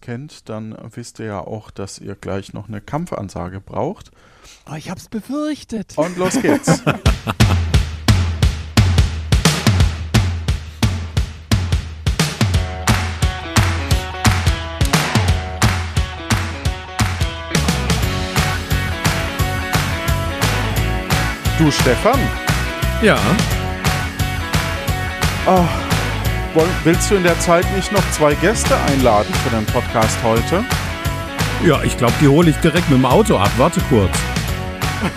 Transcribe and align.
kennt, 0.00 0.48
dann 0.48 0.76
wisst 0.94 1.18
ihr 1.18 1.26
ja 1.26 1.40
auch, 1.40 1.70
dass 1.70 1.98
ihr 1.98 2.14
gleich 2.14 2.52
noch 2.52 2.68
eine 2.68 2.80
Kampfansage 2.80 3.60
braucht. 3.60 4.10
Oh, 4.70 4.74
ich 4.74 4.90
hab's 4.90 5.08
befürchtet. 5.08 5.96
Und 5.96 6.16
los 6.16 6.34
geht's. 6.42 6.82
du, 21.60 21.70
Stefan? 21.70 22.18
Ja. 23.02 23.18
Oh, 25.46 25.89
willst 26.84 27.10
du 27.10 27.14
in 27.14 27.22
der 27.22 27.38
Zeit 27.38 27.64
nicht 27.76 27.92
noch 27.92 28.10
zwei 28.10 28.34
Gäste 28.34 28.76
einladen 28.76 29.32
für 29.34 29.50
den 29.50 29.64
Podcast 29.66 30.22
heute? 30.24 30.64
Ja, 31.64 31.82
ich 31.82 31.96
glaube, 31.96 32.14
die 32.20 32.26
hole 32.26 32.50
ich 32.50 32.56
direkt 32.56 32.88
mit 32.90 32.98
dem 32.98 33.04
Auto 33.04 33.36
ab. 33.36 33.50
Warte 33.56 33.80
kurz. 33.88 34.10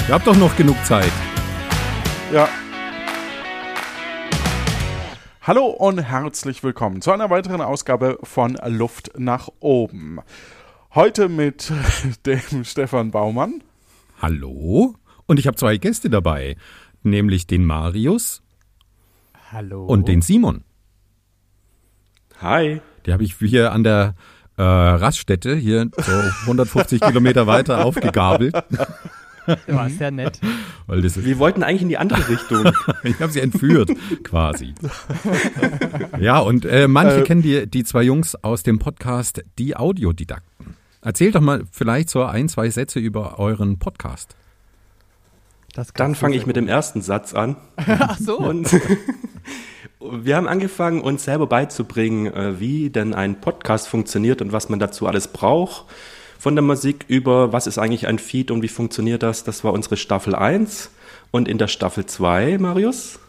Ihr 0.07 0.13
habt 0.13 0.27
doch 0.27 0.35
noch 0.35 0.55
genug 0.55 0.77
Zeit. 0.85 1.11
Ja. 2.31 2.47
Hallo 5.41 5.65
und 5.65 5.99
herzlich 5.99 6.63
willkommen 6.63 7.01
zu 7.01 7.11
einer 7.11 7.29
weiteren 7.29 7.61
Ausgabe 7.61 8.17
von 8.23 8.57
Luft 8.65 9.11
nach 9.17 9.49
oben. 9.59 10.19
Heute 10.93 11.29
mit 11.29 11.71
dem 12.25 12.63
Stefan 12.63 13.11
Baumann. 13.11 13.63
Hallo. 14.21 14.95
Und 15.25 15.39
ich 15.39 15.47
habe 15.47 15.57
zwei 15.57 15.77
Gäste 15.77 16.09
dabei, 16.09 16.57
nämlich 17.01 17.47
den 17.47 17.65
Marius. 17.65 18.43
Hallo. 19.51 19.85
Und 19.85 20.07
den 20.07 20.21
Simon. 20.21 20.63
Hi. 22.43 22.81
Die 23.05 23.13
habe 23.13 23.23
ich 23.23 23.35
hier 23.35 23.71
an 23.71 23.85
der 23.85 24.15
äh, 24.57 24.61
Raststätte, 24.61 25.55
hier 25.55 25.89
so 25.95 26.11
150 26.41 26.99
Kilometer 27.07 27.47
weiter 27.47 27.85
aufgegabelt. 27.85 28.53
War 29.67 29.89
sehr 29.89 30.11
nett. 30.11 30.39
Weil 30.85 31.01
das 31.01 31.23
Wir 31.23 31.39
wollten 31.39 31.63
eigentlich 31.63 31.83
in 31.83 31.89
die 31.89 31.97
andere 31.97 32.27
Richtung. 32.29 32.69
ich 33.03 33.19
habe 33.21 33.31
sie 33.31 33.39
entführt, 33.39 33.91
quasi. 34.23 34.73
ja, 36.19 36.39
und 36.39 36.65
äh, 36.65 36.89
manche 36.89 37.21
äh, 37.21 37.23
kennen 37.23 37.41
die, 37.41 37.65
die 37.65 37.85
zwei 37.85 38.03
Jungs 38.03 38.35
aus 38.35 38.63
dem 38.63 38.77
Podcast 38.77 39.41
Die 39.57 39.77
Audiodidakten. 39.77 40.75
Erzählt 41.01 41.35
doch 41.35 41.41
mal 41.41 41.63
vielleicht 41.71 42.09
so 42.09 42.23
ein, 42.23 42.49
zwei 42.49 42.69
Sätze 42.69 42.99
über 42.99 43.39
euren 43.39 43.79
Podcast. 43.79 44.35
Dann 45.95 46.13
fange 46.13 46.35
ich 46.35 46.45
mit 46.45 46.57
dem 46.57 46.67
ersten 46.67 47.01
Satz 47.01 47.33
an. 47.33 47.55
Ach 47.77 48.17
so. 48.19 48.37
Und 48.37 48.69
wir 50.11 50.35
haben 50.35 50.47
angefangen, 50.47 51.01
uns 51.01 51.23
selber 51.23 51.47
beizubringen, 51.47 52.27
äh, 52.27 52.59
wie 52.59 52.89
denn 52.89 53.13
ein 53.13 53.39
Podcast 53.39 53.87
funktioniert 53.87 54.41
und 54.41 54.51
was 54.51 54.69
man 54.69 54.79
dazu 54.79 55.07
alles 55.07 55.27
braucht. 55.27 55.85
Von 56.37 56.55
der 56.55 56.63
Musik 56.63 57.05
über, 57.07 57.53
was 57.53 57.67
ist 57.67 57.77
eigentlich 57.77 58.07
ein 58.07 58.19
Feed 58.19 58.51
und 58.51 58.61
wie 58.61 58.67
funktioniert 58.67 59.23
das? 59.23 59.43
Das 59.43 59.63
war 59.63 59.73
unsere 59.73 59.97
Staffel 59.97 60.35
1. 60.35 60.91
Und 61.31 61.47
in 61.47 61.57
der 61.57 61.67
Staffel 61.67 62.05
2, 62.05 62.57
Marius? 62.59 63.19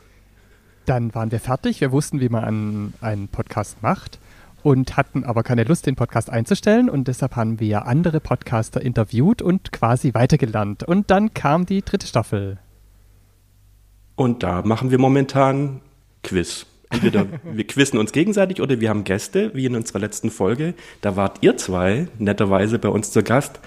Dann 0.84 1.14
waren 1.14 1.30
wir 1.32 1.40
fertig. 1.40 1.80
Wir 1.80 1.92
wussten, 1.92 2.20
wie 2.20 2.28
man 2.28 2.92
einen 3.00 3.28
Podcast 3.28 3.82
macht 3.82 4.18
und 4.62 4.96
hatten 4.96 5.24
aber 5.24 5.42
keine 5.42 5.64
Lust, 5.64 5.86
den 5.86 5.94
Podcast 5.94 6.28
einzustellen 6.30 6.90
und 6.90 7.06
deshalb 7.06 7.36
haben 7.36 7.60
wir 7.60 7.86
andere 7.86 8.18
Podcaster 8.18 8.80
interviewt 8.80 9.42
und 9.42 9.72
quasi 9.72 10.12
weitergelernt. 10.14 10.82
Und 10.82 11.10
dann 11.10 11.34
kam 11.34 11.66
die 11.66 11.82
dritte 11.82 12.06
Staffel. 12.06 12.58
Und 14.16 14.42
da 14.42 14.62
machen 14.62 14.90
wir 14.90 14.98
momentan 14.98 15.80
Quiz. 16.24 16.66
Entweder 16.90 17.26
wir 17.44 17.66
quizzen 17.66 17.98
uns 17.98 18.10
gegenseitig 18.10 18.60
oder 18.60 18.80
wir 18.80 18.90
haben 18.90 19.04
Gäste, 19.04 19.54
wie 19.54 19.66
in 19.66 19.76
unserer 19.76 20.00
letzten 20.00 20.30
Folge. 20.30 20.74
Da 21.00 21.14
wart 21.14 21.38
ihr 21.42 21.56
zwei 21.56 22.08
netterweise 22.18 22.80
bei 22.80 22.88
uns 22.88 23.12
zu 23.12 23.22
Gast 23.22 23.60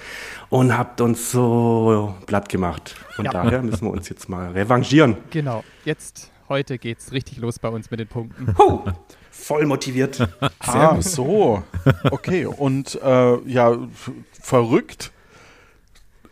und 0.49 0.77
habt 0.77 0.99
uns 0.99 1.31
so 1.31 2.14
platt 2.25 2.49
gemacht. 2.49 2.95
Und 3.17 3.25
ja. 3.25 3.31
daher 3.31 3.61
müssen 3.61 3.86
wir 3.86 3.91
uns 3.91 4.09
jetzt 4.09 4.27
mal 4.27 4.52
revanchieren. 4.52 5.16
Genau, 5.30 5.64
jetzt, 5.86 6.31
heute 6.49 6.77
geht's 6.77 7.14
richtig 7.14 7.37
los 7.37 7.59
bei 7.59 7.70
uns 7.70 7.89
mit 7.89 8.02
den 8.02 8.08
Punkten. 8.08 8.55
Huh 8.58 8.83
voll 9.37 9.65
motiviert. 9.65 10.27
Ah, 10.60 11.02
so. 11.02 11.64
Okay, 12.11 12.45
und 12.45 12.99
äh, 13.02 13.37
ja, 13.49 13.77
verrückt. 14.42 15.11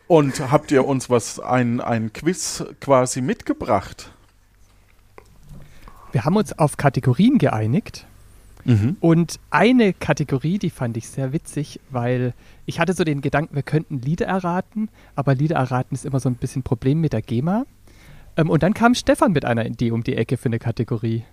Und 0.08 0.52
habt 0.52 0.72
ihr 0.72 0.86
uns 0.86 1.10
was, 1.10 1.40
ein, 1.40 1.80
ein 1.80 2.12
Quiz 2.12 2.66
quasi 2.82 3.22
mitgebracht? 3.22 4.12
Wir 6.16 6.24
haben 6.24 6.38
uns 6.38 6.58
auf 6.58 6.78
Kategorien 6.78 7.40
geeinigt. 7.40 8.06
Mhm. 8.64 8.96
Und 9.02 9.38
eine 9.50 9.92
Kategorie, 9.92 10.60
die 10.60 10.70
fand 10.70 10.96
ich 10.96 11.10
sehr 11.10 11.34
witzig, 11.34 11.82
weil 11.90 12.34
ich 12.66 12.80
hatte 12.80 12.94
so 12.94 13.04
den 13.04 13.20
Gedanken, 13.20 13.54
wir 13.54 13.64
könnten 13.64 14.00
Lieder 14.00 14.26
erraten, 14.26 14.88
aber 15.18 15.36
Lieder 15.36 15.58
erraten 15.58 15.94
ist 15.94 16.06
immer 16.06 16.22
so 16.22 16.30
ein 16.30 16.36
bisschen 16.36 16.62
ein 16.62 16.64
Problem 16.64 17.02
mit 17.02 17.12
der 17.12 17.22
GEMA. 17.22 17.66
Ähm, 18.38 18.50
und 18.50 18.64
dann 18.64 18.74
kam 18.74 18.96
Stefan 18.96 19.34
mit 19.34 19.44
einer 19.44 19.66
Idee 19.66 19.92
um 19.92 20.06
die 20.06 20.16
Ecke 20.16 20.38
für 20.38 20.46
eine 20.46 20.58
Kategorie. 20.58 21.26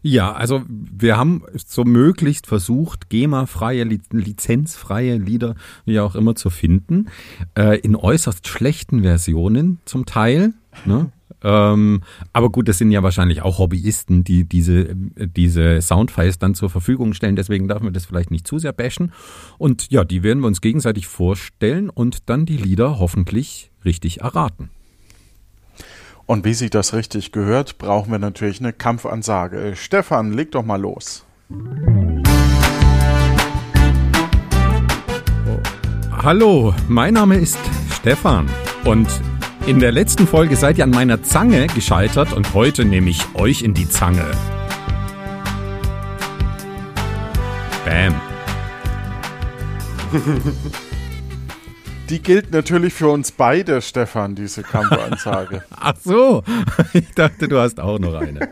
Ja, 0.00 0.32
also 0.32 0.62
wir 0.68 1.16
haben 1.16 1.42
so 1.56 1.82
möglichst 1.82 2.46
versucht, 2.46 3.10
GEMA-freie, 3.10 3.82
lizenzfreie 3.82 5.16
Lieder, 5.16 5.56
wie 5.84 5.98
auch 5.98 6.14
immer, 6.14 6.36
zu 6.36 6.50
finden. 6.50 7.08
Äh, 7.56 7.80
in 7.80 7.96
äußerst 7.96 8.46
schlechten 8.46 9.02
Versionen 9.02 9.80
zum 9.86 10.06
Teil. 10.06 10.54
Ne? 10.84 11.10
Ähm, 11.46 12.00
aber 12.32 12.50
gut, 12.50 12.66
das 12.66 12.78
sind 12.78 12.90
ja 12.90 13.04
wahrscheinlich 13.04 13.42
auch 13.42 13.58
Hobbyisten, 13.58 14.24
die 14.24 14.44
diese, 14.44 14.96
diese 14.96 15.80
Soundfiles 15.80 16.40
dann 16.40 16.56
zur 16.56 16.70
Verfügung 16.70 17.14
stellen. 17.14 17.36
Deswegen 17.36 17.68
darf 17.68 17.82
man 17.82 17.92
das 17.92 18.04
vielleicht 18.04 18.32
nicht 18.32 18.48
zu 18.48 18.58
sehr 18.58 18.72
bashen. 18.72 19.12
Und 19.56 19.88
ja, 19.92 20.02
die 20.02 20.24
werden 20.24 20.40
wir 20.40 20.48
uns 20.48 20.60
gegenseitig 20.60 21.06
vorstellen 21.06 21.88
und 21.88 22.28
dann 22.28 22.46
die 22.46 22.56
Lieder 22.56 22.98
hoffentlich 22.98 23.70
richtig 23.84 24.22
erraten. 24.22 24.70
Und 26.26 26.44
wie 26.44 26.54
sich 26.54 26.70
das 26.70 26.92
richtig 26.92 27.30
gehört, 27.30 27.78
brauchen 27.78 28.10
wir 28.10 28.18
natürlich 28.18 28.58
eine 28.58 28.72
Kampfansage. 28.72 29.74
Stefan, 29.76 30.32
leg 30.32 30.50
doch 30.50 30.64
mal 30.64 30.80
los. 30.80 31.24
Hallo, 36.10 36.74
mein 36.88 37.14
Name 37.14 37.36
ist 37.36 37.58
Stefan 37.92 38.50
und 38.84 39.06
in 39.66 39.80
der 39.80 39.90
letzten 39.90 40.28
Folge 40.28 40.54
seid 40.54 40.78
ihr 40.78 40.84
an 40.84 40.90
meiner 40.90 41.24
Zange 41.24 41.66
gescheitert 41.66 42.32
und 42.32 42.54
heute 42.54 42.84
nehme 42.84 43.10
ich 43.10 43.22
euch 43.34 43.62
in 43.62 43.74
die 43.74 43.88
Zange. 43.88 44.24
Bam. 47.84 48.14
Die 52.08 52.22
gilt 52.22 52.52
natürlich 52.52 52.94
für 52.94 53.08
uns 53.08 53.32
beide, 53.32 53.82
Stefan, 53.82 54.36
diese 54.36 54.62
Kampfansage. 54.62 55.64
Ach 55.70 55.96
so, 56.00 56.44
ich 56.92 57.12
dachte, 57.14 57.48
du 57.48 57.58
hast 57.58 57.80
auch 57.80 57.98
noch 57.98 58.14
eine. 58.14 58.48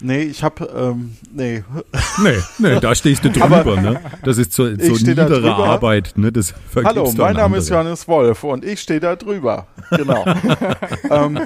Nee, 0.00 0.22
ich 0.24 0.42
hab, 0.42 0.60
ähm, 0.60 1.16
nee. 1.32 1.64
Nee, 2.22 2.38
nee, 2.58 2.80
da 2.80 2.94
stehst 2.94 3.24
du 3.24 3.30
drüber, 3.32 3.60
Aber 3.60 3.80
ne? 3.80 4.00
Das 4.24 4.36
ist 4.36 4.52
so, 4.52 4.64
so 4.66 4.92
niedere 4.92 5.54
Arbeit, 5.54 6.12
ne? 6.16 6.30
Das 6.30 6.54
Hallo, 6.74 7.10
mein 7.16 7.36
Name 7.36 7.58
ist 7.58 7.70
Johannes 7.70 8.06
Wolf 8.06 8.44
und 8.44 8.64
ich 8.64 8.80
stehe 8.80 9.00
da 9.00 9.16
drüber. 9.16 9.66
Genau. 9.90 10.24
ähm, 11.10 11.40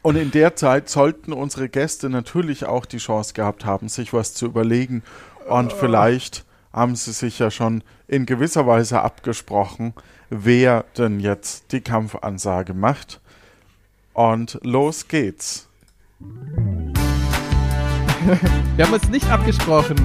und 0.00 0.16
in 0.16 0.30
der 0.30 0.56
Zeit 0.56 0.88
sollten 0.88 1.34
unsere 1.34 1.68
Gäste 1.68 2.08
natürlich 2.08 2.64
auch 2.64 2.86
die 2.86 2.98
Chance 2.98 3.34
gehabt 3.34 3.66
haben, 3.66 3.88
sich 3.88 4.14
was 4.14 4.32
zu 4.32 4.46
überlegen 4.46 5.02
und 5.46 5.72
vielleicht 5.74 6.44
haben 6.72 6.96
sie 6.96 7.12
sich 7.12 7.38
ja 7.38 7.50
schon 7.50 7.82
in 8.08 8.24
gewisser 8.24 8.66
Weise 8.66 9.02
abgesprochen, 9.02 9.92
wer 10.30 10.84
denn 10.96 11.20
jetzt 11.20 11.72
die 11.72 11.80
Kampfansage 11.80 12.72
macht. 12.72 13.20
Und 14.14 14.58
los 14.62 15.08
geht's. 15.08 15.68
Wir 18.76 18.84
haben 18.84 18.92
uns 18.92 19.08
nicht 19.08 19.28
abgesprochen, 19.30 19.96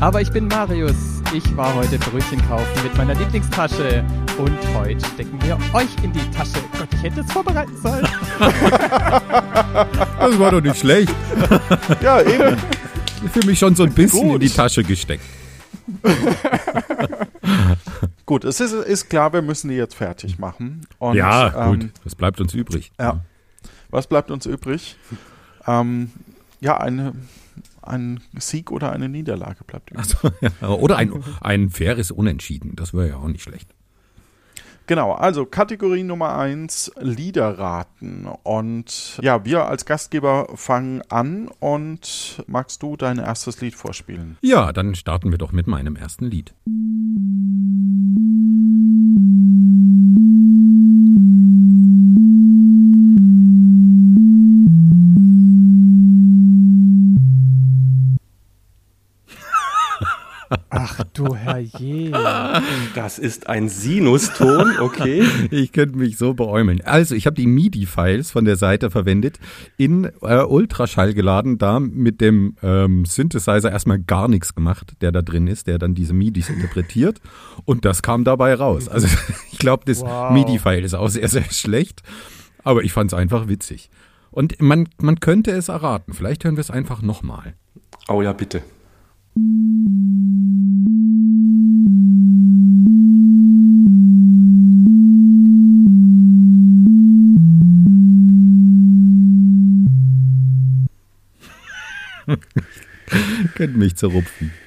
aber 0.00 0.20
ich 0.20 0.30
bin 0.30 0.48
Marius. 0.48 0.96
Ich 1.34 1.56
war 1.56 1.74
heute 1.74 1.98
Brötchen 1.98 2.40
kaufen 2.48 2.82
mit 2.82 2.96
meiner 2.96 3.14
Lieblingstasche 3.14 4.02
und 4.38 4.58
heute 4.74 5.04
stecken 5.14 5.38
wir 5.42 5.58
euch 5.74 5.88
in 6.02 6.12
die 6.12 6.30
Tasche. 6.30 6.58
Gott, 6.78 6.88
ich 6.94 7.02
hätte 7.02 7.20
es 7.20 7.30
vorbereiten 7.30 7.76
sollen. 7.76 8.08
das 8.40 10.38
war 10.38 10.50
doch 10.50 10.62
nicht 10.62 10.78
schlecht. 10.78 11.14
Ja, 12.02 12.22
eben. 12.22 12.56
Ich 13.24 13.30
fühle 13.30 13.46
mich 13.46 13.58
schon 13.58 13.74
so 13.74 13.82
ein 13.82 13.92
bisschen 13.92 14.22
Gut. 14.22 14.34
in 14.36 14.40
die 14.40 14.48
Tasche 14.48 14.82
gesteckt. 14.82 15.24
gut, 18.24 18.44
es 18.44 18.60
ist, 18.60 18.72
ist, 18.72 19.10
klar, 19.10 19.32
wir 19.32 19.42
müssen 19.42 19.68
die 19.68 19.74
jetzt 19.74 19.94
fertig 19.94 20.38
machen. 20.38 20.86
Und, 20.98 21.16
ja, 21.16 21.48
gut. 21.68 21.82
Ähm, 21.82 21.92
Was 22.04 22.14
bleibt 22.14 22.40
uns 22.40 22.54
übrig? 22.54 22.90
Ja. 22.98 23.20
Was 23.90 24.06
bleibt 24.06 24.30
uns 24.30 24.46
übrig? 24.46 24.96
Ähm, 25.66 26.10
ja, 26.60 26.78
eine, 26.78 27.12
ein 27.90 28.20
Sieg 28.38 28.70
oder 28.70 28.92
eine 28.92 29.08
Niederlage 29.08 29.64
bleibt 29.64 29.90
übrig. 29.90 30.06
So, 30.06 30.30
ja. 30.40 30.68
Oder 30.68 30.96
ein, 30.96 31.22
ein 31.40 31.70
faires 31.70 32.10
Unentschieden. 32.10 32.76
Das 32.76 32.94
wäre 32.94 33.08
ja 33.08 33.16
auch 33.16 33.28
nicht 33.28 33.42
schlecht. 33.42 33.74
Genau, 34.90 35.12
also 35.12 35.46
Kategorie 35.46 36.02
Nummer 36.02 36.36
eins 36.36 36.90
Liederraten. 36.98 38.26
Und 38.42 39.20
ja, 39.22 39.44
wir 39.44 39.66
als 39.66 39.84
Gastgeber 39.84 40.48
fangen 40.56 41.02
an 41.08 41.48
und 41.60 42.42
magst 42.48 42.82
du 42.82 42.96
dein 42.96 43.18
erstes 43.18 43.60
Lied 43.60 43.76
vorspielen? 43.76 44.36
Ja, 44.40 44.72
dann 44.72 44.96
starten 44.96 45.30
wir 45.30 45.38
doch 45.38 45.52
mit 45.52 45.68
meinem 45.68 45.94
ersten 45.94 46.24
Lied. 46.24 46.54
Ach 60.68 61.00
du 61.12 61.34
Herrje. 61.34 62.10
Das 62.94 63.18
ist 63.18 63.48
ein 63.48 63.68
Sinuston, 63.68 64.78
okay. 64.80 65.24
Ich 65.50 65.72
könnte 65.72 65.96
mich 65.96 66.16
so 66.18 66.34
beäumeln. 66.34 66.80
Also, 66.84 67.14
ich 67.14 67.26
habe 67.26 67.36
die 67.36 67.46
MIDI-Files 67.46 68.30
von 68.30 68.44
der 68.44 68.56
Seite 68.56 68.90
verwendet, 68.90 69.38
in 69.76 70.10
äh, 70.22 70.42
Ultraschall 70.42 71.14
geladen, 71.14 71.58
da 71.58 71.78
mit 71.80 72.20
dem 72.20 72.56
ähm, 72.62 73.04
Synthesizer 73.04 73.70
erstmal 73.70 74.00
gar 74.00 74.28
nichts 74.28 74.54
gemacht, 74.54 74.94
der 75.00 75.12
da 75.12 75.22
drin 75.22 75.46
ist, 75.46 75.66
der 75.66 75.78
dann 75.78 75.94
diese 75.94 76.14
MIDIs 76.14 76.48
interpretiert. 76.48 77.20
Und 77.64 77.84
das 77.84 78.02
kam 78.02 78.24
dabei 78.24 78.54
raus. 78.54 78.88
Also, 78.88 79.06
ich 79.52 79.58
glaube, 79.58 79.84
das 79.86 80.00
Wow. 80.00 80.32
MIDI-File 80.32 80.84
ist 80.84 80.94
auch 80.94 81.08
sehr, 81.08 81.28
sehr 81.28 81.44
schlecht. 81.50 82.02
Aber 82.64 82.82
ich 82.82 82.92
fand 82.92 83.12
es 83.12 83.18
einfach 83.18 83.48
witzig. 83.48 83.90
Und 84.30 84.60
man, 84.60 84.88
man 84.98 85.20
könnte 85.20 85.50
es 85.50 85.68
erraten. 85.68 86.12
Vielleicht 86.12 86.44
hören 86.44 86.56
wir 86.56 86.60
es 86.60 86.70
einfach 86.70 87.02
nochmal. 87.02 87.54
Oh 88.08 88.22
ja, 88.22 88.32
bitte. 88.32 88.62
Könnte 103.54 103.78
mich 103.78 103.96
zerrupfen. 103.96 104.52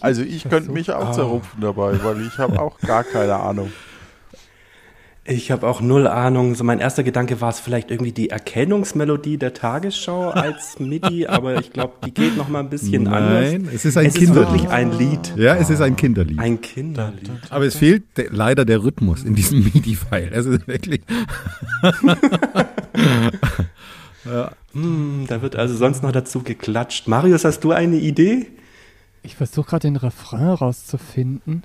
Also 0.00 0.22
ich 0.22 0.48
könnte 0.48 0.72
mich 0.72 0.90
auch 0.90 1.12
zerrupfen 1.12 1.60
dabei, 1.60 2.02
weil 2.02 2.26
ich 2.26 2.38
habe 2.38 2.58
auch 2.62 2.78
gar 2.80 3.04
keine 3.04 3.34
Ahnung. 3.34 3.70
Ich 5.24 5.52
habe 5.52 5.68
auch 5.68 5.80
null 5.80 6.08
Ahnung. 6.08 6.56
So 6.56 6.64
mein 6.64 6.80
erster 6.80 7.04
Gedanke 7.04 7.40
war 7.40 7.50
es 7.50 7.60
vielleicht 7.60 7.92
irgendwie 7.92 8.10
die 8.10 8.30
Erkennungsmelodie 8.30 9.36
der 9.38 9.54
Tagesschau 9.54 10.30
als 10.30 10.80
MIDI, 10.80 11.26
aber 11.28 11.60
ich 11.60 11.72
glaube, 11.72 11.94
die 12.04 12.12
geht 12.12 12.36
noch 12.36 12.48
mal 12.48 12.58
ein 12.58 12.68
bisschen 12.70 13.06
anders. 13.06 13.52
Nein, 13.52 13.68
es 13.72 13.84
ist 13.84 13.96
ein 13.96 14.06
Es 14.06 14.14
ist 14.14 14.18
Kinderlied. 14.18 14.50
wirklich 14.50 14.68
ein 14.70 14.98
Lied. 14.98 15.32
Ja, 15.36 15.54
es 15.54 15.70
ist 15.70 15.80
ein 15.80 15.94
Kinderlied. 15.94 16.40
Ein 16.40 16.60
Kinderlied. 16.60 17.30
Aber 17.50 17.64
es 17.64 17.76
fehlt 17.76 18.02
de- 18.18 18.30
leider 18.32 18.64
der 18.64 18.82
Rhythmus 18.82 19.22
in 19.22 19.36
diesem 19.36 19.62
MIDI-File. 19.72 20.30
Es 20.32 20.46
ist 20.46 20.66
wirklich. 20.66 21.02
Hm, 24.72 25.24
da 25.28 25.42
wird 25.42 25.56
also 25.56 25.76
sonst 25.76 26.02
noch 26.02 26.12
dazu 26.12 26.42
geklatscht. 26.42 27.08
Marius, 27.08 27.44
hast 27.44 27.60
du 27.64 27.72
eine 27.72 27.96
Idee? 27.96 28.46
Ich 29.22 29.34
versuche 29.36 29.68
gerade 29.70 29.88
den 29.88 29.96
Refrain 29.96 30.48
rauszufinden. 30.48 31.64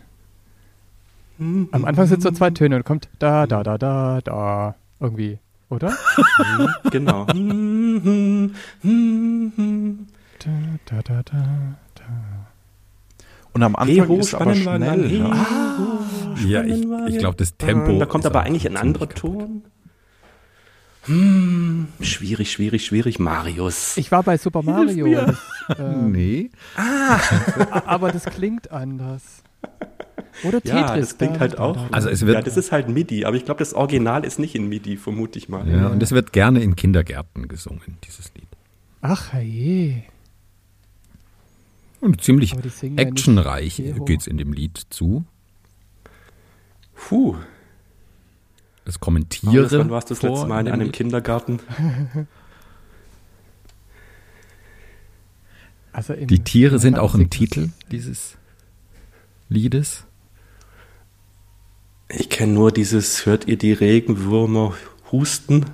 Am 1.40 1.86
Anfang 1.86 2.08
sind 2.08 2.22
so 2.24 2.32
zwei 2.32 2.50
Töne 2.50 2.78
und 2.78 2.84
kommt 2.86 3.10
da, 3.20 3.46
da, 3.48 3.64
da, 3.64 3.78
da, 3.78 4.22
da. 4.22 4.76
Irgendwie, 5.00 5.38
oder? 5.70 5.94
Genau. 6.92 7.26
Da, 7.26 7.34
da, 10.86 11.02
da, 11.04 11.24
da, 11.24 11.38
da. 11.96 12.04
Und 13.54 13.64
am 13.64 13.76
Anfang 13.76 13.96
Hero, 13.96 14.18
ist 14.20 14.34
aber 14.36 14.54
schnell. 14.56 15.08
Hero, 15.10 15.28
Ne? 15.30 16.46
Ja, 16.46 16.64
ich, 16.64 16.86
ich 17.14 17.18
glaube, 17.20 17.38
das 17.38 17.58
Tempo. 17.58 17.98
Da 18.00 18.06
kommt 18.06 18.24
ist 18.24 18.30
aber 18.32 18.42
eigentlich 18.44 18.68
ein 18.68 18.78
anderer. 18.78 19.10
Ton. 19.10 19.64
Hm, 21.06 21.88
schwierig, 22.02 22.52
schwierig, 22.52 22.86
schwierig. 22.86 23.18
Marius. 23.20 23.96
Ich 23.98 24.12
war 24.12 24.24
bei 24.24 24.38
Super 24.38 24.62
Mario. 24.62 25.08
Das, 25.10 25.38
ähm, 25.80 26.12
Nee. 26.12 26.50
a- 26.76 27.20
aber 27.86 28.12
das 28.12 28.26
klingt 28.26 28.72
anders. 28.72 29.42
Oder 30.44 30.62
Tetris. 30.62 30.70
Ja, 30.82 30.96
das 30.98 31.18
klingt 31.18 31.40
halt 31.40 31.58
auch. 31.58 31.92
Also 31.92 32.10
es 32.10 32.26
wird. 32.26 32.36
ja, 32.36 32.42
das 32.42 32.58
ist 32.58 32.72
halt 32.72 32.90
MIDI, 32.90 33.26
aber 33.26 33.36
ich 33.36 33.46
glaube, 33.46 33.60
das 33.60 33.74
Original 33.74 34.24
ist 34.24 34.40
nicht 34.40 34.56
in 34.56 34.68
MIDI, 34.70 34.98
vermute 34.98 35.40
ich 35.40 35.50
mal. 35.50 35.68
ja, 35.68 35.88
und 35.88 36.02
es 36.04 36.12
wird 36.12 36.34
gerne 36.34 36.62
in 36.62 36.76
Kindergärten 36.76 37.48
gesungen, 37.48 37.98
dieses 38.06 38.34
Lied. 38.36 38.48
Ach 39.02 39.34
je. 39.34 40.04
Und 42.00 42.22
ziemlich 42.22 42.52
ja 42.52 42.90
actionreich 42.98 43.80
Hero. 43.80 44.06
geht's 44.06 44.28
in 44.28 44.38
dem 44.38 44.54
Lied 44.54 44.80
zu. 44.90 45.26
Puh. 46.94 47.36
Marius, 48.88 49.00
Kommentiere. 49.00 49.80
wann 49.80 49.90
warst 49.90 50.10
du 50.10 50.14
das 50.14 50.24
letzte 50.24 50.48
Mal 50.48 50.60
in 50.62 50.66
dem 50.66 50.74
einem 50.74 50.84
Lied. 50.86 50.94
Kindergarten? 50.94 51.60
Also 55.94 56.14
Die 56.14 56.44
Tiere 56.44 56.78
sind 56.78 57.00
auch 57.00 57.16
im 57.16 57.32
Titel 57.32 57.70
dieses 57.92 58.38
Liedes. 59.50 60.04
Ich 62.10 62.30
kenne 62.30 62.54
nur 62.54 62.72
dieses, 62.72 63.26
hört 63.26 63.48
ihr 63.48 63.58
die 63.58 63.74
Regenwürmer 63.74 64.74
husten? 65.12 65.66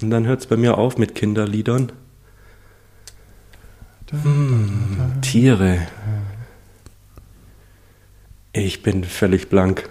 Und 0.00 0.10
dann 0.10 0.26
hört 0.26 0.40
es 0.40 0.46
bei 0.46 0.56
mir 0.56 0.76
auf 0.76 0.98
mit 0.98 1.14
Kinderliedern. 1.14 1.92
Hm, 4.10 5.20
Tiere. 5.22 5.86
Ich 8.52 8.82
bin 8.82 9.04
völlig 9.04 9.48
blank. 9.48 9.88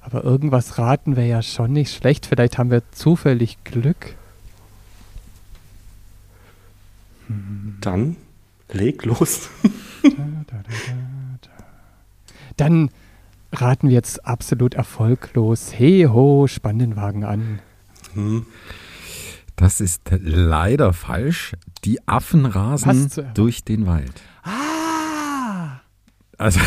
Aber 0.00 0.24
irgendwas 0.24 0.78
raten 0.78 1.16
wäre 1.16 1.28
ja 1.28 1.42
schon 1.42 1.72
nicht 1.72 1.94
schlecht. 1.94 2.26
Vielleicht 2.26 2.58
haben 2.58 2.70
wir 2.70 2.82
zufällig 2.92 3.58
Glück. 3.64 4.14
Dann 7.80 8.16
leg 8.68 9.04
los. 9.04 9.48
Dann 12.56 12.90
raten 13.52 13.88
wir 13.88 13.94
jetzt 13.94 14.24
absolut 14.26 14.74
erfolglos. 14.74 15.72
Hey 15.76 16.04
ho, 16.10 16.46
spann 16.46 16.78
den 16.78 16.96
Wagen 16.96 17.24
an. 17.24 17.58
Hm. 18.14 18.46
Das 19.56 19.80
ist 19.80 20.02
leider 20.10 20.92
falsch. 20.92 21.54
Die 21.84 22.06
Affen 22.08 22.46
rasen 22.46 23.10
durch 23.34 23.64
den 23.64 23.86
Wald. 23.86 24.22
Ah! 24.42 25.80
Also, 26.38 26.60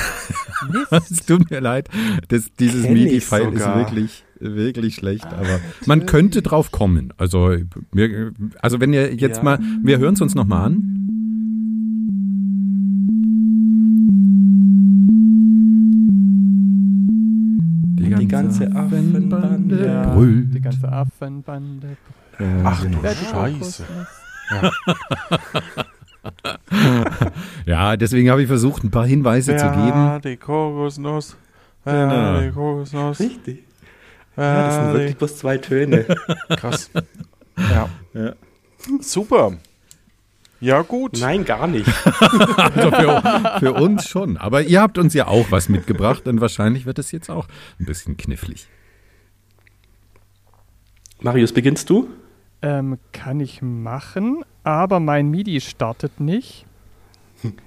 es 0.92 1.26
tut 1.26 1.50
mir 1.50 1.60
leid. 1.60 1.90
Das, 2.28 2.46
dieses 2.60 2.88
MIDI-File 2.88 3.54
ist 3.54 3.66
wirklich, 3.66 4.24
wirklich 4.40 4.96
schlecht. 4.96 5.26
aber 5.26 5.60
man 5.88 6.06
könnte 6.06 6.44
drauf 6.44 6.72
kommen. 6.72 7.12
Also, 7.18 7.56
wir, 7.92 8.32
also 8.62 8.80
wenn 8.80 8.94
ihr 8.94 9.16
jetzt 9.16 9.38
Ja. 9.38 9.44
mal, 9.44 9.60
wir 9.82 9.98
hören 9.98 10.14
es 10.14 10.22
uns 10.22 10.36
nochmal 10.36 10.68
an. 10.68 11.03
Die 18.10 18.28
ganze 18.28 18.72
Affenbande. 18.76 19.86
Ja, 19.86 20.14
brüllt. 20.14 20.54
die 20.54 20.62
ganze 20.62 20.92
Affenbande. 20.92 21.98
Ach 22.64 22.84
du 22.84 22.98
Wer 23.02 23.14
die 23.14 23.26
Scheiße. 23.26 23.84
Ja, 27.66 27.98
deswegen 27.98 28.30
habe 28.30 28.42
ich 28.42 28.48
versucht, 28.48 28.84
ein 28.84 28.92
paar 28.92 29.06
Hinweise 29.06 29.56
zu 29.58 29.66
geben. 29.66 29.78
Ja, 29.88 30.20
die 30.20 30.38
Kokosnuss. 30.38 31.36
Ja, 31.86 32.40
die 32.42 32.52
Kokosnuss. 32.52 33.20
Richtig. 33.20 33.64
Ja, 34.38 34.66
das 34.66 34.76
sind 34.76 34.86
Ja, 34.86 34.94
wirklich 34.94 35.18
bloß 35.18 35.38
zwei 35.38 35.58
Töne. 35.58 36.06
die, 36.50 36.56
krass. 36.56 36.90
Ja. 37.58 37.90
Ja. 38.14 38.34
Super. 39.02 39.54
Ja, 40.64 40.82
gut. 40.82 41.20
Nein, 41.20 41.44
gar 41.44 41.68
nicht. 41.68 41.90
Also 42.58 42.92
für, 42.92 43.60
für 43.60 43.74
uns 43.74 44.08
schon. 44.08 44.38
Aber 44.38 44.62
ihr 44.62 44.82
habt 44.82 44.98
uns 44.98 45.14
ja 45.14 45.28
auch 45.28 45.52
was 45.52 45.68
mitgebracht 45.68 46.26
und 46.28 46.40
wahrscheinlich 46.40 46.86
wird 46.86 47.00
es 47.00 47.12
jetzt 47.12 47.30
auch 47.30 47.48
ein 47.80 47.86
bisschen 47.86 48.16
knifflig. 48.16 48.68
Marius, 51.22 51.52
beginnst 51.52 51.90
du? 51.90 52.08
Ähm, 52.62 52.98
kann 53.12 53.42
ich 53.42 53.62
machen, 53.62 54.46
aber 54.64 55.02
mein 55.02 55.30
MIDI 55.30 55.60
startet 55.60 56.22
nicht. 56.22 56.66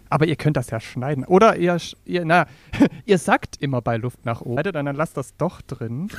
Aber 0.09 0.26
ihr 0.26 0.37
könnt 0.37 0.57
das 0.57 0.71
ja 0.71 0.81
schneiden. 0.81 1.25
Oder 1.25 1.57
ihr, 1.59 1.76
ihr, 2.07 2.25
na, 2.25 2.47
ihr 3.05 3.19
sagt 3.19 3.57
immer 3.61 3.83
bei 3.83 3.99
Luft 3.99 4.25
nach 4.25 4.41
oben. 4.41 4.73
Dann 4.73 4.97
lasst 4.97 5.19
das 5.19 5.37
doch 5.37 5.61
drin. 5.61 6.09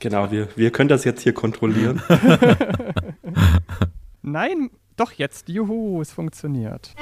Genau, 0.00 0.30
wir, 0.30 0.48
wir 0.56 0.70
können 0.70 0.88
das 0.90 1.04
jetzt 1.04 1.22
hier 1.22 1.32
kontrollieren. 1.32 2.02
Nein, 4.20 4.68
doch 4.96 5.12
jetzt. 5.12 5.48
Juhu, 5.48 6.00
es 6.00 6.12
funktioniert. 6.12 6.94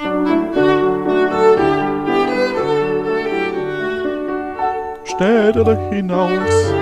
Städte 5.05 5.89
hinaus. 5.89 6.73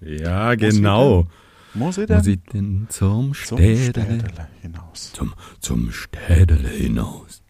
Ja, 0.00 0.54
genau. 0.54 1.26
Muss 1.74 1.98
ich 1.98 2.08
Wo 2.08 2.14
denn? 2.14 2.22
sie 2.22 2.36
denn 2.36 2.86
zum 2.88 3.34
Städele 3.34 4.48
hinaus. 4.62 5.12
zum, 5.12 5.34
zum 5.60 5.90
Städele 5.90 6.68
hinaus. 6.68 7.42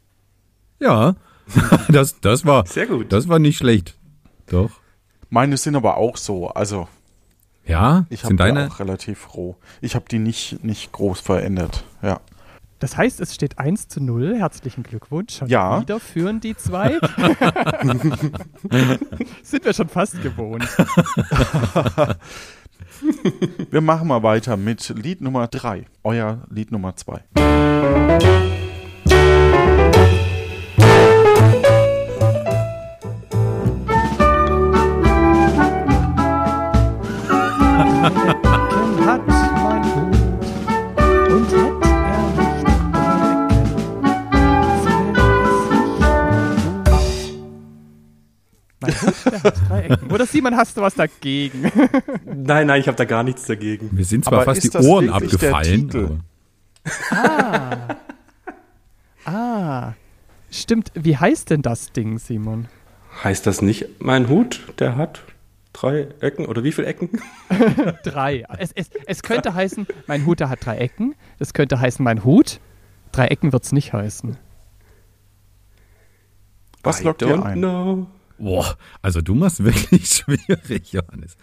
Ja, 0.81 1.17
das, 1.89 2.21
das 2.21 2.47
war 2.47 2.67
Sehr 2.67 2.87
gut. 2.87 3.13
Das 3.13 3.29
war 3.29 3.39
nicht 3.39 3.59
schlecht. 3.59 3.99
Doch. 4.47 4.71
Meine 5.29 5.57
sind 5.57 5.77
aber 5.77 5.97
auch 5.99 6.17
so. 6.17 6.49
Also, 6.49 6.89
Ja, 7.67 8.05
ich 8.11 8.21
habe 8.21 8.29
sind 8.29 8.41
die 8.41 8.45
deine. 8.45 8.69
auch 8.69 8.79
relativ 8.81 9.35
roh. 9.35 9.57
Ich 9.81 9.95
habe 9.95 10.05
die 10.11 10.19
nicht, 10.19 10.63
nicht 10.65 10.93
groß 10.93 11.21
verändert. 11.21 11.85
Ja. 12.03 12.21
Das 12.81 12.97
heißt, 12.99 13.21
es 13.21 13.35
steht 13.35 13.59
1 13.59 13.89
zu 13.89 14.03
0. 14.03 14.37
Herzlichen 14.37 14.83
Glückwunsch. 14.83 15.39
Schon 15.39 15.49
Ja. 15.49 15.81
wieder 15.81 15.99
führen 16.01 16.41
die 16.41 16.55
zwei. 16.57 16.91
Sind 19.43 19.65
wir 19.65 19.73
schon 19.73 19.89
fast 19.89 20.21
gewohnt. 20.23 20.67
Wir 23.71 23.81
machen 23.81 24.09
mal 24.09 24.23
weiter 24.23 24.57
mit 24.57 24.89
Lied 24.97 25.21
Nummer 25.21 25.47
3. 25.49 25.85
Euer 26.05 26.43
Lied 26.49 26.71
Nummer 26.73 26.97
2. 26.97 27.21
Ecken 38.09 39.07
hat 39.07 39.27
mein 39.27 39.85
Hut 39.95 40.17
und 41.33 41.49
hätt 41.53 41.85
er 42.05 42.19
nicht 42.37 42.65
drei 42.93 43.33
Ecken, 43.33 44.37
so 44.83 44.91
wär 44.91 45.35
es 45.61 45.71
nicht 45.71 45.95
mein 46.11 46.55
Hut. 46.65 47.35
Mein 48.81 48.95
Hut, 49.01 49.17
der 49.33 49.43
hat 49.43 49.69
drei 49.69 49.81
Ecken. 49.85 50.13
Oder 50.13 50.27
Simon, 50.27 50.57
hast 50.57 50.77
du 50.77 50.83
was 50.83 50.95
dagegen? 50.95 51.71
Nein, 52.27 52.67
nein, 52.67 52.81
ich 52.81 52.87
habe 52.89 52.97
da 52.97 53.05
gar 53.05 53.23
nichts 53.23 53.47
dagegen. 53.47 53.89
Wir 53.93 54.05
sind 54.05 54.25
zwar 54.25 54.43
Aber 54.43 54.55
fast 54.55 54.65
die 54.75 54.77
Ohren 54.87 55.11
abgefallen. 55.11 56.21
Aber- 57.11 57.97
Ah, 59.27 59.95
stimmt. 60.51 60.93
Wie 60.95 61.17
heißt 61.17 61.49
denn 61.49 61.63
das 61.63 61.93
Ding, 61.93 62.19
Simon? 62.19 62.67
Heißt 63.23 63.47
das 63.47 63.63
nicht, 63.63 63.87
mein 64.03 64.29
Hut, 64.29 64.61
der 64.81 64.97
hat 64.97 65.23
drei 65.75 66.09
Ecken 66.21 66.47
oder 66.47 66.65
wie 66.65 66.73
viele 66.73 66.87
Ecken? 66.87 67.11
Drei. 68.05 68.45
Es, 68.59 68.73
es, 68.73 68.91
es 69.07 69.23
könnte 69.23 69.53
heißen, 69.53 69.87
mein 70.07 70.25
Hut, 70.25 70.41
hat 70.41 70.65
drei 70.65 70.79
Ecken. 70.79 71.15
Es 71.39 71.53
könnte 71.53 71.79
heißen, 71.79 72.03
mein 72.03 72.25
Hut. 72.25 72.61
Drei 73.13 73.27
Ecken 73.27 73.53
wird 73.53 73.65
es 73.65 73.73
nicht 73.73 73.93
heißen. 73.93 74.39
Was 76.83 77.01
I 77.01 77.05
lockt 77.05 77.23
ihr 77.23 77.45
ein? 77.45 77.59
know. 77.59 78.07
Boah, 78.39 78.77
also 79.03 79.21
du 79.21 79.35
machst 79.35 79.63
wirklich 79.63 80.07
schwierig, 80.11 80.93
Johannes. 80.93 81.37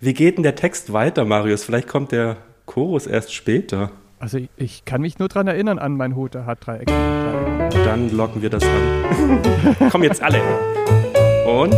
Wie 0.00 0.14
geht 0.14 0.36
denn 0.36 0.42
der 0.42 0.56
Text 0.56 0.92
weiter, 0.92 1.24
Marius? 1.24 1.64
Vielleicht 1.64 1.88
kommt 1.88 2.12
der 2.12 2.38
Chorus 2.66 3.06
erst 3.06 3.34
später. 3.34 3.90
Also 4.18 4.38
ich, 4.38 4.48
ich 4.56 4.84
kann 4.84 5.00
mich 5.00 5.18
nur 5.18 5.28
dran 5.28 5.46
erinnern 5.46 5.78
an 5.78 5.96
mein 5.96 6.16
Hut, 6.16 6.34
der 6.34 6.46
hat 6.46 6.66
drei 6.66 6.78
Ecken. 6.78 6.94
Dann 7.84 8.10
locken 8.10 8.42
wir 8.42 8.50
das 8.50 8.64
ran. 8.64 9.90
Kommen 9.90 10.04
jetzt 10.04 10.22
alle. 10.22 10.40
Und 11.46 11.74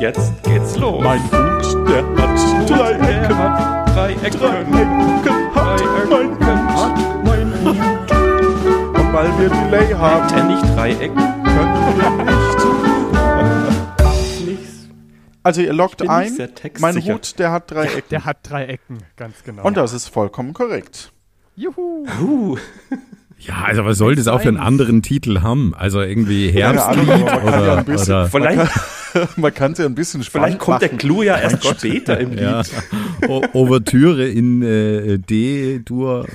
jetzt 0.00 0.32
geht's 0.42 0.76
los. 0.76 1.02
Mein 1.02 1.22
Hut, 1.24 1.88
der 1.88 2.04
hat 2.16 2.38
drei 2.68 2.92
Er 2.92 3.22
Ecken. 3.22 3.38
hat 3.38 3.88
drei 3.94 4.12
Ecken. 4.12 4.24
Drei 4.26 4.26
Ecken 4.26 5.54
hat 5.54 5.80
mein 5.80 6.10
Hut. 6.10 6.40
hat 6.76 6.96
mein 7.24 7.48
Hut. 7.64 7.76
Und 8.98 9.08
weil 9.12 9.30
wir 9.38 9.48
Delay 9.48 9.88
Hat 9.94 10.00
haben, 10.00 10.34
er 10.36 10.44
nicht 10.44 10.64
drei 10.76 10.90
Ecken? 10.92 11.16
können 11.16 12.18
wir 12.18 12.24
nicht. 12.24 12.36
Nichts. 14.46 14.88
Also 15.42 15.60
ihr 15.60 15.72
nicht 15.72 16.08
ein, 16.08 16.32
mein 16.80 16.96
Hut, 17.04 17.38
der 17.38 17.52
hat 17.52 17.70
drei 17.70 17.84
Ecken. 17.86 18.08
Der 18.10 18.24
hat 18.24 18.38
drei 18.42 18.66
Ecken, 18.66 18.98
ganz 19.16 19.42
genau. 19.44 19.62
Und 19.64 19.76
das 19.76 19.92
ist 19.92 20.08
vollkommen 20.08 20.52
korrekt. 20.52 21.12
Juhu. 21.54 22.04
Uh, 22.20 22.56
Ja, 23.38 23.62
also 23.64 23.84
was 23.84 23.98
soll 23.98 24.14
das 24.16 24.28
auch 24.28 24.40
für 24.40 24.48
einen 24.48 24.56
anderen 24.56 25.02
Titel 25.02 25.40
haben? 25.42 25.74
Also 25.74 26.00
irgendwie 26.00 26.48
Ahnung, 26.62 26.74
Herbstlied 26.74 27.08
ja 27.08 27.42
oder, 27.42 27.78
ein 27.78 27.84
bisschen- 27.84 28.14
oder 28.14 28.28
vielleicht, 28.28 28.70
Man 29.38 29.54
kann 29.54 29.72
es 29.72 29.78
ja 29.78 29.86
ein 29.86 29.94
bisschen 29.94 30.22
spannend 30.22 30.46
vielleicht 30.48 30.58
kommt 30.58 30.82
der 30.82 30.88
machen. 30.88 30.98
Clou 30.98 31.22
ja 31.22 31.38
erst 31.38 31.64
später 31.64 32.18
im 32.20 32.30
Lied. 32.32 32.40
ja, 32.40 32.62
O- 33.28 33.42
Ouvertüre 33.54 34.26
in 34.28 34.62
äh, 34.62 35.18
D-Dur. 35.18 36.26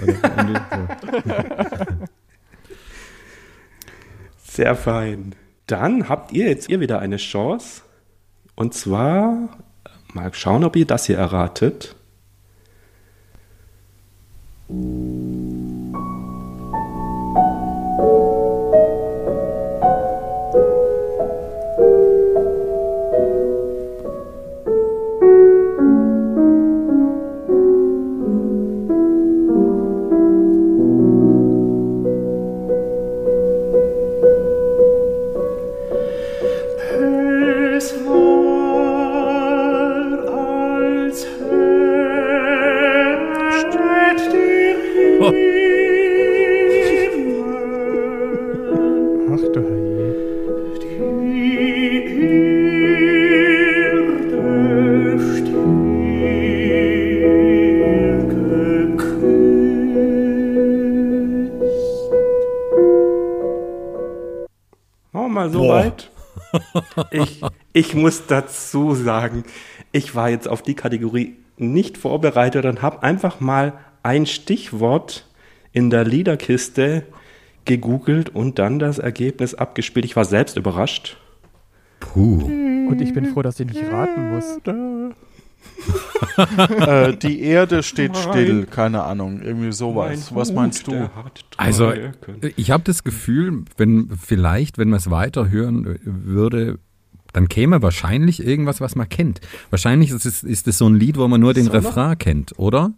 Sehr 4.44 4.76
fein. 4.76 5.36
Dann 5.68 6.10
habt 6.10 6.32
ihr 6.34 6.46
jetzt 6.48 6.70
ihr 6.70 6.80
wieder 6.80 7.00
eine 7.00 7.18
Chance. 7.18 7.82
Und 8.56 8.74
zwar 8.74 9.50
mal 10.14 10.34
schauen, 10.34 10.64
ob 10.64 10.76
ihr 10.76 10.86
das 10.86 11.06
hier 11.06 11.18
erratet. 11.18 11.96
Es 14.68 14.76
Ich, 67.12 67.42
ich 67.74 67.96
muss 67.96 68.28
dazu 68.28 68.94
sagen, 68.96 69.44
ich 69.92 70.16
war 70.16 70.30
jetzt 70.30 70.48
auf 70.48 70.62
die 70.62 70.76
Kategorie 70.76 71.38
nicht 71.58 71.98
vorbereitet 71.98 72.66
und 72.66 72.82
habe 72.82 73.04
einfach 73.04 73.40
mal 73.40 73.74
ein 74.04 74.26
Stichwort 74.26 75.28
in 75.72 75.90
der 75.90 76.04
Liederkiste 76.04 77.04
gegoogelt 77.66 78.30
und 78.30 78.60
dann 78.60 78.80
das 78.80 79.00
Ergebnis 79.00 79.54
abgespielt. 79.54 80.06
Ich 80.06 80.16
war 80.16 80.26
selbst 80.26 80.58
überrascht. 80.58 81.18
Puh. 82.00 82.46
Und 82.90 83.00
ich 83.00 83.14
bin 83.14 83.26
froh, 83.26 83.42
dass 83.42 83.60
ich 83.60 83.68
nicht 83.68 83.84
raten 83.90 84.32
muss. 84.34 84.60
Äh, 86.38 87.18
die 87.18 87.42
Erde 87.42 87.84
steht 87.84 88.16
still, 88.16 88.66
keine 88.66 89.04
Ahnung, 89.04 89.42
irgendwie 89.42 89.72
sowas. 89.74 90.30
Mein 90.32 90.40
Was 90.40 90.50
Hut, 90.50 90.56
meinst 90.56 90.88
du? 90.88 91.10
Also 91.58 91.94
ich 92.56 92.72
habe 92.72 92.84
das 92.84 93.04
Gefühl, 93.04 93.64
wenn 93.78 94.10
vielleicht, 94.20 94.78
wenn 94.78 94.90
man 94.90 94.98
es 94.98 95.10
weiterhören 95.12 95.86
äh, 95.86 96.00
würde, 96.04 96.80
dann 97.34 97.50
käme 97.50 97.82
wahrscheinlich 97.82 98.46
irgendwas, 98.46 98.80
was 98.82 98.96
man 98.96 99.10
kennt. 99.10 99.42
Wahrscheinlich 99.72 100.12
ist 100.12 100.26
es, 100.26 100.44
ist 100.44 100.68
es 100.68 100.78
so 100.78 100.88
ein 100.88 100.96
Lied, 100.96 101.18
wo 101.18 101.28
man 101.28 101.42
nur 101.42 101.54
den 101.54 101.66
Soll 101.66 101.76
er? 101.76 101.84
Refrain 101.86 102.18
kennt, 102.18 102.58
oder? 102.58 102.92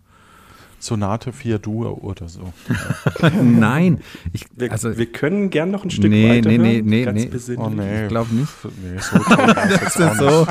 Sonate 0.79 1.31
4 1.31 1.59
Dur 1.59 2.03
oder 2.03 2.27
so. 2.27 2.51
Nein. 3.41 4.01
Ich, 4.33 4.45
wir, 4.55 4.71
also, 4.71 4.97
wir 4.97 5.05
können 5.05 5.49
gern 5.49 5.71
noch 5.71 5.85
ein 5.85 5.89
Stück 5.91 6.09
Nee, 6.11 6.29
weiter 6.39 6.49
nee, 6.49 6.57
nee, 6.57 6.73
hören. 6.75 6.85
nee, 6.85 7.05
Ganz 7.05 7.47
nee. 7.47 7.55
Oh 7.57 7.69
nee. 7.69 8.03
ich 8.03 8.09
glaube 8.09 8.35
nicht, 8.35 8.51
Nee, 8.83 8.99
so 8.99 9.17
das 9.35 9.97
nicht. 9.99 10.17
so 10.17 10.47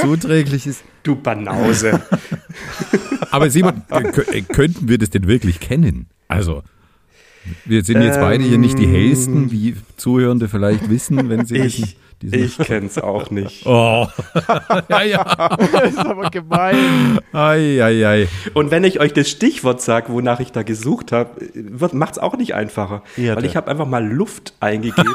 zuträglich 0.00 0.66
ist. 0.66 0.82
Du 1.04 1.14
Banause. 1.16 2.02
Aber 3.30 3.48
Simon, 3.50 3.82
äh, 3.90 4.02
äh, 4.38 4.42
könnten 4.42 4.88
wir 4.88 4.98
das 4.98 5.08
denn 5.10 5.26
wirklich 5.26 5.58
kennen? 5.60 6.06
Also, 6.26 6.62
wir 7.64 7.82
sind 7.82 8.02
jetzt 8.02 8.20
beide 8.20 8.44
hier 8.44 8.58
nicht 8.58 8.78
die 8.78 8.84
Ähm. 8.84 8.90
hellsten, 8.90 9.50
wie 9.50 9.76
Zuhörende 9.96 10.48
vielleicht 10.48 10.90
wissen, 10.90 11.30
wenn 11.30 11.46
sie 11.46 11.54
wissen. 11.62 11.84
Ich, 11.84 11.96
diesen- 12.20 12.44
ich 12.44 12.58
kenn's 12.58 12.98
auch 12.98 13.30
nicht. 13.30 13.64
Oh, 13.64 14.06
ja, 14.90 15.02
ja. 15.02 15.24
Das 15.72 15.90
ist 15.92 15.98
aber 15.98 16.28
gemein. 16.30 17.20
Ei, 17.32 17.82
ei, 17.82 18.06
ei. 18.06 18.28
Und 18.52 18.70
wenn 18.70 18.84
ich 18.84 19.00
euch 19.00 19.14
das 19.14 19.30
Stichwort 19.30 19.80
sage, 19.80 20.12
wonach 20.12 20.40
ich 20.40 20.52
da 20.52 20.62
gesucht 20.62 21.10
habe, 21.12 21.40
macht 21.92 22.12
es 22.12 22.18
auch 22.18 22.36
nicht 22.36 22.54
einfacher. 22.54 23.02
Erde. 23.16 23.40
Weil 23.40 23.48
ich 23.48 23.56
habe 23.56 23.70
einfach 23.70 23.86
mal 23.86 24.06
Luft 24.06 24.52
eingegeben. 24.60 25.14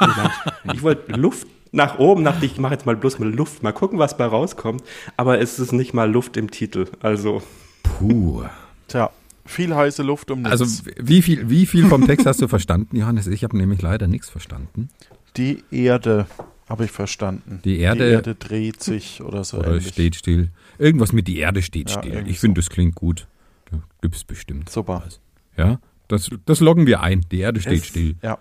ich 0.74 0.82
wollte 0.82 1.12
Luft 1.12 1.46
nach 1.74 2.00
oben, 2.00 2.24
dachte 2.24 2.46
ich, 2.46 2.54
ich 2.54 2.60
mache 2.60 2.74
jetzt 2.74 2.86
mal 2.86 2.96
bloß 2.96 3.20
mal 3.20 3.30
Luft, 3.34 3.62
mal 3.64 3.74
gucken, 3.74 4.00
was 4.00 4.16
bei 4.16 4.26
rauskommt. 4.26 4.82
Aber 5.18 5.42
es 5.42 5.60
ist 5.60 5.74
nicht 5.74 5.94
mal 5.94 6.10
Luft 6.10 6.38
im 6.38 6.50
Titel. 6.50 6.86
Also 7.02 7.44
Puh. 7.84 8.44
Tja, 8.88 9.10
viel 9.46 9.76
heiße 9.76 10.04
Luft 10.04 10.32
um 10.32 10.44
nichts. 10.44 10.62
Also, 10.62 10.90
wie 10.98 11.22
viel, 11.22 11.50
wie 11.50 11.66
viel 11.66 11.88
vom 11.88 12.06
Text 12.06 12.26
hast 12.26 12.42
du 12.42 12.48
verstanden, 12.48 12.96
Johannes? 12.96 13.28
Ich 13.28 13.44
habe 13.44 13.58
nämlich 13.58 13.82
leider 13.82 14.08
nichts 14.08 14.30
verstanden. 14.30 14.88
die 15.36 15.64
Erde 15.72 16.28
habe 16.70 16.86
ich 16.86 16.92
verstanden. 16.92 17.60
Die 17.66 17.80
Erde- 17.80 18.06
die 18.08 18.12
Erde 18.14 18.36
dreht 18.36 18.82
sich 18.82 19.22
oder 19.22 19.44
so 19.44 19.58
Oder 19.58 19.72
ähnlich. 19.72 19.90
steht 19.90 20.16
still. 20.16 20.50
Irgendwas 20.78 21.12
mit 21.12 21.28
die 21.28 21.38
Erde 21.40 21.62
steht 21.62 21.90
Ja, 21.92 22.00
still. 22.00 22.24
Ich 22.28 22.40
finde, 22.40 22.62
so. 22.62 22.66
das 22.66 22.70
klingt 22.74 22.96
gut. 22.96 23.28
Da 23.72 23.80
gibt's 24.02 24.24
bestimmt. 24.24 24.70
Super. 24.70 25.04
Ja, 25.58 25.80
das, 26.08 26.30
das 26.46 26.62
loggen 26.62 26.86
wir 26.88 27.02
ein. 27.02 27.26
Die 27.32 27.40
Erde 27.40 27.60
steht 27.60 27.82
Es- 27.82 27.88
still. 27.88 28.16
Ja. 28.22 28.38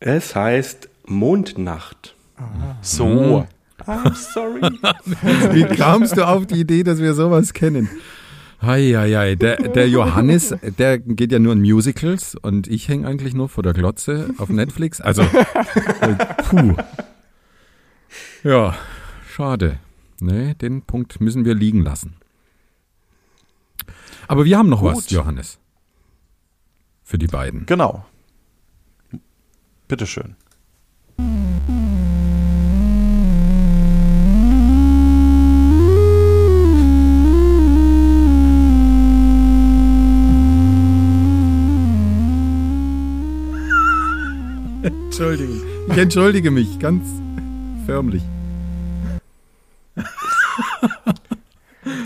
Es 0.00 0.34
heißt 0.34 0.88
Mondnacht. 1.06 2.14
So. 2.80 3.46
I'm 3.86 4.14
sorry. 4.14 4.60
Wie 5.52 5.64
kamst 5.76 6.16
du 6.16 6.26
auf 6.26 6.46
die 6.46 6.60
Idee, 6.60 6.84
dass 6.84 6.98
wir 6.98 7.14
sowas 7.14 7.52
kennen? 7.52 7.88
Heieiei, 8.62 9.34
der, 9.34 9.56
der 9.56 9.88
Johannes, 9.88 10.54
der 10.78 10.98
geht 10.98 11.32
ja 11.32 11.40
nur 11.40 11.52
in 11.52 11.62
Musicals 11.62 12.36
und 12.36 12.68
ich 12.68 12.88
hänge 12.88 13.08
eigentlich 13.08 13.34
nur 13.34 13.48
vor 13.48 13.64
der 13.64 13.72
Glotze 13.72 14.30
auf 14.38 14.50
Netflix. 14.50 15.00
Also, 15.00 15.22
äh, 15.22 16.14
puh. 16.48 16.76
Ja, 18.44 18.76
schade. 19.28 19.80
Nee, 20.20 20.54
den 20.54 20.82
Punkt 20.82 21.20
müssen 21.20 21.44
wir 21.44 21.54
liegen 21.54 21.82
lassen. 21.82 22.14
Aber 24.28 24.44
wir 24.44 24.56
haben 24.56 24.68
noch 24.68 24.84
was, 24.84 24.94
Gut. 24.94 25.10
Johannes. 25.10 25.58
Für 27.02 27.18
die 27.18 27.26
beiden. 27.26 27.66
Genau. 27.66 28.06
Bitteschön. 29.88 30.36
Entschuldigung. 44.82 45.62
Ich 45.88 45.98
entschuldige 45.98 46.50
mich 46.50 46.78
ganz 46.78 47.06
förmlich. 47.86 48.22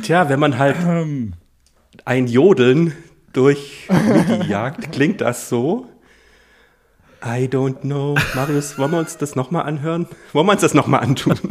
Tja, 0.03 0.29
wenn 0.29 0.39
man 0.39 0.59
halt 0.59 0.77
ein 2.05 2.27
Jodeln 2.27 2.93
durch 3.33 3.89
MIDI 3.89 4.49
jagt, 4.49 4.93
klingt 4.93 5.21
das 5.21 5.49
so. 5.49 5.87
I 7.25 7.47
don't 7.49 7.81
know. 7.81 8.15
Marius, 8.35 8.79
wollen 8.79 8.91
wir 8.93 8.99
uns 8.99 9.17
das 9.17 9.35
nochmal 9.37 9.65
anhören? 9.65 10.07
Wollen 10.33 10.47
wir 10.47 10.53
uns 10.53 10.61
das 10.61 10.75
nochmal 10.75 11.01
antun? 11.01 11.35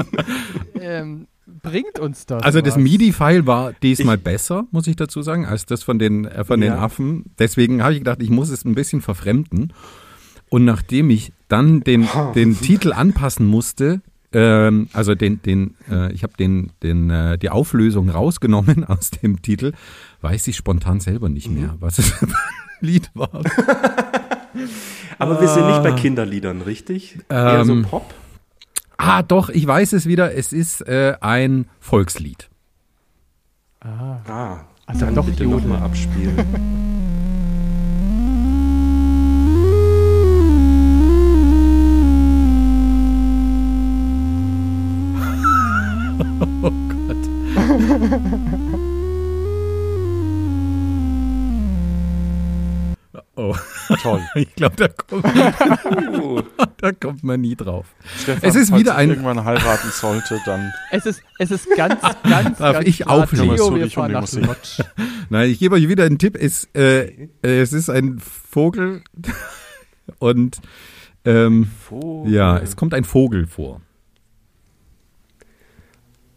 Ähm, 0.87 1.25
bringt 1.63 1.97
uns 1.97 2.27
das. 2.27 2.43
Also 2.43 2.61
das 2.61 2.75
was? 2.75 2.83
MIDI-File 2.83 3.47
war 3.47 3.73
diesmal 3.81 4.19
besser, 4.19 4.67
muss 4.69 4.85
ich 4.85 4.95
dazu 4.95 5.23
sagen, 5.23 5.47
als 5.47 5.65
das 5.65 5.81
von 5.81 5.97
den, 5.97 6.25
äh, 6.25 6.43
von 6.43 6.61
den 6.61 6.73
Ja. 6.73 6.77
Affen. 6.79 7.31
Deswegen 7.39 7.81
habe 7.81 7.93
ich 7.93 7.99
gedacht, 7.99 8.21
ich 8.21 8.29
muss 8.29 8.49
es 8.49 8.65
ein 8.65 8.75
bisschen 8.75 9.01
verfremden. 9.01 9.73
Und 10.49 10.63
nachdem 10.65 11.09
ich 11.09 11.33
dann 11.47 11.81
den, 11.81 12.07
den 12.35 12.59
Titel 12.59 12.93
anpassen 12.93 13.47
musste, 13.47 14.01
ähm, 14.31 14.89
also 14.93 15.15
den, 15.15 15.41
den, 15.41 15.75
äh, 15.89 16.11
ich 16.13 16.21
habe 16.21 16.33
den, 16.37 16.71
den, 16.83 17.09
äh, 17.09 17.39
die 17.39 17.49
Auflösung 17.49 18.09
rausgenommen 18.09 18.83
aus 18.87 19.09
dem 19.09 19.41
Titel, 19.41 19.71
weiß 20.21 20.47
ich 20.47 20.57
spontan 20.57 20.99
selber 20.99 21.29
nicht 21.29 21.49
mehr, 21.49 21.75
was 21.79 21.97
es 21.97 22.11
für 22.11 22.27
ein 22.27 22.33
Lied 22.81 23.09
war. 23.15 23.41
Aber 25.19 25.39
wir 25.41 25.47
sind 25.47 25.67
nicht 25.67 25.83
bei 25.83 25.91
Kinderliedern, 25.91 26.61
richtig? 26.61 27.19
Eher 27.29 27.63
so 27.65 27.73
Ähm, 27.73 27.83
Pop? 27.83 28.13
Ah, 28.97 29.21
doch, 29.23 29.49
ich 29.49 29.65
weiß 29.67 29.93
es 29.93 30.05
wieder. 30.05 30.33
Es 30.35 30.53
ist 30.53 30.81
äh, 30.87 31.15
ein 31.21 31.67
Volkslied. 31.79 32.49
Ah, 33.81 34.17
Ah, 34.27 34.59
Also 34.85 35.05
dann 35.05 35.15
doch 35.15 35.25
bitte 35.25 35.43
Jodeln. 35.43 35.69
nochmal 35.69 35.83
abspielen. 35.85 36.35
Oh 46.63 46.71
Gott. 46.89 47.17
Toll. 54.05 54.21
ich 54.35 54.53
glaube, 54.55 54.75
da 54.75 54.87
kommt, 54.87 55.25
Uh, 56.21 56.41
da 56.77 56.91
kommt 56.91 57.23
man 57.23 57.41
nie 57.41 57.55
drauf. 57.55 57.87
Stefan, 58.21 58.47
Es 58.47 58.55
ist 58.55 58.75
wieder 58.75 58.95
ein- 58.95 59.09
irgendwann 59.09 59.43
heiraten 59.43 59.89
sollte, 59.89 60.39
dann 60.45 60.71
es 60.91 61.05
ist, 61.05 61.21
es 61.39 61.51
ist 61.51 61.67
ganz, 61.75 61.99
ganz, 62.23 62.57
Darf 62.59 62.73
ganz 62.75 62.87
ich 62.87 63.07
auflegen? 63.07 63.55
Theo, 63.55 63.75
wir 63.75 63.89
fahren 63.89 64.11
nach. 64.11 64.27
Nein, 65.29 65.49
ich 65.49 65.59
gebe 65.59 65.75
euch 65.75 65.87
wieder 65.89 66.03
einen 66.05 66.19
Tipp. 66.19 66.37
Es, 66.39 66.69
äh, 66.75 67.05
äh, 67.43 67.61
es 67.61 67.73
ist 67.73 67.89
ein 67.89 68.19
Vogel 68.19 69.01
und 70.19 70.61
ähm, 71.25 71.67
Vogel. 71.89 72.31
ja, 72.33 72.57
es 72.57 72.75
kommt 72.75 72.93
ein 72.93 73.03
Vogel 73.03 73.47
vor. 73.47 73.81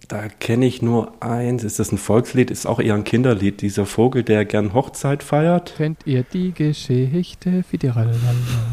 Da 0.09 0.29
kenne 0.29 0.65
ich 0.65 0.81
nur 0.81 1.13
eins. 1.23 1.65
Ist 1.65 1.79
das 1.79 1.93
ein 1.93 1.99
Volkslied? 1.99 2.51
Ist 2.51 2.65
auch 2.67 2.81
eher 2.81 2.95
ein 2.95 3.05
Kinderlied. 3.05 3.61
Dieser 3.61 3.85
Vogel, 3.85 4.23
der 4.23 4.47
gern 4.47 4.73
Hochzeit 4.73 5.23
feiert. 5.23 5.75
Kennt 5.77 6.07
ihr 6.07 6.23
die 6.23 6.53
Geschichte? 6.53 7.63
Fideralala, 7.63 8.15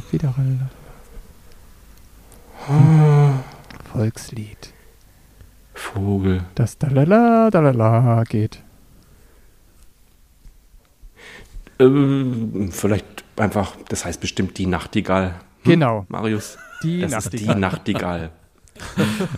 Fideralala. 0.09 0.69
Volkslied. 3.91 4.73
Vogel. 5.73 6.43
Das 6.55 6.77
Dalala, 6.77 7.49
Dalala 7.51 8.23
geht. 8.23 8.63
Ähm, 11.79 12.69
vielleicht 12.71 13.25
einfach, 13.35 13.75
das 13.89 14.05
heißt 14.05 14.21
bestimmt 14.21 14.57
die 14.57 14.67
Nachtigall. 14.67 15.35
Hm? 15.63 15.71
Genau, 15.71 16.05
Marius, 16.07 16.57
die 16.81 17.01
das 17.01 17.25
ist 17.25 17.33
die 17.33 17.45
Nachtigall. 17.45 18.31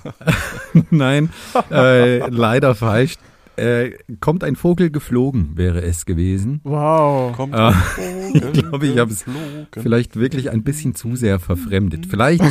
Nein, 0.89 1.29
äh, 1.71 2.27
leider 2.29 2.75
falsch. 2.75 3.15
Äh, 3.57 3.93
kommt 4.19 4.43
ein 4.43 4.55
Vogel 4.55 4.91
geflogen, 4.91 5.53
wäre 5.55 5.81
es 5.81 6.05
gewesen. 6.05 6.61
Wow. 6.63 7.35
kommt 7.35 7.55
Ah, 7.55 7.69
ein 7.69 7.73
Vogel 7.95 8.41
ich 8.43 8.53
glaube, 8.53 8.85
ich 8.85 8.97
habe 8.99 9.11
es 9.11 9.25
vielleicht 9.73 10.15
wirklich 10.15 10.51
ein 10.51 10.63
bisschen 10.63 10.93
zu 10.93 11.15
sehr 11.15 11.39
verfremdet. 11.39 12.05
Vielleicht 12.07 12.43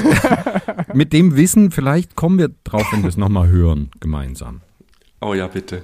mit 0.94 1.12
dem 1.12 1.37
Wissen, 1.37 1.70
vielleicht 1.70 2.16
kommen 2.16 2.38
wir 2.38 2.51
drauf, 2.64 2.87
wenn 2.90 3.03
wir 3.03 3.09
es 3.09 3.16
nochmal 3.16 3.49
hören, 3.49 3.90
gemeinsam. 4.01 4.62
Oh 5.20 5.33
ja, 5.33 5.46
bitte. 5.46 5.83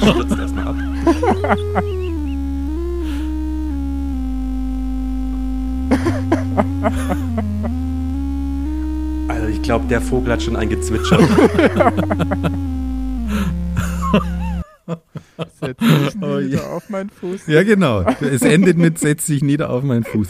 Stürzt 0.00 0.38
erstmal 0.38 0.68
ab. 0.68 1.84
Also 9.28 9.46
ich 9.48 9.62
glaube, 9.62 9.86
der 9.88 10.00
Vogel 10.00 10.32
hat 10.32 10.42
schon 10.42 10.56
eingezwitschert. 10.56 11.20
Setz 15.60 15.78
dich 15.78 16.22
Oh 16.22 16.38
nieder 16.38 16.40
je. 16.40 16.58
auf 16.58 16.88
meinen 16.90 17.10
Fuß. 17.10 17.46
Ja, 17.46 17.62
genau. 17.62 18.02
Es 18.20 18.42
endet 18.42 18.76
mit 18.78 18.98
setz 18.98 19.26
dich 19.26 19.42
nieder 19.42 19.70
auf 19.70 19.82
meinen 19.82 20.04
Fuß. 20.04 20.28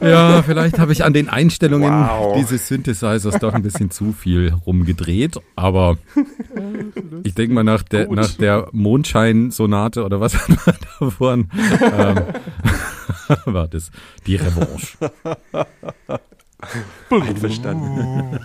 Ja, 0.00 0.42
vielleicht 0.42 0.80
habe 0.80 0.90
ich 0.90 1.04
an 1.04 1.12
den 1.12 1.28
Einstellungen 1.28 1.92
Wow. 1.92 2.36
dieses 2.36 2.66
Synthesizers 2.66 3.38
doch 3.38 3.54
ein 3.54 3.62
bisschen 3.62 3.92
zu 3.92 4.12
viel 4.12 4.52
rumgedreht, 4.66 5.38
aber 5.54 5.96
ich 7.22 7.34
denke 7.34 7.54
mal 7.54 7.62
nach 7.62 7.84
der, 7.84 8.10
nach 8.12 8.32
der 8.34 8.66
Mondschein-Sonate 8.72 10.02
oder 10.04 10.18
was 10.20 10.34
hat 10.34 10.48
man 10.66 10.76
davor 10.98 11.34
ähm, 11.34 11.46
war 13.46 13.68
das 13.68 13.90
die 14.26 14.36
Revanche. 14.36 14.98
Einverstanden. 17.10 18.38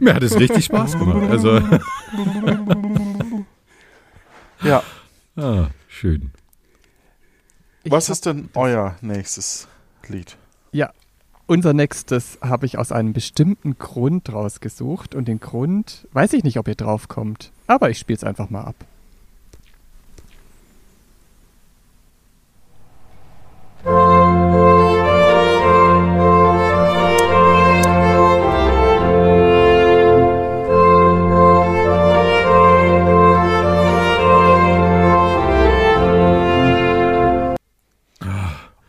Mir 0.00 0.14
hat 0.14 0.22
es 0.22 0.38
richtig 0.38 0.64
Spaß 0.64 0.98
gemacht. 0.98 1.30
Also, 1.30 1.60
Ja, 4.64 4.82
ah, 5.36 5.66
schön. 5.88 6.30
Ich 7.82 7.92
was 7.92 8.08
ist 8.08 8.24
denn 8.24 8.48
euer 8.54 8.96
nächstes 9.02 9.68
Lied? 10.08 10.38
Ja, 10.72 10.90
unser 11.46 11.74
nächstes 11.74 12.38
habe 12.40 12.64
ich 12.64 12.78
aus 12.78 12.90
einem 12.90 13.12
bestimmten 13.12 13.76
Grund 13.76 14.32
rausgesucht 14.32 15.14
und 15.14 15.28
den 15.28 15.40
Grund 15.40 16.08
weiß 16.12 16.32
ich 16.32 16.44
nicht, 16.44 16.58
ob 16.58 16.66
ihr 16.68 16.76
drauf 16.76 17.08
kommt, 17.08 17.52
aber 17.66 17.90
ich 17.90 17.98
spiele 17.98 18.16
es 18.16 18.24
einfach 18.24 18.48
mal 18.48 18.62
ab. 18.62 18.76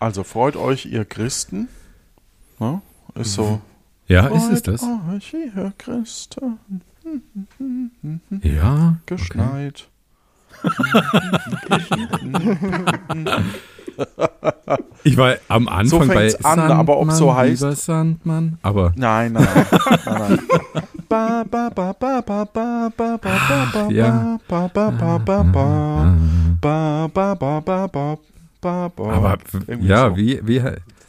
Also 0.06 0.24
freut 0.24 0.56
euch, 0.56 0.86
ihr 0.86 1.04
Christen. 1.04 1.68
Ja, 2.60 2.84
ist 3.16 3.34
so. 3.34 3.60
Ja, 4.08 4.28
ist 4.28 4.52
es 4.52 4.62
das? 4.62 4.82
Freut 4.82 5.16
euch, 5.16 5.34
ihr 5.34 5.74
Christen. 5.80 6.60
Ja. 8.44 8.98
Okay. 9.02 9.16
Geschneit. 9.16 9.90
Ich 15.04 15.18
war 15.18 15.38
am 15.48 15.68
Anfang 15.68 16.08
bei 16.08 16.30
fängt's 16.30 16.46
an, 16.46 16.60
aber 16.60 16.98
ob 17.00 17.12
so 17.12 17.32
heißt- 17.34 17.46
lieber 17.64 17.76
Sandmann, 17.76 18.60
aber 18.62 18.94
Nein, 18.96 19.34
nein, 19.34 19.48
nein. 19.56 19.66
nein, 20.06 20.20
nein. 20.20 20.40
Ba, 21.10 21.44
ba, 21.50 21.72
ba, 21.74 21.94
ba, 21.94 22.22
ba, 22.22 22.46
ba, 22.46 22.92
ba, 22.96 23.18
ba, 23.18 23.18
ba, 23.18 23.70
ba, 23.74 23.88
ja. 23.92 24.38
ba, 24.48 24.70
ba, 24.72 24.92
ba, 24.92 25.18
ba, 25.18 25.44
ba, 25.44 26.16
ba, 26.62 27.08
ba, 27.36 27.62
ba, 27.62 27.88
ba, 27.88 28.18
ba, 28.66 28.90
ba, 28.90 29.04
ba, 29.04 29.04
ba, 29.04 29.10
ba. 29.10 29.14
Aber 29.14 29.38
Irgendwie 29.68 29.88
ja, 29.88 30.10
so. 30.10 30.18
wie, 30.18 30.40
wie, 30.48 30.62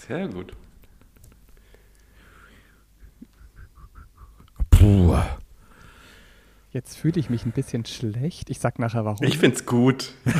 Sehr 0.07 0.29
gut. 0.29 0.53
puh. 4.71 5.17
Jetzt 6.73 6.99
fühle 6.99 7.19
ich 7.19 7.31
mich 7.31 7.47
ein 7.47 7.53
bisschen 7.53 7.87
schlecht. 7.87 8.51
Ich 8.51 8.59
sag 8.59 8.79
nachher 8.79 9.07
warum. 9.07 9.27
Ich 9.27 9.39
find's 9.39 9.65
gut. 9.65 10.13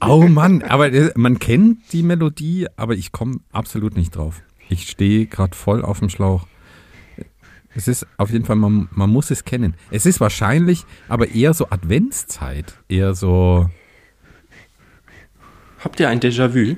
Oh 0.00 0.28
Mann, 0.28 0.62
aber 0.62 0.92
äh, 0.92 1.10
man 1.16 1.38
kennt 1.40 1.92
die 1.92 2.04
Melodie, 2.04 2.68
aber 2.76 2.94
ich 2.94 3.10
komme 3.10 3.40
absolut 3.50 3.96
nicht 3.96 4.14
drauf. 4.16 4.42
Ich 4.68 4.88
stehe 4.88 5.26
gerade 5.26 5.56
voll 5.56 5.84
auf 5.84 5.98
dem 5.98 6.08
Schlauch. 6.08 6.46
Es 7.74 7.88
ist 7.88 8.06
auf 8.16 8.30
jeden 8.30 8.44
Fall, 8.44 8.56
man, 8.56 8.88
man 8.92 9.10
muss 9.10 9.30
es 9.30 9.44
kennen. 9.44 9.74
Es 9.90 10.06
ist 10.06 10.20
wahrscheinlich 10.20 10.84
aber 11.08 11.28
eher 11.28 11.52
so 11.52 11.68
Adventszeit, 11.68 12.74
eher 12.88 13.14
so, 13.14 13.68
Habt 15.82 16.00
ihr 16.00 16.08
ein 16.08 16.20
Déjà-vu? 16.20 16.76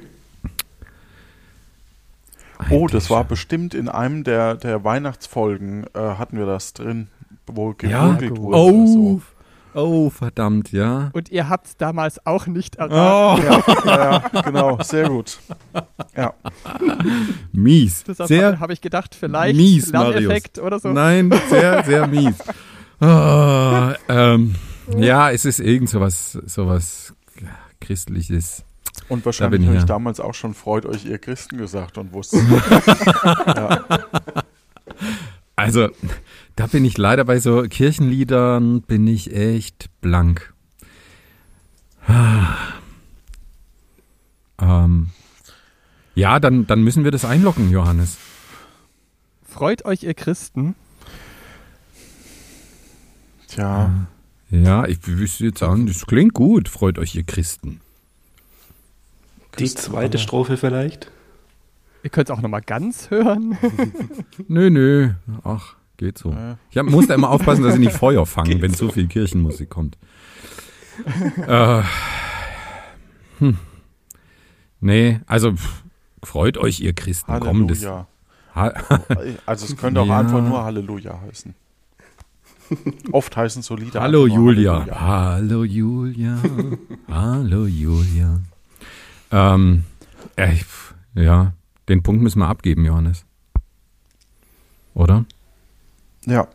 Oh, 2.70 2.86
das 2.86 3.08
war 3.08 3.24
bestimmt 3.24 3.72
in 3.74 3.88
einem 3.88 4.22
der, 4.22 4.54
der 4.54 4.84
Weihnachtsfolgen, 4.84 5.84
äh, 5.94 5.98
hatten 5.98 6.36
wir 6.38 6.44
das 6.46 6.74
drin, 6.74 7.08
wo 7.46 7.74
Ja. 7.82 8.12
gegurgelt 8.12 8.36
wurde. 8.36 8.46
oder 8.46 8.58
oh, 8.58 9.20
so. 9.74 9.80
oh, 9.80 10.10
verdammt, 10.10 10.70
ja. 10.70 11.08
Und 11.14 11.30
ihr 11.30 11.48
habt 11.48 11.66
es 11.68 11.76
damals 11.78 12.24
auch 12.26 12.46
nicht 12.46 12.76
erraten. 12.76 13.42
Oh, 13.42 13.86
Ja, 13.86 14.20
ja, 14.32 14.42
genau, 14.42 14.78
sehr 14.82 15.08
gut. 15.08 15.38
Ja, 16.14 16.34
mies. 17.52 18.04
Deshalb 18.04 18.28
Sehr 18.28 18.60
habe 18.60 18.74
ich 18.74 18.82
gedacht, 18.82 19.14
vielleicht 19.14 19.56
mies, 19.56 19.90
Lerneffekt 19.90 20.58
Marius. 20.58 20.66
oder 20.66 20.78
so. 20.80 20.92
Nein, 20.92 21.32
sehr, 21.48 21.82
sehr 21.84 22.06
mies. 22.06 22.36
Oh, 23.00 23.92
ähm, 24.12 24.54
ja, 24.98 25.30
es 25.30 25.46
ist 25.46 25.60
irgend 25.60 25.88
sowas, 25.88 26.32
sowas 26.44 27.14
ja, 27.40 27.48
Christliches. 27.80 28.64
Und 29.10 29.26
wahrscheinlich 29.26 29.66
habe 29.66 29.74
ich 29.74 29.82
ja. 29.82 29.86
damals 29.86 30.20
auch 30.20 30.34
schon 30.34 30.54
freut 30.54 30.86
euch 30.86 31.04
ihr 31.04 31.18
Christen 31.18 31.58
gesagt 31.58 31.98
und 31.98 32.12
wusste. 32.12 32.38
Also, 35.60 35.90
da 36.56 36.66
bin 36.68 36.86
ich 36.86 36.96
leider 36.96 37.26
bei 37.26 37.38
so 37.38 37.60
Kirchenliedern, 37.68 38.80
bin 38.80 39.06
ich 39.06 39.36
echt 39.36 39.90
blank. 40.00 40.54
ähm, 44.58 45.10
ja, 46.14 46.40
dann, 46.40 46.66
dann 46.66 46.82
müssen 46.82 47.04
wir 47.04 47.10
das 47.10 47.26
einloggen, 47.26 47.70
Johannes. 47.70 48.16
Freut 49.46 49.84
euch, 49.84 50.02
ihr 50.02 50.14
Christen. 50.14 50.74
Tja, 53.46 53.90
Ja, 54.48 54.86
ich 54.86 55.06
wüsste 55.06 55.44
jetzt 55.44 55.62
an, 55.62 55.84
das 55.84 56.06
klingt 56.06 56.32
gut. 56.32 56.70
Freut 56.70 56.98
euch, 56.98 57.14
ihr 57.14 57.24
Christen. 57.24 57.82
Die 59.58 59.66
zweite 59.74 60.18
Strophe 60.18 60.56
vielleicht? 60.56 61.10
Ihr 62.02 62.10
könnt 62.10 62.30
es 62.30 62.36
auch 62.36 62.40
nochmal 62.40 62.62
ganz 62.62 63.10
hören. 63.10 63.58
Nö, 64.48 64.70
nö. 64.70 65.10
Ach, 65.44 65.74
geht 65.98 66.16
so. 66.16 66.34
Ich 66.70 66.78
hab, 66.78 66.86
muss 66.86 67.06
da 67.08 67.14
immer 67.14 67.28
aufpassen, 67.30 67.62
dass 67.62 67.74
ich 67.74 67.80
nicht 67.80 67.92
Feuer 67.92 68.24
fange, 68.26 68.60
wenn 68.62 68.72
so 68.72 68.90
viel 68.90 69.06
Kirchenmusik 69.06 69.68
kommt. 69.68 69.98
äh, 71.46 71.82
hm. 73.38 73.58
Nee, 74.80 75.20
also 75.26 75.52
pff, 75.54 75.82
freut 76.22 76.56
euch, 76.56 76.80
ihr 76.80 76.94
Christen. 76.94 77.38
Komm, 77.40 77.68
das, 77.68 77.84
Halleluja. 77.84 78.06
ha, 78.54 78.72
Also 79.46 79.66
es 79.66 79.76
könnte 79.76 80.00
auch 80.00 80.06
Ja. 80.06 80.20
einfach 80.20 80.40
nur 80.42 80.64
Halleluja 80.64 81.20
heißen. 81.20 81.54
Oft 83.12 83.36
heißen 83.36 83.62
so 83.62 83.76
Lieder. 83.76 84.00
Hallo 84.00 84.26
Julia. 84.26 84.86
Halleluja. 85.00 85.00
Hallo 85.00 85.64
Julia. 85.64 86.38
Hallo 87.08 87.66
Julia. 87.66 88.40
Ähm, 89.30 89.84
äh, 90.36 90.54
pf, 90.54 90.94
ja, 91.14 91.52
den 91.88 92.02
Punkt 92.02 92.22
müssen 92.22 92.40
wir 92.40 92.48
abgeben, 92.48 92.84
Johannes. 92.84 93.24
Oder? 94.94 95.24
Ja, 96.26 96.48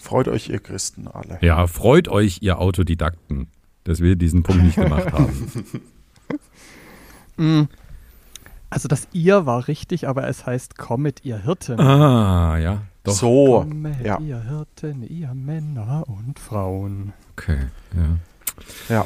freut 0.00 0.28
euch 0.28 0.48
ihr 0.48 0.58
Christen 0.58 1.08
alle. 1.08 1.38
Ja, 1.40 1.66
freut 1.66 2.08
euch, 2.08 2.38
ihr 2.42 2.58
Autodidakten, 2.58 3.48
dass 3.84 4.00
wir 4.00 4.16
diesen 4.16 4.42
Punkt 4.42 4.62
nicht 4.62 4.76
gemacht 4.76 5.12
haben. 5.12 5.72
Mm. 7.36 7.62
Also 8.70 8.88
das 8.88 9.08
ihr 9.12 9.44
war 9.44 9.68
richtig, 9.68 10.08
aber 10.08 10.26
es 10.28 10.46
heißt 10.46 10.78
kommet 10.78 11.24
ihr 11.24 11.38
Hirten. 11.42 11.78
Ah, 11.78 12.58
ja, 12.58 12.82
doch. 13.04 13.12
So, 13.12 13.60
Kommet 13.60 14.04
ja. 14.04 14.18
ihr 14.18 14.42
Hirten, 14.42 15.02
ihr 15.02 15.34
Männer 15.34 16.04
und 16.08 16.38
Frauen. 16.38 17.12
Okay, 17.32 17.58
ja. 18.88 18.94
ja. 18.94 19.04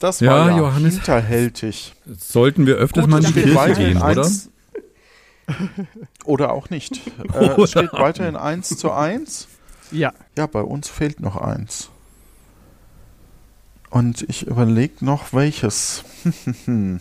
Das 0.00 0.18
Ja, 0.20 0.30
war 0.32 0.50
ja 0.50 0.56
Johannes. 0.58 0.94
hinterhältig. 0.94 1.94
Sollten 2.18 2.66
wir 2.66 2.74
öfters 2.76 3.04
Gut, 3.04 3.10
mal 3.10 3.24
in 3.24 3.32
die 3.32 3.42
Kirche 3.42 3.74
gehen, 3.74 4.02
oder? 4.02 4.28
Oder 6.24 6.52
auch 6.52 6.70
nicht. 6.70 7.00
Äh, 7.34 7.60
es 7.60 7.70
steht 7.70 7.92
weiterhin 7.92 8.36
1 8.36 8.76
zu 8.78 8.92
1. 8.92 9.48
Ja, 9.92 10.12
Ja, 10.36 10.46
bei 10.46 10.62
uns 10.62 10.88
fehlt 10.88 11.20
noch 11.20 11.36
eins. 11.36 11.90
Und 13.90 14.22
ich 14.28 14.46
überlege 14.46 15.04
noch 15.04 15.32
welches. 15.32 16.04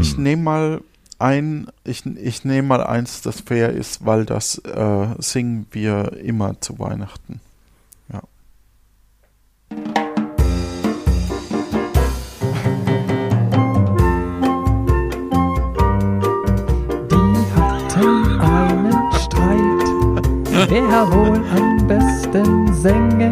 Ich 0.00 0.16
nehme 0.18 0.42
mal 0.42 0.80
ein, 1.18 1.68
ich, 1.84 2.04
ich 2.04 2.44
nehme 2.44 2.66
mal 2.66 2.82
eins, 2.82 3.20
das 3.22 3.40
fair 3.40 3.70
ist, 3.70 4.04
weil 4.04 4.24
das 4.24 4.58
äh, 4.58 5.06
singen 5.18 5.66
wir 5.70 6.14
immer 6.18 6.60
zu 6.60 6.78
Weihnachten. 6.80 7.40
Wer 20.68 21.12
wohl 21.12 21.40
am 21.56 21.86
besten 21.86 22.72
sänge? 22.72 23.30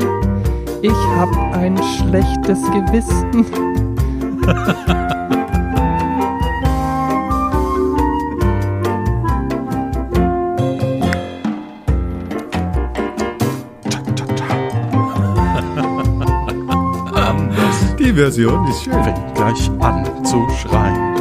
Ich 0.83 0.93
hab 1.17 1.31
ein 1.55 1.77
schlechtes 1.77 2.63
Gewissen. 2.73 3.47
Die 17.99 18.13
Version 18.13 18.67
ist 18.67 18.83
schön. 18.83 19.05
fängt 19.05 19.35
gleich 19.35 19.71
an 19.81 20.25
zu 20.25 20.49
schreien. 20.61 21.17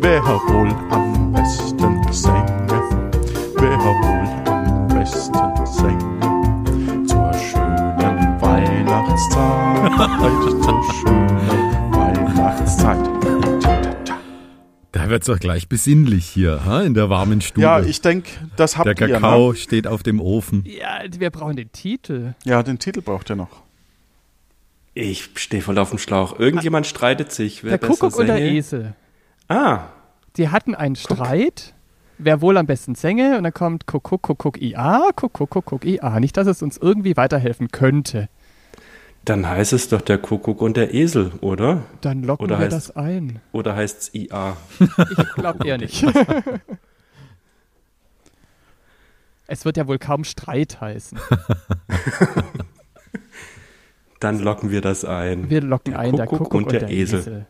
Wer 0.00 0.22
wohl 0.22 0.74
am 0.90 1.32
besten 1.32 2.00
sänge? 2.10 2.82
Wer 3.56 3.78
wohl 3.78 4.37
Weihnachtszeit. 11.92 12.98
Da 14.92 15.10
wird's 15.10 15.26
doch 15.26 15.40
gleich 15.40 15.68
besinnlich 15.68 16.24
hier, 16.26 16.64
ha? 16.64 16.82
in 16.82 16.94
der 16.94 17.10
warmen 17.10 17.40
Stube. 17.40 17.62
Ja, 17.62 17.80
ich 17.80 18.00
denke, 18.00 18.30
das 18.56 18.78
habt 18.78 18.86
der 18.86 19.08
ihr. 19.08 19.14
Kakao 19.14 19.50
Ne? 19.50 19.56
steht 19.56 19.88
auf 19.88 20.04
dem 20.04 20.20
Ofen. 20.20 20.64
Ja, 20.66 21.00
wir 21.18 21.30
brauchen 21.30 21.56
den 21.56 21.72
Titel. 21.72 22.34
Ja, 22.44 22.62
den 22.62 22.78
Titel 22.78 23.00
braucht 23.02 23.28
ihr 23.30 23.34
noch. 23.36 23.62
Ich 24.94 25.30
stehe 25.34 25.62
voll 25.62 25.78
auf 25.78 25.90
dem 25.90 25.98
Schlauch. 25.98 26.38
Irgendjemand 26.38 26.86
streitet 26.86 27.32
sich. 27.32 27.64
Wer 27.64 27.76
der 27.78 27.88
Kuckuck 27.88 28.16
und 28.18 28.26
der. 28.28 28.40
Esel. 28.40 28.94
Ah, 29.48 29.80
Die 30.36 30.48
hatten 30.48 30.74
einen 30.76 30.94
Streit. 30.96 31.74
Wer 32.18 32.40
wohl 32.40 32.56
am 32.56 32.66
besten 32.66 32.94
sänge? 32.94 33.36
Und 33.36 33.42
dann 33.44 33.52
kommt 33.54 33.86
Kuckuck, 33.86 34.22
Kuckuck, 34.22 34.60
IA, 34.62 35.10
Kuckuck, 35.16 35.50
Kuckuck, 35.50 35.84
IA. 35.84 36.18
Nicht, 36.20 36.36
dass 36.36 36.46
es 36.46 36.62
uns 36.62 36.76
irgendwie 36.76 37.16
weiterhelfen 37.16 37.68
könnte. 37.72 38.28
Dann 39.28 39.48
heißt 39.48 39.72
es 39.72 39.88
doch 39.88 40.00
der 40.00 40.18
Kuckuck 40.18 40.60
und 40.62 40.76
der 40.76 40.94
Esel, 40.94 41.32
oder? 41.40 41.82
Dann 42.00 42.22
locken 42.22 42.44
Oder 42.44 42.58
wir 42.60 42.66
heißt- 42.66 42.70
das 42.70 42.96
ein. 42.96 43.40
Oder 43.52 43.74
heißt 43.76 44.00
es 44.02 44.14
IA? 44.14 44.56
Ich 44.80 45.34
glaube 45.34 45.66
eher 45.66 45.78
nicht. 45.78 46.02
es 49.46 49.64
wird 49.64 49.76
ja 49.76 49.86
wohl 49.86 49.98
kaum 49.98 50.24
Streit 50.24 50.80
heißen. 50.80 51.18
Dann 54.20 54.40
locken 54.40 54.70
wir 54.72 54.80
das 54.80 55.04
ein. 55.04 55.48
Wir 55.48 55.60
locken 55.60 55.92
Der 55.92 56.00
ein, 56.00 56.16
der 56.16 56.26
Kuckuck 56.26 56.50
Kuckuck 56.50 56.72
und 56.72 56.72
der 56.72 56.90
Esel. 56.90 57.46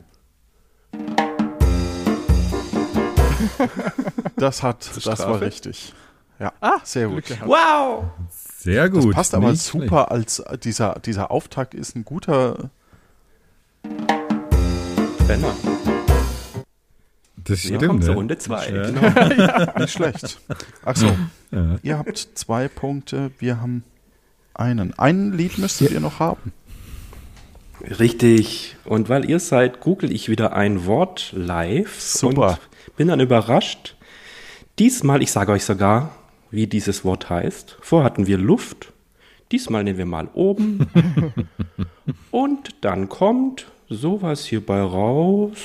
Das 4.37 4.63
hat, 4.63 4.91
das 5.05 5.19
war 5.21 5.41
richtig. 5.41 5.95
Ja, 6.39 6.53
Ah, 6.61 6.79
sehr 6.85 7.09
gut. 7.09 7.25
Wow! 7.45 8.05
Sehr 8.61 8.91
gut. 8.91 9.05
Das 9.05 9.15
passt 9.15 9.35
aber 9.35 9.53
nicht 9.53 9.63
super 9.63 10.11
als 10.11 10.41
äh, 10.41 10.59
dieser, 10.59 10.99
dieser 11.05 11.31
Auftakt 11.31 11.75
ist 11.75 11.95
ein 11.95 12.05
guter. 12.05 12.71
Schlecht. 15.27 15.45
Das 17.37 17.63
Wir 17.63 17.77
stimmt. 17.77 17.87
kommen 17.87 18.03
zur 18.03 18.11
ne? 18.11 18.17
Runde 18.17 18.37
2. 18.39 18.69
Ja. 18.69 18.83
Genau. 18.91 19.73
Nicht 19.79 19.93
schlecht. 19.93 20.41
Ach 20.85 20.97
so, 20.97 21.07
Ja. 21.53 21.77
ihr 21.83 21.99
habt 21.99 22.19
zwei 22.35 22.67
Punkte, 22.69 23.31
wir 23.39 23.61
haben 23.61 23.85
einen. 24.55 24.99
Ein 24.99 25.33
Lied 25.33 25.57
müsstet 25.59 25.93
ihr 25.93 26.01
noch 26.01 26.19
haben. 26.19 26.53
Richtig. 27.81 28.77
Und 28.85 29.09
weil 29.09 29.25
ihr 29.31 29.39
seid, 29.39 29.81
google 29.81 30.11
ich 30.11 30.29
wieder 30.29 30.53
ein 30.55 30.85
Wort 30.85 31.33
live. 31.35 32.01
Super. 32.01 32.59
Und 32.89 32.97
bin 32.97 33.09
dann 33.09 33.21
überrascht. 33.21 33.97
Diesmal, 34.81 35.23
ich 35.23 35.31
sage 35.31 35.53
euch 35.53 35.65
sogar, 35.65 36.11
wie 36.51 36.67
dieses 36.67 37.05
Wort 37.05 37.31
heißt. 37.31 37.77
Vorher 37.81 38.05
hatten 38.05 38.27
wir 38.27 38.39
Luft. 38.39 38.93
Diesmal 39.53 39.85
nehmen 39.85 39.99
wir 39.99 40.07
mal 40.07 40.29
oben. 40.35 40.87
und 42.31 42.75
dann 42.83 43.09
kommt 43.09 43.67
sowas 43.89 44.45
hierbei 44.45 44.81
raus. 44.81 45.57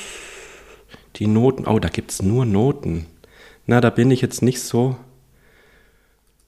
Die 1.18 1.28
Noten. 1.28 1.68
Oh, 1.68 1.80
da 1.80 1.90
gibt 1.90 2.12
es 2.12 2.22
nur 2.22 2.46
Noten. 2.46 3.06
Na, 3.66 3.82
da 3.82 3.90
bin 3.90 4.12
ich 4.12 4.22
jetzt 4.22 4.42
nicht 4.42 4.62
so. 4.62 4.96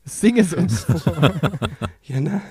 Sing 0.05 0.37
es 0.37 0.53
uns 0.53 0.83
vor. 0.83 1.33
Ja, 2.03 2.19
na. 2.21 2.41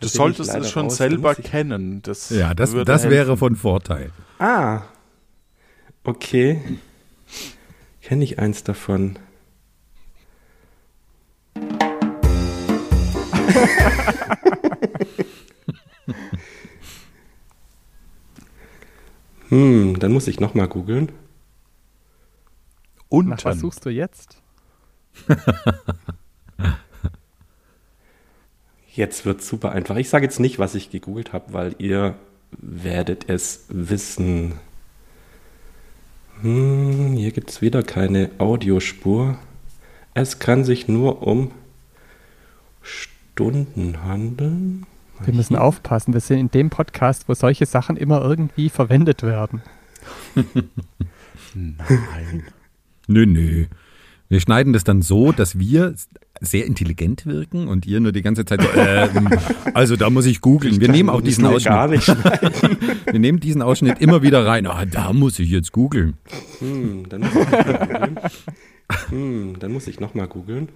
Du 0.00 0.08
solltest 0.08 0.54
es 0.54 0.70
schon 0.70 0.86
raus. 0.86 0.96
Selber 0.96 1.34
kennen. 1.34 2.02
Das 2.02 2.30
Ja, 2.30 2.54
das, 2.54 2.72
würde 2.72 2.86
das 2.86 3.08
wäre 3.08 3.36
von 3.36 3.54
Vorteil. 3.56 4.10
Ah. 4.38 4.82
Okay. 6.02 6.60
Kenne 8.00 8.24
ich 8.24 8.38
eins 8.40 8.64
davon? 8.64 9.16
hm, 19.48 19.98
dann 19.98 20.12
muss 20.12 20.28
ich 20.28 20.38
nochmal 20.40 20.68
googeln. 20.68 21.12
Nach 23.10 23.44
was 23.44 23.60
suchst 23.60 23.84
du 23.84 23.90
jetzt? 23.90 24.38
Jetzt 28.94 29.24
wird 29.24 29.42
super 29.42 29.72
einfach. 29.72 29.96
Ich 29.96 30.10
sage 30.10 30.26
jetzt 30.26 30.38
nicht, 30.38 30.58
was 30.58 30.74
ich 30.74 30.90
gegoogelt 30.90 31.32
habe, 31.32 31.54
weil 31.54 31.74
ihr 31.78 32.14
werdet 32.50 33.30
es 33.30 33.64
wissen. 33.68 34.52
Hm, 36.42 37.14
hier 37.14 37.32
gibt 37.32 37.48
es 37.48 37.62
wieder 37.62 37.82
keine 37.82 38.30
Audiospur. 38.36 39.38
Es 40.12 40.40
kann 40.40 40.64
sich 40.64 40.88
nur 40.88 41.26
um 41.26 41.52
Stunden 43.32 44.04
handeln. 44.04 44.84
Wir 45.24 45.32
müssen 45.32 45.56
aufpassen. 45.56 46.12
Wir 46.12 46.20
sind 46.20 46.38
in 46.38 46.50
dem 46.50 46.68
Podcast, 46.70 47.28
wo 47.28 47.34
solche 47.34 47.64
Sachen 47.64 47.96
immer 47.96 48.20
irgendwie 48.20 48.68
verwendet 48.68 49.22
werden. 49.22 49.62
Nein. 51.54 52.42
Nö, 53.06 53.24
nö. 53.26 53.66
Wir 54.28 54.40
schneiden 54.40 54.72
das 54.72 54.84
dann 54.84 55.02
so, 55.02 55.32
dass 55.32 55.58
wir 55.58 55.94
sehr 56.40 56.66
intelligent 56.66 57.24
wirken 57.24 57.68
und 57.68 57.86
ihr 57.86 58.00
nur 58.00 58.12
die 58.12 58.22
ganze 58.22 58.44
Zeit 58.44 58.62
so, 58.62 58.68
ähm, 58.78 59.28
also 59.74 59.96
da 59.96 60.10
muss 60.10 60.26
ich 60.26 60.40
googeln. 60.40 60.80
Wir 60.80 60.88
nehmen 60.88 61.08
auch 61.08 61.22
diesen 61.22 61.44
wir 61.44 61.58
gar 61.60 61.88
Ausschnitt. 61.90 62.08
nicht. 62.08 63.06
Wir 63.12 63.18
nehmen 63.18 63.40
diesen 63.40 63.62
Ausschnitt 63.62 64.00
immer 64.00 64.22
wieder 64.22 64.46
rein. 64.46 64.66
Ah, 64.66 64.84
da 64.86 65.12
muss 65.12 65.38
ich 65.38 65.50
jetzt 65.50 65.72
googeln. 65.72 66.14
Hm, 66.58 67.08
dann 67.08 67.20
muss 67.20 67.34
ich 67.34 67.50
noch 67.50 67.68
mal 67.68 67.86
googeln. 67.86 68.18
Hm, 69.08 69.58
dann 69.58 69.72
muss 69.72 69.86
ich 69.86 70.00
nochmal 70.00 70.28
googeln. 70.28 70.68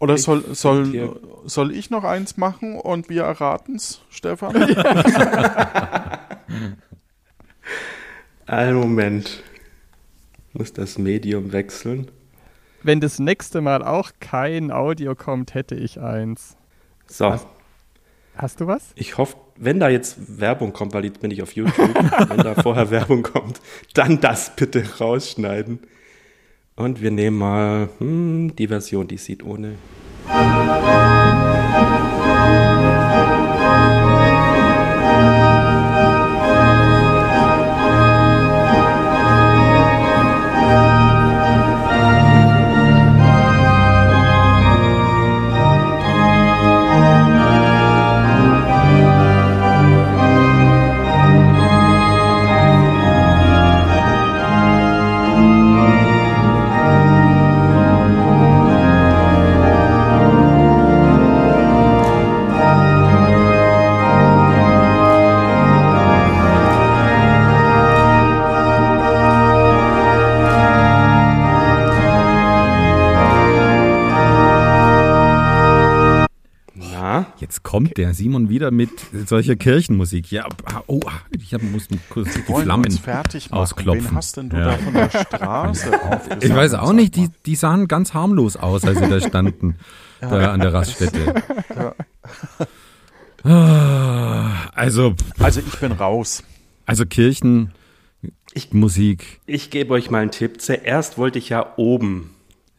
Oder 0.00 0.14
Ich 0.14 0.22
soll, 0.22 0.54
soll, 0.54 1.20
soll 1.44 1.72
ich 1.72 1.90
noch 1.90 2.04
eins 2.04 2.38
machen 2.38 2.74
und 2.76 3.08
wir 3.10 3.22
erraten's, 3.22 4.00
Stefan? 4.08 4.56
Einen 8.46 8.80
Moment. 8.80 9.42
Muss 10.54 10.72
das 10.72 10.98
Medium 10.98 11.52
wechseln. 11.52 12.10
Wenn 12.82 13.00
das 13.00 13.18
nächste 13.18 13.60
Mal 13.60 13.84
auch 13.84 14.10
kein 14.20 14.72
Audio 14.72 15.14
kommt, 15.14 15.54
hätte 15.54 15.74
ich 15.74 16.00
eins. 16.00 16.56
So. 17.06 17.26
Was? 17.26 17.46
Hast 18.36 18.60
du 18.60 18.66
was? 18.66 18.92
Ich 18.94 19.18
hoffe, 19.18 19.36
wenn 19.56 19.80
da 19.80 19.90
jetzt 19.90 20.40
Werbung 20.40 20.72
kommt, 20.72 20.94
weil 20.94 21.04
jetzt 21.04 21.20
bin 21.20 21.30
ich 21.30 21.42
auf 21.42 21.52
YouTube, 21.52 21.94
wenn 22.28 22.38
da 22.38 22.54
vorher 22.54 22.90
Werbung 22.90 23.22
kommt, 23.22 23.60
dann 23.92 24.20
das 24.20 24.56
bitte 24.56 24.82
rausschneiden. 24.98 25.80
Und 26.80 27.02
wir 27.02 27.10
nehmen 27.10 27.36
mal 27.36 27.90
hm, 27.98 28.56
die 28.56 28.66
Version, 28.66 29.06
die 29.06 29.18
sieht 29.18 29.44
ohne. 29.44 29.74
Kommt 77.70 77.96
der 77.98 78.14
Simon 78.14 78.48
wieder 78.48 78.72
mit 78.72 78.90
solcher 79.26 79.54
Kirchenmusik. 79.54 80.32
Ja, 80.32 80.48
oh, 80.88 80.98
ich 81.30 81.52
muss 81.62 81.86
kurz 82.08 82.34
die 82.34 82.42
Flammen 82.42 82.90
fertig 82.90 83.48
machen. 83.50 83.60
ausklopfen. 83.62 84.06
Wen 84.06 84.14
hast 84.16 84.36
denn 84.36 84.48
du 84.50 84.56
Ja. 84.56 84.64
da 84.72 84.76
von 84.78 84.92
der 84.92 85.08
Straße 85.10 86.02
aufgesammelt? 86.02 86.44
Ich 86.44 86.52
weiß 86.54 86.74
auch 86.74 86.92
nicht, 86.92 87.14
die, 87.14 87.28
die 87.46 87.54
sahen 87.54 87.86
ganz 87.86 88.12
harmlos 88.12 88.56
aus, 88.56 88.84
als 88.84 88.98
sie 88.98 89.08
da 89.08 89.20
standen, 89.20 89.76
da 90.20 90.52
an 90.52 90.58
der 90.58 90.72
Raststätte. 90.74 91.34
Ah, 93.44 94.68
Also, 94.74 95.14
Also 95.38 95.60
ich 95.60 95.78
bin 95.78 95.92
raus. 95.92 96.42
also 96.86 97.06
Kirchen, 97.06 97.70
Ich- 98.52 98.72
Musik, 98.72 99.40
ich 99.46 99.70
gebe 99.70 99.94
euch 99.94 100.10
mal 100.10 100.22
einen 100.22 100.32
Tipp. 100.32 100.60
Zuerst 100.60 101.18
wollte 101.18 101.38
ich 101.38 101.48
ja 101.50 101.74
oben 101.76 102.30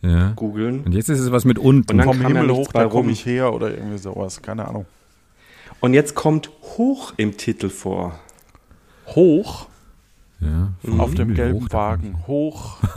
ja. 0.01 0.33
googeln. 0.35 0.81
Und 0.83 0.93
jetzt 0.93 1.09
ist 1.09 1.19
es 1.19 1.31
was 1.31 1.45
mit 1.45 1.59
unten. 1.59 1.91
Und 1.91 1.97
dann 1.97 2.07
Vom 2.07 2.21
ja 2.21 2.27
Himmel 2.27 2.51
hoch, 2.51 2.71
da 2.71 2.83
rum. 2.83 2.91
komme 2.91 3.11
ich 3.11 3.25
her 3.25 3.53
oder 3.53 3.71
irgendwie 3.71 3.97
sowas. 3.97 4.41
Keine 4.41 4.67
Ahnung. 4.67 4.85
Und 5.79 5.93
jetzt 5.93 6.15
kommt 6.15 6.49
hoch 6.77 7.13
im 7.17 7.37
Titel 7.37 7.69
vor. 7.69 8.19
Hoch 9.07 9.67
ja, 10.39 10.73
vom 10.83 10.99
auf 10.99 11.11
dem 11.11 11.29
Himmel 11.29 11.35
gelben 11.35 11.65
hoch, 11.65 11.73
Wagen. 11.73 12.27
Hoch. 12.27 12.77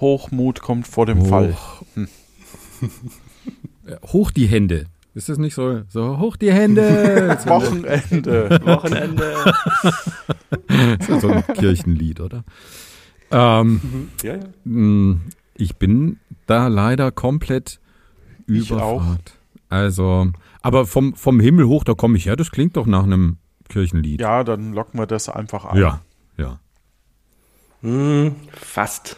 Hochmut 0.00 0.60
kommt 0.60 0.88
vor 0.88 1.06
dem 1.06 1.20
Hoch. 1.20 1.28
Fall. 1.28 1.56
Hoch 4.12 4.30
die 4.30 4.46
Hände. 4.46 4.86
Ist 5.14 5.28
das 5.28 5.38
nicht 5.38 5.54
so? 5.54 5.82
So, 5.88 6.18
hoch 6.18 6.36
die 6.36 6.52
Hände. 6.52 7.38
Wochenende. 7.44 8.60
Wochenende. 8.64 9.34
ist 10.98 11.08
ja 11.08 11.20
so 11.20 11.28
ein 11.28 11.44
Kirchenlied, 11.54 12.20
oder? 12.20 12.44
Ähm, 13.32 14.08
ja, 14.22 14.34
ja. 14.36 14.40
mh, 14.64 15.20
ich 15.54 15.76
bin 15.76 16.18
da 16.46 16.68
leider 16.68 17.10
komplett 17.10 17.80
Ich 18.46 18.72
auch. 18.72 18.96
überfragt. 19.02 19.34
Also, 19.68 20.30
aber 20.60 20.86
vom, 20.86 21.14
vom 21.14 21.40
Himmel 21.40 21.66
hoch, 21.66 21.84
da 21.84 21.94
komme 21.94 22.16
ich 22.18 22.26
her. 22.26 22.36
Das 22.36 22.50
klingt 22.50 22.76
doch 22.76 22.86
nach 22.86 23.04
einem 23.04 23.38
Kirchenlied. 23.68 24.20
Ja, 24.20 24.44
dann 24.44 24.72
locken 24.74 25.00
wir 25.00 25.06
das 25.06 25.28
einfach 25.28 25.64
ein. 25.64 25.78
ja. 25.78 26.00
ja. 26.36 26.58
Hm, 27.82 28.36
fast. 28.52 29.16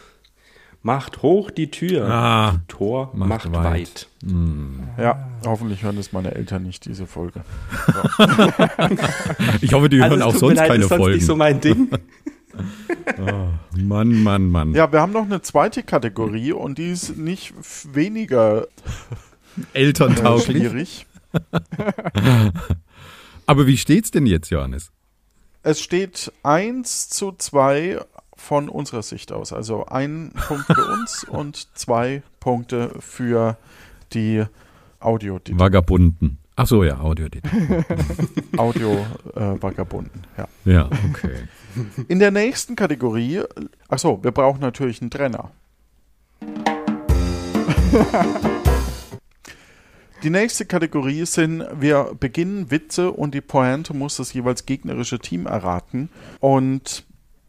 Macht 0.81 1.21
hoch 1.23 1.49
die 1.51 1.71
Tür. 1.71 2.07
Ah, 2.09 2.61
Tor 2.67 3.09
Macht 3.15 3.49
macht, 3.49 3.53
weit. 3.53 3.63
weit. 3.63 4.07
Ja, 4.99 5.27
hoffentlich 5.45 5.81
hören 5.83 5.97
es 5.97 6.13
meine 6.13 6.35
Eltern 6.35 6.61
nicht, 6.63 6.85
diese 6.85 7.07
Folge. 7.07 7.41
ich 9.61 9.73
hoffe, 9.73 9.89
die 9.89 9.97
hören 9.97 10.13
es 10.13 10.21
auch 10.21 10.35
sonst 10.35 10.57
leid, 10.57 10.67
keine 10.69 10.83
ist 10.83 10.89
sonst 10.89 10.99
Folgen. 11.01 11.15
nicht 11.17 11.25
so 11.25 11.35
mein 11.35 11.59
Ding. 11.59 11.89
Mann, 13.77 14.23
Mann, 14.23 14.49
Mann. 14.49 14.73
Ja, 14.73 14.91
wir 14.91 15.01
haben 15.01 15.11
noch 15.13 15.25
eine 15.25 15.41
zweite 15.41 15.83
Kategorie 15.83 16.51
und 16.51 16.77
die 16.77 16.91
ist 16.91 17.17
nicht 17.17 17.53
weniger 17.93 18.63
äh, 18.63 18.65
Elterntauglich. 19.73 20.57
schwierig. 20.57 21.07
Aber 23.45 23.67
wie 23.67 23.77
steht's 23.77 24.11
denn 24.11 24.25
jetzt, 24.25 24.49
Johannes? 24.49 24.91
Es 25.63 25.81
steht 25.81 26.31
1 26.43 27.09
zu 27.09 27.31
2 27.31 27.99
von 28.35 28.69
unserer 28.69 29.01
Sicht 29.01 29.31
aus. 29.31 29.53
Also 29.53 29.85
ein 29.85 30.31
Punkt 30.47 30.65
für 30.65 30.93
uns 30.93 31.23
und 31.27 31.67
zwei 31.75 32.21
Punkte 32.39 32.95
für 32.99 33.57
die 34.13 34.43
Audio, 34.99 35.39
die 35.39 35.57
Vagabunden. 35.59 36.37
Ach 36.57 36.67
so, 36.67 36.85
ja, 36.85 37.01
Audio. 37.01 37.27
Audio-Vagabunden. 38.57 40.23
ja. 40.37 40.47
Ja, 40.63 40.89
okay. 41.09 41.35
In 42.07 42.19
der 42.19 42.31
nächsten 42.31 42.77
Kategorie, 42.77 43.41
ach 43.89 43.99
so, 43.99 44.23
wir 44.23 44.31
brauchen 44.31 44.61
natürlich 44.61 45.01
einen 45.01 45.11
Trenner. 45.11 45.51
Die 50.23 50.29
nächste 50.29 50.65
Kategorie 50.65 51.25
sind, 51.25 51.63
wir 51.79 52.15
beginnen 52.19 52.71
Witze 52.71 53.11
und 53.11 53.35
die 53.35 53.41
Pointe 53.41 53.93
muss 53.93 54.17
das 54.17 54.33
jeweils 54.33 54.65
gegnerische 54.65 55.19
Team 55.19 55.45
erraten. 55.45 56.09
Und 56.39 57.03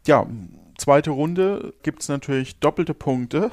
ja, 0.05 0.27
zweite 0.77 1.09
Runde 1.09 1.73
gibt 1.81 2.03
es 2.03 2.09
natürlich 2.09 2.59
doppelte 2.59 2.93
Punkte. 2.93 3.49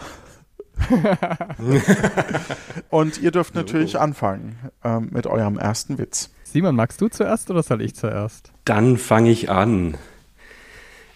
und 2.90 3.20
ihr 3.20 3.30
dürft 3.30 3.54
natürlich 3.54 3.98
anfangen 3.98 4.58
ähm, 4.82 5.08
mit 5.12 5.26
eurem 5.26 5.58
ersten 5.58 5.98
Witz. 5.98 6.30
Simon, 6.44 6.76
magst 6.76 7.00
du 7.00 7.08
zuerst 7.08 7.50
oder 7.50 7.62
soll 7.62 7.82
ich 7.82 7.94
zuerst? 7.94 8.52
Dann 8.64 8.98
fange 8.98 9.30
ich 9.30 9.50
an. 9.50 9.96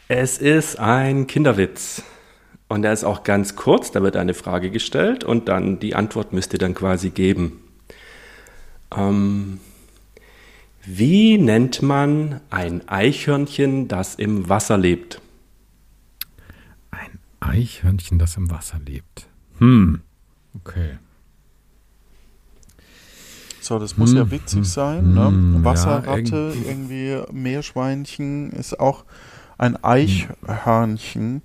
Es 0.08 0.38
ist 0.38 0.78
ein 0.78 1.26
Kinderwitz. 1.26 2.02
Und 2.68 2.82
der 2.82 2.92
ist 2.92 3.04
auch 3.04 3.24
ganz 3.24 3.56
kurz, 3.56 3.92
da 3.92 4.02
wird 4.02 4.16
eine 4.16 4.34
Frage 4.34 4.70
gestellt 4.70 5.24
und 5.24 5.48
dann 5.48 5.80
die 5.80 5.94
Antwort 5.94 6.32
müsst 6.32 6.52
ihr 6.52 6.58
dann 6.58 6.74
quasi 6.74 7.10
geben. 7.10 7.62
Ähm, 8.94 9.60
wie 10.84 11.38
nennt 11.38 11.82
man 11.82 12.40
ein 12.50 12.86
Eichhörnchen, 12.88 13.88
das 13.88 14.14
im 14.14 14.48
Wasser 14.48 14.76
lebt? 14.76 15.20
Ein 16.90 17.18
Eichhörnchen, 17.40 18.18
das 18.18 18.36
im 18.36 18.50
Wasser 18.50 18.78
lebt. 18.84 19.28
Hm. 19.58 20.00
Okay. 20.54 20.98
So, 23.60 23.78
das 23.78 23.98
muss 23.98 24.10
Hm, 24.10 24.16
ja 24.16 24.30
witzig 24.30 24.60
hm, 24.60 24.64
sein. 24.64 25.14
Ne? 25.14 25.26
hm, 25.26 25.54
ja, 25.56 25.64
Wasserratte, 25.64 26.54
irgendwie 26.66 27.20
Meerschweinchen 27.32 28.50
ist 28.52 28.80
auch 28.80 29.04
ein 29.58 29.82
Eichhörnchen. 29.84 31.42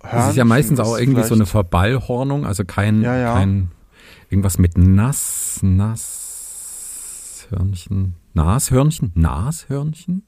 Das 0.00 0.10
ist 0.10 0.14
ja 0.14 0.22
Hörnchen 0.22 0.48
meistens 0.48 0.80
auch 0.80 0.98
irgendwie 0.98 1.24
so 1.24 1.34
eine 1.34 1.44
Verballhornung, 1.44 2.46
also 2.46 2.64
kein, 2.64 3.02
Ja, 3.02 3.16
ja. 3.16 3.34
kein 3.34 3.70
irgendwas 4.30 4.56
mit 4.58 4.78
Nass, 4.78 5.60
Nasshörnchen, 5.62 8.14
Nashörnchen, 8.32 9.12
Nashörnchen? 9.14 10.22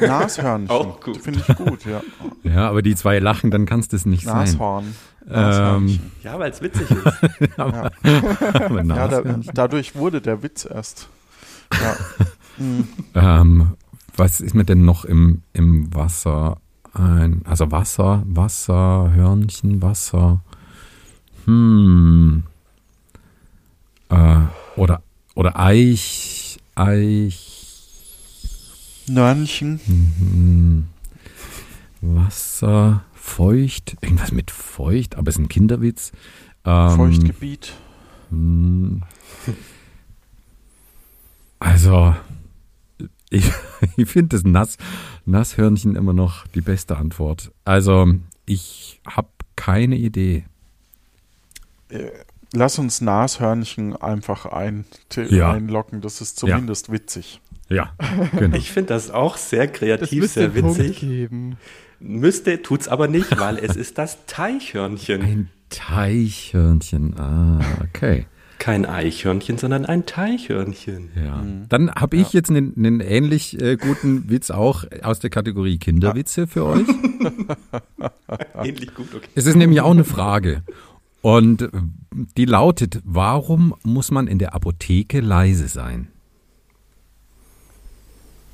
Nashörnchen. 0.00 0.70
Auch 0.70 1.00
gut. 1.00 1.18
Finde 1.18 1.42
ich 1.46 1.56
gut, 1.56 1.84
ja. 1.84 2.00
Ja, 2.44 2.68
aber 2.68 2.82
die 2.82 2.94
zwei 2.94 3.18
lachen, 3.18 3.50
dann 3.50 3.66
kann 3.66 3.80
es 3.80 3.88
das 3.88 4.06
nicht 4.06 4.24
sein. 4.24 4.46
Nashorn. 4.50 4.94
Ähm, 5.28 5.32
Nashörnchen. 5.32 6.12
Ja, 6.22 6.38
weil 6.38 6.50
es 6.50 6.62
witzig 6.62 6.90
ist. 6.90 7.48
Aber 7.58 7.90
Ja, 8.04 9.08
da, 9.08 9.22
dadurch 9.52 9.94
wurde 9.94 10.20
der 10.20 10.42
Witz 10.42 10.64
erst. 10.64 11.08
Ja. 11.72 11.96
Hm. 12.56 12.88
Ähm, 13.14 13.74
was 14.16 14.40
ist 14.40 14.54
mir 14.54 14.64
denn 14.64 14.84
noch 14.84 15.04
im, 15.04 15.42
im 15.52 15.94
Wasser? 15.94 16.58
Ein, 16.94 17.42
also 17.44 17.70
Wasser, 17.70 18.22
Wasser, 18.26 19.12
Hörnchen, 19.14 19.82
Wasser. 19.82 20.40
Hm. 21.44 22.42
Äh, 24.08 24.36
oder, 24.76 25.02
oder 25.34 25.58
Eich, 25.58 26.58
Eich. 26.74 27.57
Nörnchen. 29.08 29.80
Hm. 29.86 30.86
Wasser, 32.00 33.04
feucht, 33.14 33.96
irgendwas 34.00 34.32
mit 34.32 34.50
feucht, 34.50 35.16
aber 35.16 35.28
es 35.28 35.36
ist 35.36 35.40
ein 35.42 35.48
Kinderwitz. 35.48 36.12
Ähm, 36.64 36.90
Feuchtgebiet. 36.96 37.74
hm. 38.30 39.02
Also, 41.58 42.14
ich, 43.30 43.50
ich 43.96 44.08
finde 44.08 44.36
das 44.36 44.44
Nass, 44.44 44.76
Nasshörnchen 45.26 45.96
immer 45.96 46.12
noch 46.12 46.46
die 46.48 46.60
beste 46.60 46.96
Antwort. 46.96 47.50
Also, 47.64 48.14
ich 48.46 49.00
habe 49.06 49.28
keine 49.56 49.96
Idee. 49.96 50.44
Äh, 51.88 52.10
Lass 52.54 52.78
uns 52.78 53.02
Nashörnchen 53.02 53.94
einfach 53.94 54.46
ein, 54.46 54.86
Ja. 55.28 55.52
einlocken. 55.52 56.00
Das 56.00 56.22
ist 56.22 56.38
zumindest 56.38 56.90
witzig. 56.90 57.42
Ja, 57.68 57.92
genau. 58.36 58.56
Ich 58.56 58.70
finde 58.70 58.94
das 58.94 59.10
auch 59.10 59.36
sehr 59.36 59.68
kreativ, 59.68 60.26
sehr 60.30 60.54
witzig. 60.54 61.00
geben. 61.00 61.56
Müsste, 62.00 62.62
tut's 62.62 62.88
aber 62.88 63.08
nicht, 63.08 63.38
weil 63.38 63.58
es 63.58 63.76
ist 63.76 63.98
das 63.98 64.24
Teichhörnchen. 64.26 65.22
Ein 65.22 65.50
Teichhörnchen. 65.68 67.18
Ah, 67.18 67.60
okay. 67.82 68.26
Kein 68.58 68.86
Eichhörnchen, 68.86 69.56
sondern 69.58 69.84
ein 69.84 70.06
Teichhörnchen. 70.06 71.10
Ja. 71.14 71.44
Dann 71.68 71.92
habe 71.92 72.16
ich 72.16 72.32
jetzt 72.32 72.50
einen, 72.50 72.74
einen 72.76 73.00
ähnlich 73.00 73.60
äh, 73.60 73.76
guten 73.76 74.30
Witz 74.30 74.50
auch 74.50 74.84
aus 75.02 75.20
der 75.20 75.30
Kategorie 75.30 75.78
Kinderwitze 75.78 76.46
für 76.46 76.64
euch. 76.64 76.86
Ähnlich 78.64 78.94
gut, 78.94 79.14
okay. 79.14 79.28
Es 79.36 79.46
ist 79.46 79.54
nämlich 79.54 79.80
auch 79.80 79.92
eine 79.92 80.04
Frage. 80.04 80.62
Und 81.22 81.62
äh, 81.62 81.68
die 82.36 82.46
lautet, 82.46 83.00
warum 83.04 83.74
muss 83.84 84.10
man 84.10 84.26
in 84.26 84.38
der 84.38 84.54
Apotheke 84.54 85.20
leise 85.20 85.68
sein? 85.68 86.08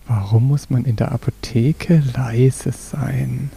Warum 0.06 0.48
muss 0.48 0.68
man 0.70 0.84
in 0.84 0.96
der 0.96 1.12
Apotheke 1.12 2.02
leise 2.14 2.72
sein? 2.72 3.50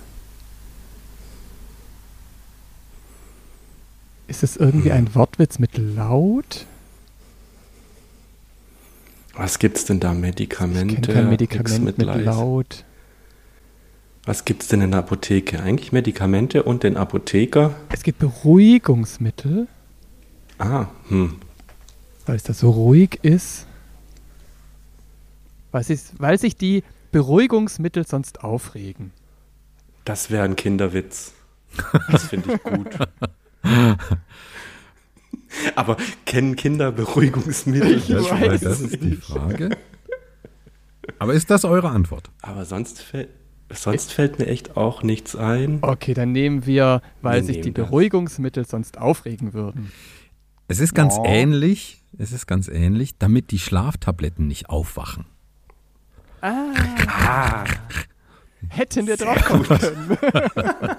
Ist 4.28 4.44
es 4.44 4.58
irgendwie 4.58 4.92
ein 4.92 5.14
Wortwitz 5.16 5.60
mit 5.60 5.78
laut? 5.78 6.66
Was 9.36 9.60
gibt's 9.60 9.86
denn 9.86 10.00
da? 10.00 10.14
Ich 10.14 10.20
Medikamente? 10.20 10.96
kenne 11.02 11.14
kein 11.14 11.30
Medikament 11.30 11.84
mit, 11.84 11.98
leise. 12.02 12.24
laut. 12.24 12.84
Was 14.26 14.44
gibt's 14.46 14.68
denn 14.68 14.82
in 14.82 14.92
der 14.92 15.02
Apotheke? 15.02 15.62
Eigentlich 15.62 15.92
Medikamente 15.92 16.64
und 16.64 16.84
den 16.84 16.98
Apotheker. 16.98 17.76
Es 17.90 18.04
gibt 18.04 18.20
Beruhigungsmittel, 18.20 19.68
Ah, 20.60 20.88
hm. 21.10 21.36
weil 22.26 22.36
es 22.36 22.44
da 22.44 22.54
so 22.54 22.72
ruhig 22.72 23.20
ist. 23.22 23.67
Weil, 25.78 25.84
sich- 25.84 26.02
weil 26.18 26.40
sich 26.40 26.56
die 26.56 26.84
Beruhigungsmittel 27.12 28.08
sonst 28.08 28.44
aufregen. 28.44 29.12
Das 30.06 30.32
wäre 30.32 30.44
ein 30.44 30.56
Kinderwitz. 30.56 31.34
Das 32.10 32.24
finde 32.26 32.56
ich 32.56 32.64
gut. 32.64 32.98
Aber 35.76 35.98
kennen 36.26 36.56
Kinder 36.56 36.92
Beruhigungsmittel? 36.92 37.98
Ich 37.98 38.08
Das, 38.08 38.24
weiß 38.32 38.62
das 38.62 38.80
ist 38.82 39.04
die 39.04 39.16
Frage. 39.18 39.78
Aber 41.20 41.36
ist 41.36 41.52
das 41.52 41.64
eure 41.64 41.90
Antwort? 41.92 42.32
Aber 42.42 42.66
sonst, 42.66 43.00
fäll- 43.00 43.28
sonst 43.72 44.12
fällt 44.14 44.40
mir 44.40 44.48
echt 44.48 44.78
auch 44.78 45.04
nichts 45.04 45.36
ein. 45.36 45.78
Okay, 45.84 46.16
dann 46.16 46.32
nehmen 46.32 46.66
wir, 46.66 47.04
weil 47.22 47.42
Wir 47.42 47.46
sich 47.46 47.58
die 47.58 47.62
nehmen 47.66 47.74
das. 47.76 47.86
Beruhigungsmittel 47.86 48.66
sonst 48.66 48.98
aufregen 48.98 49.54
würden. 49.54 49.92
Es 50.68 50.80
ist 50.80 50.96
ganz 50.96 51.18
Ja. 51.18 51.26
ähnlich. 51.26 52.04
Es 52.18 52.32
ist 52.32 52.48
ganz 52.48 52.68
ähnlich, 52.68 53.20
damit 53.20 53.52
die 53.52 53.60
Schlaftabletten 53.60 54.48
nicht 54.48 54.70
aufwachen. 54.72 55.26
Ah. 56.48 57.64
Hätten 58.70 59.08
wir 59.08 59.18
drauf 59.18 59.44
kommen 59.46 59.64
können. 59.64 60.18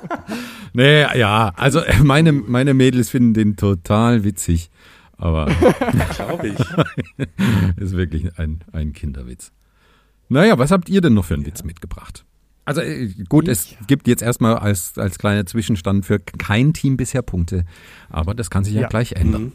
Nee, 0.74 1.00
ja, 1.18 1.52
also 1.56 1.80
äh, 1.80 1.98
meine, 2.02 2.32
meine 2.32 2.72
Mädels 2.74 3.10
finden 3.10 3.34
den 3.34 3.56
total 3.56 4.22
witzig. 4.22 4.70
Aber 5.16 5.46
Glaube 6.14 6.48
ich. 6.48 6.58
ist 7.76 7.96
wirklich 7.96 8.38
ein, 8.38 8.60
ein 8.72 8.92
Kinderwitz. 8.92 9.50
Naja, 10.28 10.58
was 10.58 10.70
habt 10.70 10.88
ihr 10.88 11.00
denn 11.00 11.14
noch 11.14 11.24
für 11.24 11.34
einen 11.34 11.46
Witz 11.46 11.64
mitgebracht? 11.64 12.24
Also 12.64 12.82
äh, 12.82 13.08
gut, 13.28 13.48
es 13.48 13.74
gibt 13.88 14.06
jetzt 14.06 14.22
erstmal 14.22 14.58
als, 14.58 14.96
als 14.98 15.18
kleiner 15.18 15.46
Zwischenstand 15.46 16.04
für 16.06 16.18
kein 16.20 16.74
Team 16.74 16.96
bisher 16.96 17.22
Punkte. 17.22 17.64
Aber 18.10 18.34
das 18.34 18.50
kann 18.50 18.62
sich 18.62 18.74
ja, 18.74 18.82
Ja. 18.82 18.88
gleich 18.88 19.12
ändern. 19.12 19.44
Mhm. 19.44 19.52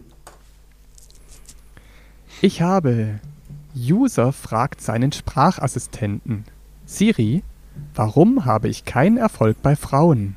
Ich 2.41 2.61
habe 2.61 3.19
User 3.75 4.31
fragt 4.33 4.81
seinen 4.81 5.11
Sprachassistenten. 5.11 6.45
Siri, 6.85 7.43
warum 7.95 8.45
habe 8.45 8.67
ich 8.67 8.85
keinen 8.85 9.17
Erfolg 9.17 9.61
bei 9.61 9.75
Frauen? 9.75 10.35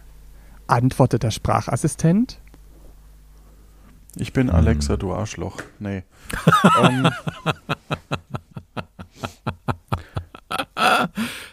Antwortet 0.66 1.22
der 1.22 1.30
Sprachassistent. 1.30 2.38
Ich 4.16 4.32
bin 4.32 4.48
Hm. 4.48 4.54
Alexa, 4.54 4.96
du 4.96 5.12
Arschloch. 5.12 5.58
Nee. 5.78 6.02
ähm, 6.82 7.08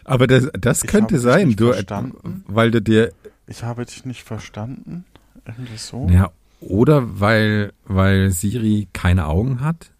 Aber 0.04 0.28
das, 0.28 0.50
das 0.60 0.84
Ich 0.84 0.90
könnte 0.90 1.16
habe 1.16 1.16
dich 1.16 1.22
sein, 1.24 1.48
nicht 1.50 1.60
du, 1.60 1.70
äh, 1.70 1.74
verstanden. 1.74 2.44
weil 2.48 2.72
du 2.72 2.82
dir, 2.82 3.12
ich 3.48 3.64
habe 3.64 3.86
dich 3.86 4.06
nicht 4.06 4.24
verstanden. 4.24 5.06
Irgendwie 5.46 5.78
so. 5.78 6.08
ja, 6.10 6.32
oder 6.62 7.20
weil, 7.20 7.74
weil 7.86 8.32
Siri 8.32 8.88
keine 8.94 9.28
Augen 9.28 9.60
hat. 9.62 9.92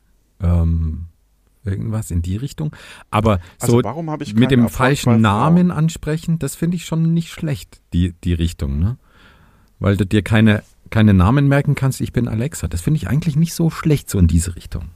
Ähm, 0.42 1.06
irgendwas 1.66 2.12
in 2.12 2.22
die 2.22 2.38
Richtung. 2.38 2.76
Aber 3.12 3.40
Also 3.60 3.78
so 3.78 3.84
warum 3.84 4.10
habe 4.10 4.24
ich 4.24 4.36
mit 4.36 4.52
dem 4.52 4.70
falschen? 4.70 5.22
Namen 5.22 5.72
ansprechen, 5.72 6.40
das 6.40 6.56
finde 6.56 6.78
ich 6.78 6.86
schon 6.86 7.14
nicht 7.14 7.30
schlecht, 7.32 7.82
die, 7.94 8.14
die 8.24 8.34
Richtung, 8.34 8.80
ne? 8.80 8.98
Weil 9.80 9.98
du 9.98 10.06
dir 10.06 10.22
keine, 10.22 10.64
keine 10.90 11.14
Namen 11.14 11.48
merken 11.48 11.76
kannst, 11.76 12.00
ich 12.02 12.14
bin 12.14 12.28
Alexa. 12.28 12.68
Das 12.68 12.82
finde 12.82 12.98
ich 12.98 13.08
eigentlich 13.08 13.36
nicht 13.36 13.54
so 13.54 13.70
schlecht, 13.70 14.10
so 14.10 14.18
in 14.20 14.28
diese 14.28 14.56
Richtung. 14.56 14.90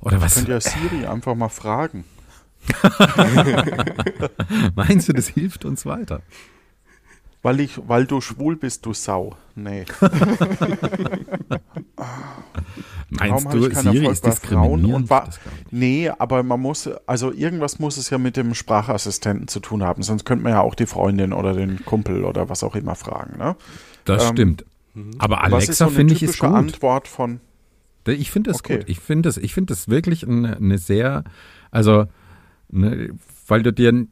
Oder 0.00 0.20
was 0.20 0.34
Könnt 0.34 0.48
ihr 0.48 0.60
Siri 0.60 1.06
einfach 1.06 1.34
mal 1.34 1.48
fragen. 1.48 2.04
meinst 4.74 5.08
du, 5.08 5.12
das 5.12 5.28
hilft 5.28 5.64
uns 5.64 5.86
weiter? 5.86 6.22
Weil, 7.44 7.60
ich, 7.60 7.78
weil 7.86 8.06
du 8.06 8.20
schwul 8.20 8.56
bist, 8.56 8.84
du 8.86 8.92
Sau. 8.94 9.36
Nee. 9.54 9.84
Meinst 13.10 13.46
habe 13.46 13.58
du, 13.58 13.66
ich 13.66 13.74
keinen 13.74 13.92
Siri 13.92 14.06
Erfolg 14.06 14.12
ist 14.12 14.22
bei 14.22 14.30
Frauen 14.32 14.32
diskriminierend? 14.80 14.94
und 15.04 15.10
wa- 15.10 15.24
Das 15.26 15.40
glaub 15.40 15.54
ich. 15.66 15.72
Nee, 15.72 16.08
aber 16.18 16.42
man 16.42 16.60
muss, 16.60 16.88
also 17.06 17.32
irgendwas 17.32 17.78
muss 17.78 17.96
es 17.96 18.10
ja 18.10 18.18
mit 18.18 18.36
dem 18.36 18.54
Sprachassistenten 18.54 19.46
zu 19.48 19.60
tun 19.60 19.82
haben, 19.82 20.02
sonst 20.02 20.24
könnte 20.24 20.42
man 20.44 20.52
ja 20.52 20.60
auch 20.62 20.74
die 20.74 20.86
Freundin 20.86 21.32
oder 21.32 21.52
den 21.52 21.84
Kumpel 21.84 22.24
oder 22.24 22.48
was 22.48 22.64
auch 22.64 22.74
immer 22.74 22.94
fragen. 22.94 23.38
Ne? 23.38 23.56
Das 24.04 24.24
Ähm, 24.24 24.32
stimmt. 24.32 24.64
Aber 25.18 25.36
so 25.36 25.42
Alexa 25.42 25.86
eine 25.86 25.94
finde 25.94 26.14
ich 26.14 26.22
ist 26.22 26.30
typische 26.32 26.46
gut. 26.46 26.56
Antwort 26.56 27.08
von, 27.08 27.40
Ich 28.06 28.30
finde 28.30 28.50
das 28.50 28.60
Okay. 28.60 28.78
gut. 28.78 28.88
Ich 28.88 29.00
finde 29.00 29.28
das, 29.28 29.36
ich 29.36 29.54
finde 29.54 29.74
das 29.74 29.88
wirklich 29.88 30.26
eine, 30.26 30.56
eine 30.56 30.78
sehr, 30.78 31.24
also, 31.70 32.06
ne, 32.70 33.10
weil 33.46 33.62
du 33.62 33.72
dir, 33.72 34.06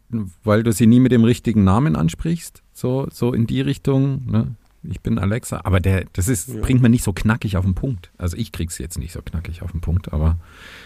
weil 0.45 0.63
du 0.63 0.73
sie 0.73 0.87
nie 0.87 1.01
mit 1.01 1.13
dem 1.13 1.25
richtigen 1.25 1.65
Namen 1.65 1.97
ansprichst, 1.97 2.62
so, 2.73 3.07
so 3.11 3.33
in 3.33 3.47
die 3.47 3.61
Richtung, 3.61 4.25
ne? 4.31 4.55
Ich 4.85 5.01
bin 5.01 5.17
Alexa, 5.21 5.61
aber 5.63 5.79
der, 5.79 6.07
das 6.13 6.27
ist, 6.27 6.49
Ja. 6.49 6.61
bringt 6.61 6.83
man 6.83 6.91
nicht 6.91 7.05
so 7.05 7.13
knackig 7.13 7.57
auf 7.57 7.65
den 7.65 7.75
Punkt. 7.77 8.11
Also 8.19 8.37
ich 8.37 8.51
krieg's 8.51 8.79
jetzt 8.79 8.99
nicht 8.99 9.13
so 9.13 9.23
knackig 9.23 9.63
auf 9.63 9.71
den 9.71 9.81
Punkt, 9.81 10.13
aber 10.13 10.37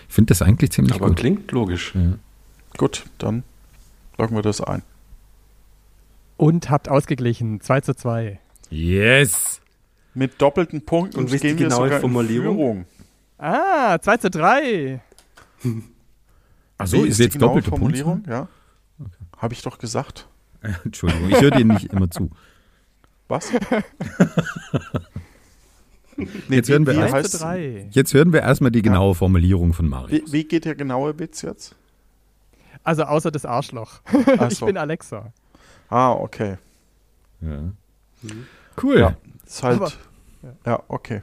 ich 0.06 0.14
finde 0.14 0.28
das 0.32 0.42
eigentlich 0.42 0.70
ziemlich 0.72 0.94
Aber 0.96 1.08
gut. 1.08 1.16
klingt 1.16 1.50
logisch. 1.52 1.94
Ja. 1.94 2.18
gut, 2.76 3.06
dann 3.16 3.42
loggen 4.18 4.36
wir 4.36 4.42
das 4.42 4.60
ein. 4.60 4.82
Und 6.36 6.68
habt 6.68 6.90
ausgeglichen. 6.90 7.62
2 7.62 7.80
zu 7.80 7.94
2. 7.94 8.38
Yes! 8.68 9.62
Mit 10.12 10.42
doppelten 10.42 10.84
Punkten 10.84 11.20
Und 11.20 11.30
gehen 11.30 11.42
wir 11.42 11.54
genaue 11.54 11.84
sogar 11.84 11.94
in 11.96 12.00
Formulierung? 12.02 12.56
Führung. 12.56 12.84
Ah, 13.38 13.98
2 13.98 14.16
zu 14.18 14.30
3. 14.30 15.00
Achso, 16.78 17.04
ist 17.04 17.18
die 17.18 17.22
jetzt 17.24 17.40
doppelte 17.40 17.70
Formulierung? 17.70 18.22
Punktzahl? 18.22 18.48
Ja. 18.98 19.08
Habe 19.38 19.54
ich 19.54 19.62
doch 19.62 19.78
gesagt. 19.78 20.28
Entschuldigung, 20.84 21.30
ich 21.30 21.40
höre 21.40 21.50
dir 21.52 21.64
nicht 21.64 21.92
immer 21.92 22.10
zu. 22.10 22.30
Was? 23.28 23.50
Jetzt 26.48 26.68
hören 26.70 26.86
wir 26.86 26.94
wie 26.94 26.98
erst- 27.00 27.12
3 27.12 27.18
heißt- 27.20 27.30
zu 27.30 27.38
3. 27.38 27.88
Jetzt 27.90 28.14
hören 28.14 28.32
wir 28.32 28.40
erstmal 28.42 28.70
die 28.70 28.80
genaue 28.82 29.14
Formulierung 29.14 29.72
von 29.74 29.86
Wie, 29.86 29.90
Marius. 29.90 30.32
wie 30.32 30.44
geht 30.44 30.64
der 30.64 30.74
genaue 30.74 31.18
Witz 31.18 31.42
jetzt? 31.42 31.74
Also 32.84 33.02
außer 33.04 33.30
das 33.30 33.44
Arschloch. 33.44 34.00
Ach 34.38 34.48
Ich 34.50 34.58
so. 34.58 34.66
bin 34.66 34.76
Alexa. 34.78 35.32
Ah, 35.90 36.12
okay. 36.12 36.56
Ja. 37.40 37.58
Cool. 38.82 38.98
Ja. 38.98 39.16
Ist 39.44 39.62
halt. 39.62 39.76
Aber- 39.80 39.92
ja. 40.64 40.82
okay. 40.88 41.22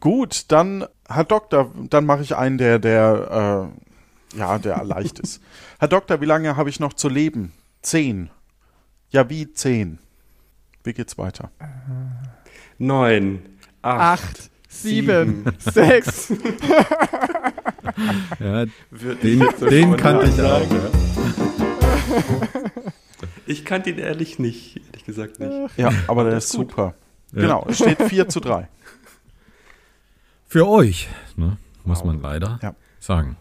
Gut, 0.00 0.44
dann, 0.48 0.84
Herr 1.08 1.24
Doktor, 1.24 1.72
dann 1.88 2.04
mache 2.04 2.22
ich 2.22 2.36
einen, 2.36 2.58
der, 2.58 2.78
der, 2.78 3.70
äh, 3.72 3.85
ja, 4.36 4.58
der 4.58 4.84
leicht 4.84 5.18
ist. 5.18 5.40
Herr 5.78 5.88
Doktor, 5.88 6.20
wie 6.20 6.26
lange 6.26 6.56
habe 6.56 6.68
ich 6.70 6.80
noch 6.80 6.92
zu 6.92 7.08
leben? 7.08 7.52
Zehn. 7.82 8.30
Ja, 9.10 9.28
wie 9.30 9.52
zehn? 9.52 9.98
Wie 10.84 10.92
geht's 10.92 11.16
weiter? 11.18 11.50
Neun, 12.78 13.40
acht, 13.82 14.22
8, 14.22 14.50
7, 14.68 15.44
6. 15.58 16.32
Ja, 18.38 18.66
den, 19.22 19.44
den 19.70 19.96
kannte 19.96 20.26
ich 20.28 20.42
auch. 20.42 20.66
Ich 23.46 23.64
kannte 23.64 23.90
ihn 23.90 23.98
ehrlich 23.98 24.38
nicht, 24.38 24.76
ehrlich 24.88 25.04
gesagt 25.04 25.40
nicht. 25.40 25.76
Ja, 25.78 25.90
aber 26.08 26.24
der 26.24 26.36
ist 26.36 26.44
ist 26.46 26.52
super. 26.52 26.94
Ja. 27.32 27.42
Genau, 27.42 27.66
es 27.68 27.76
steht 27.78 28.02
4 28.02 28.28
zu 28.28 28.40
3. 28.40 28.68
Für 30.46 30.68
euch, 30.68 31.08
ne, 31.36 31.56
muss 31.84 32.04
man 32.04 32.20
leider 32.20 32.58
Ja. 32.62 32.74
sagen. 33.00 33.36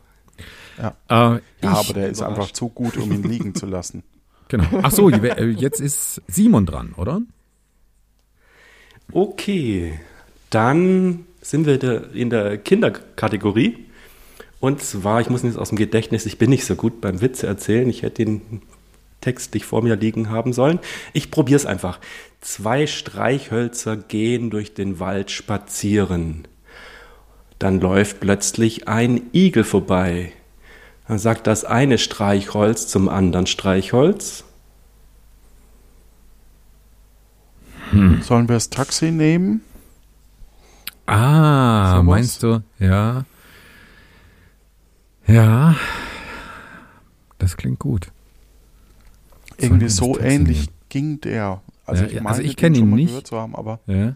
Ja. 0.78 0.96
Äh, 1.36 1.40
Ja, 1.62 1.72
aber 1.72 1.94
der 1.94 2.10
ist 2.10 2.20
überrascht. 2.20 2.40
einfach 2.40 2.52
zu 2.52 2.70
gut, 2.70 2.98
um 2.98 3.12
ihn 3.12 3.24
liegen 3.24 3.56
zu 3.56 3.66
lassen. 3.66 4.04
genau. 4.48 4.66
Ach 4.82 4.92
so, 4.92 5.10
äh, 5.10 5.50
jetzt 5.50 5.80
ist 5.80 6.22
Simon 6.28 6.66
dran, 6.66 6.94
oder? 6.98 7.22
Okay, 9.12 10.00
dann 10.50 11.26
sind 11.42 11.66
wir 11.66 12.12
in 12.14 12.30
der 12.30 12.58
Kinderkategorie. 12.58 13.86
Und 14.60 14.82
zwar, 14.82 15.22
ich 15.22 15.30
muss 15.30 15.44
jetzt 15.44 15.58
aus 15.58 15.70
dem 15.70 15.78
Gedächtnis, 15.78 16.26
ich 16.26 16.38
bin 16.38 16.50
nicht 16.50 16.66
so 16.66 16.76
gut 16.76 17.02
beim 17.02 17.22
Witze 17.22 17.46
erzählen. 17.46 17.88
Ich 17.90 18.02
hätte 18.02 18.26
den 18.26 18.62
textlich 19.22 19.66
vor 19.66 19.84
mir 19.84 19.96
liegen 19.96 20.30
haben 20.30 20.54
sollen. 20.54 20.80
Ich 21.14 21.30
probiere 21.30 21.58
es 21.58 21.66
einfach. 21.66 22.00
Zwei 22.42 22.88
Streichhölzer 22.88 23.98
gehen 23.98 24.50
durch 24.50 24.74
den 24.74 25.00
Wald 25.00 25.30
spazieren. 25.32 26.48
Dann 27.60 27.80
läuft 27.80 28.20
plötzlich 28.20 28.88
ein 28.88 29.22
Igel 29.34 29.64
vorbei. 29.64 30.32
Dann 31.08 31.20
sagt 31.20 31.46
das 31.48 31.64
eine 31.66 31.98
Streichholz 31.98 32.88
zum 32.88 33.10
anderen 33.10 33.46
Streichholz. 33.48 34.44
Sollen 38.22 38.50
wir 38.50 38.56
das 38.56 38.70
Taxi 38.70 39.12
nehmen? 39.12 39.62
Ah, 41.06 41.92
Sowas? 41.92 42.04
meinst 42.06 42.44
du? 42.44 42.64
Ja. 42.80 43.26
Ja. 45.28 45.76
Das 47.38 47.56
klingt 47.58 47.80
gut. 47.80 48.12
Irgendwie 49.58 49.88
so 49.90 50.20
ähnlich 50.20 50.62
nehmen? 50.62 50.70
ging 50.90 51.22
der. 51.22 51.62
Also 51.86 52.04
Ja, 52.04 52.10
ich 52.10 52.16
meine, 52.16 52.30
also 52.30 52.42
ich 52.42 52.56
den 52.56 52.74
kenn 52.74 52.76
ihn 52.76 52.90
nicht. 52.96 53.10
gehört 53.10 53.28
zu 53.28 53.38
haben, 53.38 53.56
aber 53.56 53.80
Ja. 53.86 54.16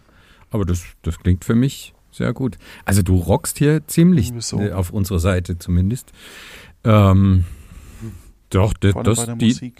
Aber 0.50 0.64
das, 0.64 0.82
das 1.02 1.18
klingt 1.20 1.44
für 1.44 1.54
mich 1.54 1.94
sehr 2.10 2.32
gut. 2.32 2.58
Also 2.84 3.02
du 3.02 3.16
rockst 3.16 3.58
hier 3.58 3.86
ziemlich, 3.86 4.32
so. 4.40 4.58
auf 4.72 4.90
unserer 4.90 5.20
Seite 5.20 5.58
zumindest. 5.58 6.12
Ähm, 6.84 7.44
doch, 8.50 8.72
das, 8.74 8.94
das, 9.04 9.28
die, 9.36 9.72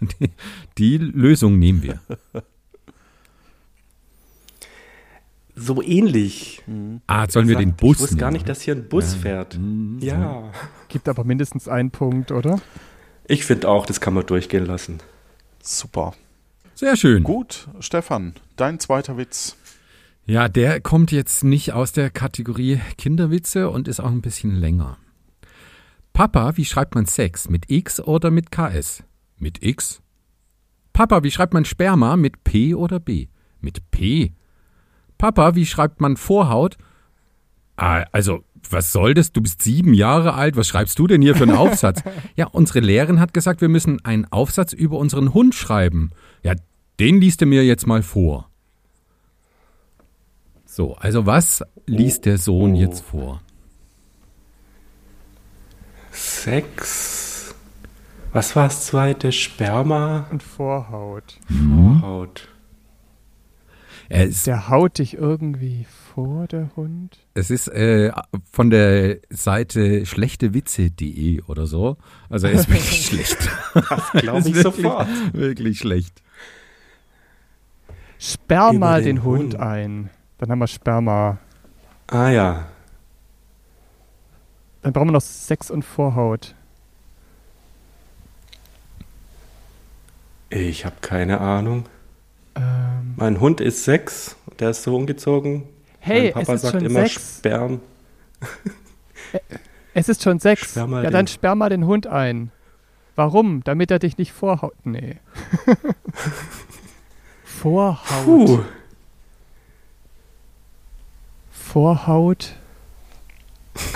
die, 0.00 0.30
die 0.78 0.98
Lösung 0.98 1.58
nehmen 1.58 1.82
wir. 1.82 2.00
So 5.54 5.82
ähnlich. 5.82 6.62
Ah, 7.08 7.28
sollen 7.28 7.48
wir 7.48 7.56
den 7.56 7.74
Bus 7.74 7.96
Ich 7.96 8.02
wusste 8.02 8.16
gar 8.16 8.30
nicht, 8.30 8.48
dass 8.48 8.62
hier 8.62 8.76
ein 8.76 8.88
Bus 8.88 9.14
fährt. 9.14 9.58
Mhm. 9.58 9.98
Ja. 10.00 10.52
Gibt 10.88 11.08
aber 11.08 11.24
mindestens 11.24 11.66
einen 11.66 11.90
Punkt, 11.90 12.30
oder? 12.30 12.60
Ich 13.26 13.44
finde 13.44 13.68
auch, 13.68 13.84
das 13.84 14.00
kann 14.00 14.14
man 14.14 14.24
durchgehen 14.24 14.66
lassen. 14.66 15.00
Super. 15.60 16.14
Sehr 16.74 16.96
schön. 16.96 17.24
Gut, 17.24 17.68
Stefan, 17.80 18.34
dein 18.54 18.78
zweiter 18.78 19.16
Witz. 19.16 19.56
Ja, 20.26 20.48
der 20.48 20.80
kommt 20.80 21.10
jetzt 21.10 21.42
nicht 21.42 21.72
aus 21.72 21.92
der 21.92 22.10
Kategorie 22.10 22.80
Kinderwitze 22.96 23.68
und 23.68 23.88
ist 23.88 23.98
auch 23.98 24.10
ein 24.10 24.22
bisschen 24.22 24.54
länger. 24.54 24.96
Papa, 26.18 26.56
wie 26.56 26.64
schreibt 26.64 26.96
man 26.96 27.06
Sex? 27.06 27.48
Mit 27.48 27.70
X 27.70 28.00
oder 28.00 28.32
mit 28.32 28.50
KS? 28.50 29.04
Mit 29.36 29.62
X. 29.62 30.02
Papa, 30.92 31.22
wie 31.22 31.30
schreibt 31.30 31.54
man 31.54 31.64
Sperma? 31.64 32.16
Mit 32.16 32.42
P 32.42 32.74
oder 32.74 32.98
B? 32.98 33.28
Mit 33.60 33.88
P. 33.92 34.32
Papa, 35.16 35.54
wie 35.54 35.64
schreibt 35.64 36.00
man 36.00 36.16
Vorhaut? 36.16 36.76
Ah, 37.76 38.04
also, 38.10 38.42
was 38.68 38.90
soll 38.90 39.14
das? 39.14 39.30
Du 39.30 39.40
bist 39.40 39.62
sieben 39.62 39.94
Jahre 39.94 40.34
alt. 40.34 40.56
Was 40.56 40.66
schreibst 40.66 40.98
du 40.98 41.06
denn 41.06 41.22
hier 41.22 41.36
für 41.36 41.44
einen 41.44 41.56
Aufsatz? 41.56 42.02
ja, 42.34 42.48
unsere 42.48 42.80
Lehrerin 42.80 43.20
hat 43.20 43.32
gesagt, 43.32 43.60
wir 43.60 43.68
müssen 43.68 44.04
einen 44.04 44.24
Aufsatz 44.24 44.72
über 44.72 44.98
unseren 44.98 45.34
Hund 45.34 45.54
schreiben. 45.54 46.10
Ja, 46.42 46.54
den 46.98 47.20
liest 47.20 47.42
du 47.42 47.46
mir 47.46 47.64
jetzt 47.64 47.86
mal 47.86 48.02
vor. 48.02 48.50
So, 50.64 50.96
also 50.96 51.26
was 51.26 51.62
liest 51.86 52.26
der 52.26 52.38
Sohn 52.38 52.74
oh. 52.74 52.76
jetzt 52.76 53.02
vor? 53.02 53.40
Sex. 56.18 57.54
Was 58.32 58.54
war 58.56 58.64
das 58.64 58.86
zweite? 58.86 59.32
Sperma? 59.32 60.26
Und 60.30 60.42
Vorhaut. 60.42 61.38
Vorhaut. 61.48 62.48
Er 64.10 64.24
ist, 64.24 64.46
Der 64.46 64.68
haut 64.68 64.98
dich 64.98 65.14
irgendwie 65.14 65.86
vor, 66.14 66.46
der 66.46 66.70
Hund. 66.76 67.18
es 67.34 67.50
ist 67.50 67.68
äh, 67.68 68.10
von 68.50 68.70
der 68.70 69.18
Seite 69.28 70.06
schlechtewitze.de 70.06 71.42
oder 71.42 71.66
so. 71.66 71.98
Also 72.30 72.46
er 72.46 72.54
ist 72.54 72.68
wirklich 72.70 73.06
schlecht. 73.06 73.36
Das 73.74 74.12
glaube 74.22 74.38
ich 74.40 74.54
wirklich- 74.54 74.62
sofort. 74.62 75.08
Wirklich 75.34 75.78
schlecht. 75.78 76.22
Sperr 78.18 78.70
Über 78.70 78.78
mal 78.78 79.02
den 79.02 79.16
den 79.16 79.24
Hund 79.24 79.40
Hund. 79.54 79.56
ein. 79.56 80.10
Dann 80.38 80.50
haben 80.50 80.58
wir 80.58 80.66
Sperma. 80.66 81.38
Ah 82.08 82.30
ja. 82.30 82.66
Dann 84.82 84.92
brauchen 84.92 85.08
wir 85.08 85.12
noch 85.12 85.20
Sex 85.20 85.70
und 85.70 85.84
Vorhaut. 85.84 86.54
Ich 90.50 90.84
habe 90.84 90.96
keine 91.00 91.40
Ahnung. 91.40 91.84
Ähm, 92.54 93.14
Mein 93.16 93.40
Hund 93.40 93.60
ist 93.60 93.84
sechs. 93.84 94.36
Der 94.58 94.70
ist 94.70 94.82
so 94.82 94.96
umgezogen. 94.96 95.64
hey, 96.00 96.32
mein 96.34 96.44
Papa 96.44 96.54
es 96.54 96.56
ist 96.56 96.62
sagt 96.62 96.72
schon 96.74 96.84
immer 96.84 97.00
sechs. 97.00 97.38
Sperm. 97.38 97.80
Es 99.94 100.08
ist 100.08 100.22
schon 100.22 100.38
sechs. 100.38 100.74
Ja, 100.74 100.86
dann 101.10 101.26
sperr 101.26 101.54
mal 101.54 101.68
den 101.70 101.84
Hund 101.84 102.06
ein. 102.06 102.50
Warum? 103.16 103.62
Damit 103.64 103.90
er 103.90 103.98
dich 103.98 104.16
nicht 104.16 104.32
vorhaut. 104.32 104.74
Nee. 104.84 105.16
Vorhaut. 107.44 108.24
Puh. 108.24 108.60
Vorhaut 111.50 112.57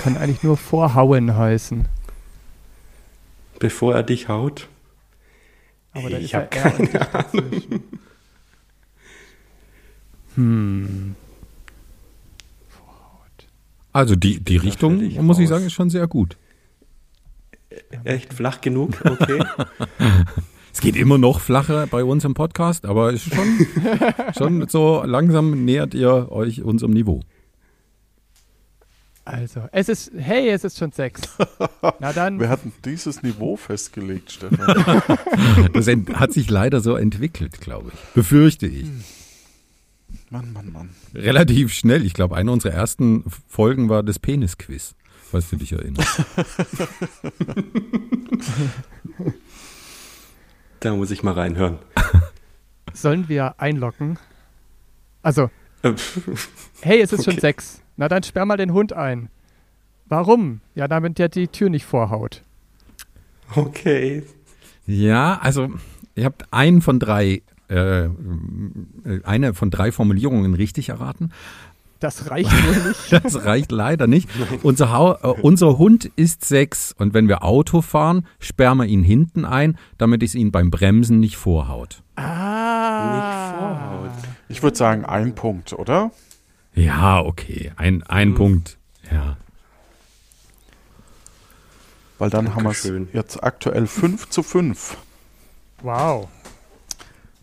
kann 0.03 0.17
eigentlich 0.17 0.43
nur 0.43 0.57
Vorhauen 0.57 1.37
heißen. 1.37 1.85
Bevor 3.59 3.95
er 3.95 4.03
dich 4.03 4.27
haut. 4.27 4.67
Aber 5.93 6.09
Ich 6.09 6.25
ist 6.25 6.31
ja 6.31 6.39
hab 6.41 6.53
R 6.53 6.77
und 6.77 6.93
Dicht 6.93 6.93
dazwischen. 7.13 7.83
Hm. 10.35 11.15
Vorhaut. 12.67 13.47
Also 13.93 14.17
die, 14.17 14.41
die 14.41 14.57
Richtung, 14.57 14.97
völlig 14.97 15.21
muss 15.21 15.39
ich 15.39 15.47
sagen, 15.47 15.65
ist 15.65 15.73
schon 15.73 15.89
sehr 15.89 16.07
gut. 16.07 16.35
Echt 18.03 18.33
flach 18.33 18.59
genug? 18.59 19.01
Okay. 19.05 19.41
Es 20.75 20.81
geht 20.81 20.95
immer 20.95 21.19
noch 21.19 21.39
flacher 21.39 21.85
bei 21.85 22.03
uns 22.03 22.25
im 22.25 22.33
Podcast, 22.33 22.85
aber 22.85 23.13
es 23.13 23.27
ist 23.27 23.35
schon, 23.35 23.67
schon 24.35 24.67
so 24.67 25.03
langsam 25.05 25.65
nähert 25.65 25.93
ihr 25.93 26.31
euch 26.31 26.63
unserem 26.63 26.93
Niveau. 26.93 27.21
Also, 29.25 29.69
es 29.71 29.87
ist, 29.87 30.11
hey, 30.17 30.49
es 30.49 30.63
ist 30.65 30.77
schon 30.77 30.91
sechs. 30.91 31.21
Na 31.99 32.11
dann, 32.11 32.39
Wir 32.39 32.49
hatten 32.49 32.73
dieses 32.83 33.23
Niveau 33.23 33.55
festgelegt, 33.55 34.31
Stefan. 34.33 35.01
Das 35.73 35.87
hat 35.87 36.33
sich 36.33 36.49
leider 36.49 36.81
so 36.81 36.95
entwickelt, 36.97 37.61
glaube 37.61 37.91
ich. 37.93 37.99
Befürchte 38.13 38.67
ich. 38.67 38.87
Mann, 40.29 40.51
Mann, 40.51 40.71
Mann. 40.73 40.89
Relativ 41.15 41.71
schnell. 41.73 42.05
Ich 42.05 42.13
glaube, 42.13 42.35
eine 42.35 42.51
unserer 42.51 42.73
ersten 42.73 43.23
Folgen 43.47 43.87
war 43.87 44.03
das 44.03 44.19
Penisquiz, 44.19 44.93
falls 45.31 45.49
du 45.49 45.55
dich 45.55 45.71
erinnerst. 45.71 46.21
Da 50.79 50.93
muss 50.95 51.11
ich 51.11 51.23
mal 51.23 51.33
reinhören. 51.33 51.79
sollen 52.93 53.29
wir 53.29 53.59
einloggen? 53.59 54.19
Also, 55.21 55.49
hey, 56.81 56.99
es 57.01 57.13
ist 57.13 57.23
schon 57.23 57.33
Okay. 57.33 57.41
sechs. 57.41 57.81
Na 58.03 58.09
dann 58.09 58.23
sperr 58.23 58.45
mal 58.45 58.57
den 58.57 58.73
Hund 58.73 58.91
ein. 58.91 59.29
Warum? 60.09 60.59
Ja, 60.75 60.89
damit 60.89 61.19
der 61.19 61.29
die 61.29 61.47
Tür 61.47 61.69
nicht 61.69 61.85
vorhaut. 61.85 62.41
Okay. 63.55 64.23
Ja, 64.85 65.39
also 65.41 65.69
ihr 66.13 66.25
habt 66.25 66.51
einen 66.51 66.81
von 66.81 66.99
drei, 66.99 67.43
äh, 67.69 68.09
eine 69.23 69.53
von 69.53 69.71
drei 69.71 69.93
Formulierungen 69.93 70.53
richtig 70.53 70.89
erraten. 70.89 71.31
Das 72.01 72.29
reicht 72.29 72.51
wohl 72.51 72.89
nicht. 72.89 73.09
Das 73.23 73.45
reicht 73.45 73.71
leider 73.71 74.07
nicht. 74.07 74.27
Unser, 74.63 74.91
Hau 74.91 75.13
äh, 75.13 75.41
unser 75.41 75.77
Hund 75.77 76.11
ist 76.17 76.43
sechs 76.43 76.93
und 76.97 77.13
wenn 77.13 77.29
wir 77.29 77.41
Auto 77.45 77.81
fahren, 77.81 78.27
sperren 78.37 78.79
wir 78.79 78.85
ihn 78.85 79.03
hinten 79.03 79.45
ein, 79.45 79.77
damit 79.97 80.23
es 80.23 80.35
ihn 80.35 80.51
beim 80.51 80.71
Bremsen 80.71 81.21
nicht 81.21 81.37
vorhaut. 81.37 82.03
Ah. 82.17 83.13
Nicht 83.15 83.59
vorhaut. 83.61 84.35
Ich 84.49 84.61
würde 84.61 84.75
sagen, 84.75 85.05
ein 85.05 85.35
Punkt, 85.35 85.71
oder? 85.71 86.11
Ja, 86.75 87.21
okay, 87.21 87.71
ein, 87.75 88.03
ein 88.03 88.33
Punkt. 88.35 88.77
Ja. 89.11 89.37
Weil 92.17 92.29
dann 92.29 92.55
haben 92.55 92.63
wir 92.63 92.71
es 92.71 92.83
Dankeschön. 92.83 93.09
jetzt 93.13 93.43
aktuell 93.43 93.87
5 93.87 94.29
zu 94.29 94.43
5. 94.43 94.97
Wow. 95.81 96.29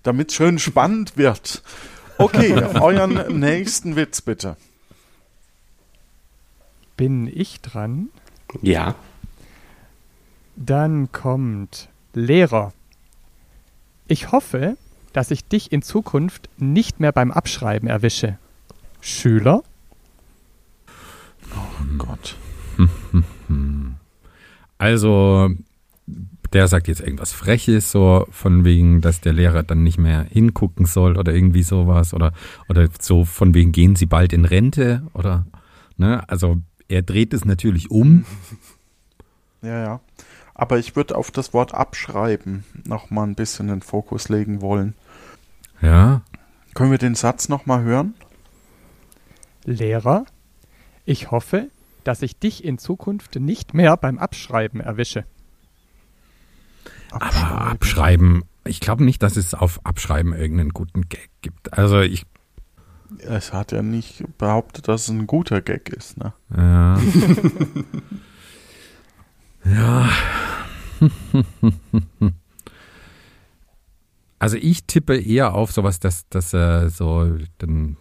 Damit 0.02 0.32
schön 0.32 0.58
spannend 0.58 1.16
wird. 1.16 1.62
Okay, 2.18 2.54
euren 2.80 3.38
nächsten 3.38 3.96
Witz 3.96 4.20
bitte. 4.20 4.56
Bin 6.96 7.26
ich 7.26 7.60
dran? 7.60 8.08
Ja. 8.62 8.94
Dann 10.56 11.12
kommt 11.12 11.88
Lehrer. 12.12 12.72
Ich 14.08 14.32
hoffe, 14.32 14.76
dass 15.12 15.30
ich 15.30 15.46
dich 15.46 15.72
in 15.72 15.82
Zukunft 15.82 16.48
nicht 16.58 17.00
mehr 17.00 17.12
beim 17.12 17.30
Abschreiben 17.30 17.88
erwische. 17.88 18.38
Schüler? 19.00 19.62
Oh 21.54 21.84
Gott. 21.98 22.36
Also, 24.78 25.50
der 26.54 26.66
sagt 26.66 26.88
jetzt 26.88 27.02
irgendwas 27.02 27.32
Freches, 27.32 27.90
so 27.90 28.26
von 28.30 28.64
wegen, 28.64 29.02
dass 29.02 29.20
der 29.20 29.34
Lehrer 29.34 29.62
dann 29.62 29.82
nicht 29.82 29.98
mehr 29.98 30.22
hingucken 30.22 30.86
soll 30.86 31.18
oder 31.18 31.34
irgendwie 31.34 31.62
sowas 31.62 32.14
oder, 32.14 32.32
oder 32.66 32.88
so 32.98 33.26
von 33.26 33.52
wegen, 33.52 33.72
gehen 33.72 33.94
Sie 33.94 34.06
bald 34.06 34.32
in 34.32 34.46
Rente 34.46 35.02
oder, 35.12 35.44
ne, 35.98 36.26
also 36.30 36.56
er 36.88 37.02
dreht 37.02 37.34
es 37.34 37.44
natürlich 37.44 37.90
um. 37.90 38.24
Ja, 39.62 39.84
ja. 39.84 40.00
Aber 40.54 40.78
ich 40.78 40.96
würde 40.96 41.16
auf 41.16 41.30
das 41.30 41.52
Wort 41.52 41.74
abschreiben 41.74 42.64
noch 42.86 43.10
mal 43.10 43.24
ein 43.24 43.34
bisschen 43.34 43.68
den 43.68 43.82
Fokus 43.82 44.30
legen 44.30 44.62
wollen. 44.62 44.94
Ja, 45.82 46.22
Können 46.72 46.90
wir 46.90 46.96
den 46.96 47.14
Satz 47.14 47.50
noch 47.50 47.66
mal 47.66 47.82
hören? 47.82 48.14
Lehrer? 49.64 50.24
Ich 51.04 51.30
hoffe, 51.30 51.68
dass 52.04 52.22
ich 52.22 52.38
dich 52.38 52.64
in 52.64 52.78
Zukunft 52.78 53.36
nicht 53.36 53.74
mehr 53.74 53.96
beim 53.96 54.18
Abschreiben 54.18 54.80
erwische. 54.80 55.24
aber 57.10 57.66
abschreiben, 57.66 58.44
ich 58.64 58.80
glaube 58.80 59.04
nicht, 59.04 59.22
dass 59.22 59.36
es 59.36 59.54
auf 59.54 59.84
Abschreiben 59.84 60.32
irgendeinen 60.32 60.70
guten 60.70 61.08
Gag 61.08 61.30
gibt. 61.42 61.72
Also 61.76 62.00
ich, 62.00 62.24
Es 63.18 63.52
hat 63.52 63.72
ja 63.72 63.82
nicht 63.82 64.24
behauptet, 64.38 64.88
dass 64.88 65.02
es 65.02 65.08
ein 65.08 65.26
guter 65.26 65.60
Gag 65.60 65.88
ist, 65.88 66.16
ne? 66.18 66.32
ja. 66.56 67.00
ja. 69.64 70.08
Also 74.38 74.56
ich 74.56 74.84
tippe 74.84 75.18
eher 75.18 75.54
auf 75.54 75.72
sowas, 75.72 76.00
dass, 76.00 76.28
dass 76.28 76.54
äh, 76.54 76.88
so, 76.88 77.36
dann 77.58 77.96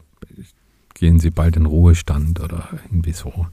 gehen 0.99 1.19
sie 1.19 1.31
bald 1.31 1.55
in 1.55 1.65
Ruhestand 1.65 2.39
oder 2.39 2.69
irgendwie 2.85 3.13
so. 3.13 3.47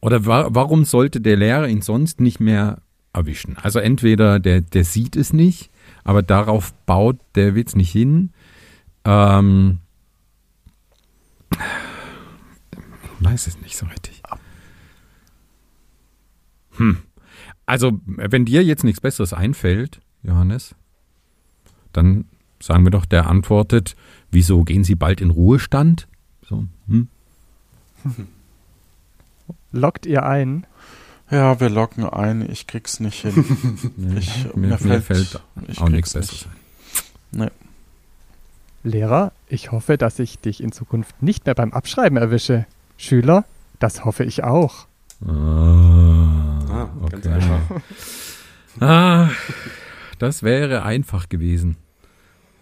Oder 0.00 0.26
wa 0.26 0.48
warum 0.50 0.84
sollte 0.84 1.20
der 1.20 1.36
Lehrer 1.36 1.68
ihn 1.68 1.82
sonst 1.82 2.20
nicht 2.20 2.40
mehr 2.40 2.82
erwischen? 3.12 3.56
Also 3.56 3.78
entweder 3.78 4.40
der, 4.40 4.60
der 4.60 4.84
sieht 4.84 5.16
es 5.16 5.32
nicht, 5.32 5.70
aber 6.04 6.22
darauf 6.22 6.72
baut 6.86 7.18
der 7.34 7.54
Witz 7.54 7.74
nicht 7.74 7.92
hin. 7.92 8.32
Ähm, 9.04 9.78
ich 11.52 11.58
weiß 13.24 13.46
es 13.46 13.60
nicht 13.60 13.76
so 13.76 13.86
richtig. 13.86 14.22
Hm. 16.72 16.98
Also, 17.66 18.00
wenn 18.06 18.44
dir 18.44 18.64
jetzt 18.64 18.84
nichts 18.84 19.00
Besseres 19.00 19.32
einfällt, 19.32 20.00
Johannes, 20.22 20.74
dann 21.92 22.24
sagen 22.62 22.84
wir 22.84 22.90
doch, 22.90 23.04
der 23.04 23.26
antwortet, 23.28 23.96
wieso 24.30 24.62
gehen 24.64 24.84
Sie 24.84 24.94
bald 24.94 25.20
in 25.20 25.30
Ruhestand? 25.30 26.06
So, 26.48 26.64
hm? 26.88 27.08
Lockt 29.72 30.06
ihr 30.06 30.24
ein? 30.24 30.66
Ja, 31.30 31.60
wir 31.60 31.70
locken 31.70 32.04
ein. 32.04 32.48
Ich 32.50 32.66
krieg's 32.66 33.00
nicht 33.00 33.22
hin. 33.22 33.92
Nee, 33.96 34.18
Ich- 34.18 34.44
mir, 34.54 34.54
mir 34.54 34.68
mir 34.68 34.78
fällt- 34.78 35.04
fällt 35.04 35.42
auch 35.80 35.88
nichts 35.88 36.12
Besseres 36.12 36.46
ein. 37.34 37.50
Lehrer, 38.84 39.32
ich 39.48 39.70
hoffe, 39.70 39.96
dass 39.96 40.18
ich 40.18 40.40
dich 40.40 40.60
in 40.62 40.72
Zukunft 40.72 41.22
nicht 41.22 41.46
mehr 41.46 41.54
beim 41.54 41.72
Abschreiben 41.72 42.18
erwische. 42.18 42.66
Schüler, 42.98 43.44
das 43.78 44.04
hoffe 44.04 44.24
ich 44.24 44.42
auch. 44.42 44.86
Ah, 45.24 46.58
Ah, 46.68 46.88
ganz 47.10 47.26
okay. 47.26 47.34
einfach. 47.34 47.60
Ah, 48.80 49.28
das 50.18 50.42
wäre 50.42 50.82
einfach 50.82 51.28
gewesen. 51.28 51.76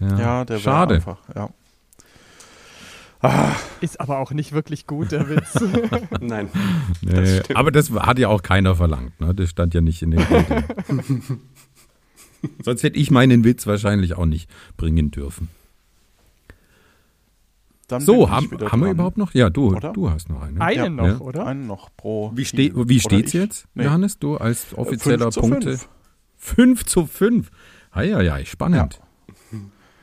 Ja, 0.01 0.19
Ja, 0.19 0.45
der 0.45 0.57
war 0.57 0.61
Schade. 0.63 0.95
einfach, 0.97 1.19
ja. 1.35 1.51
Ah, 3.23 3.53
Ist 3.83 4.01
aber 4.01 4.19
auch 4.19 4.31
nicht 4.31 4.53
wirklich 4.53 4.87
gut, 4.87 5.13
der 5.13 5.29
Witz. 5.29 5.55
Nein. 6.21 6.49
Nee, 7.03 7.41
stimmt. 7.41 7.55
aber 7.57 7.71
das 7.71 7.91
hat 7.91 8.19
ja 8.19 8.29
auch 8.29 8.43
keiner 8.43 8.75
verlangt. 8.77 9.21
Ne? 9.21 9.35
Das 9.35 9.51
stand 9.51 9.75
ja 9.75 9.83
nicht 9.83 10.01
in 10.01 10.13
den 10.13 10.21
Regeln. 10.23 10.65
Sonst 12.65 12.83
hätte 12.83 12.99
ich 12.99 13.11
meinen 13.11 13.45
Witz 13.45 13.67
wahrscheinlich 13.67 14.15
auch 14.17 14.25
nicht 14.25 14.49
bringen 14.79 15.11
dürfen. 15.11 15.49
dann 17.89 18.01
So, 18.01 18.31
haben, 18.31 18.49
haben 18.71 18.81
wir 18.83 18.91
überhaupt 18.93 19.19
noch? 19.19 19.35
Ja, 19.35 19.51
du, 19.51 19.77
Oder? 19.77 19.93
du 19.93 20.09
hast 20.09 20.31
noch 20.31 20.41
einen. 20.41 20.59
Einen 20.63 20.79
Ja, 20.79 20.89
noch, 20.89 21.07
ja. 21.07 21.19
oder? 21.19 21.47
Einen 21.47 21.67
noch 21.67 21.91
pro. 21.99 22.33
Wie, 22.35 22.47
ste 22.47 22.73
wie 22.75 23.01
steht's 23.01 23.35
ich. 23.35 23.41
jetzt, 23.41 23.67
Nee. 23.75 23.85
Johannes? 23.85 24.19
Du 24.19 24.39
als 24.39 24.69
offizieller 24.79 25.31
Fünf 25.31 25.35
zu 25.35 25.41
Punkte? 25.43 25.69
fünf. 25.77 25.89
5 26.39 26.85
zu 26.87 27.07
5. 27.07 27.51
Eieiei, 27.91 28.47
spannend. 28.47 28.99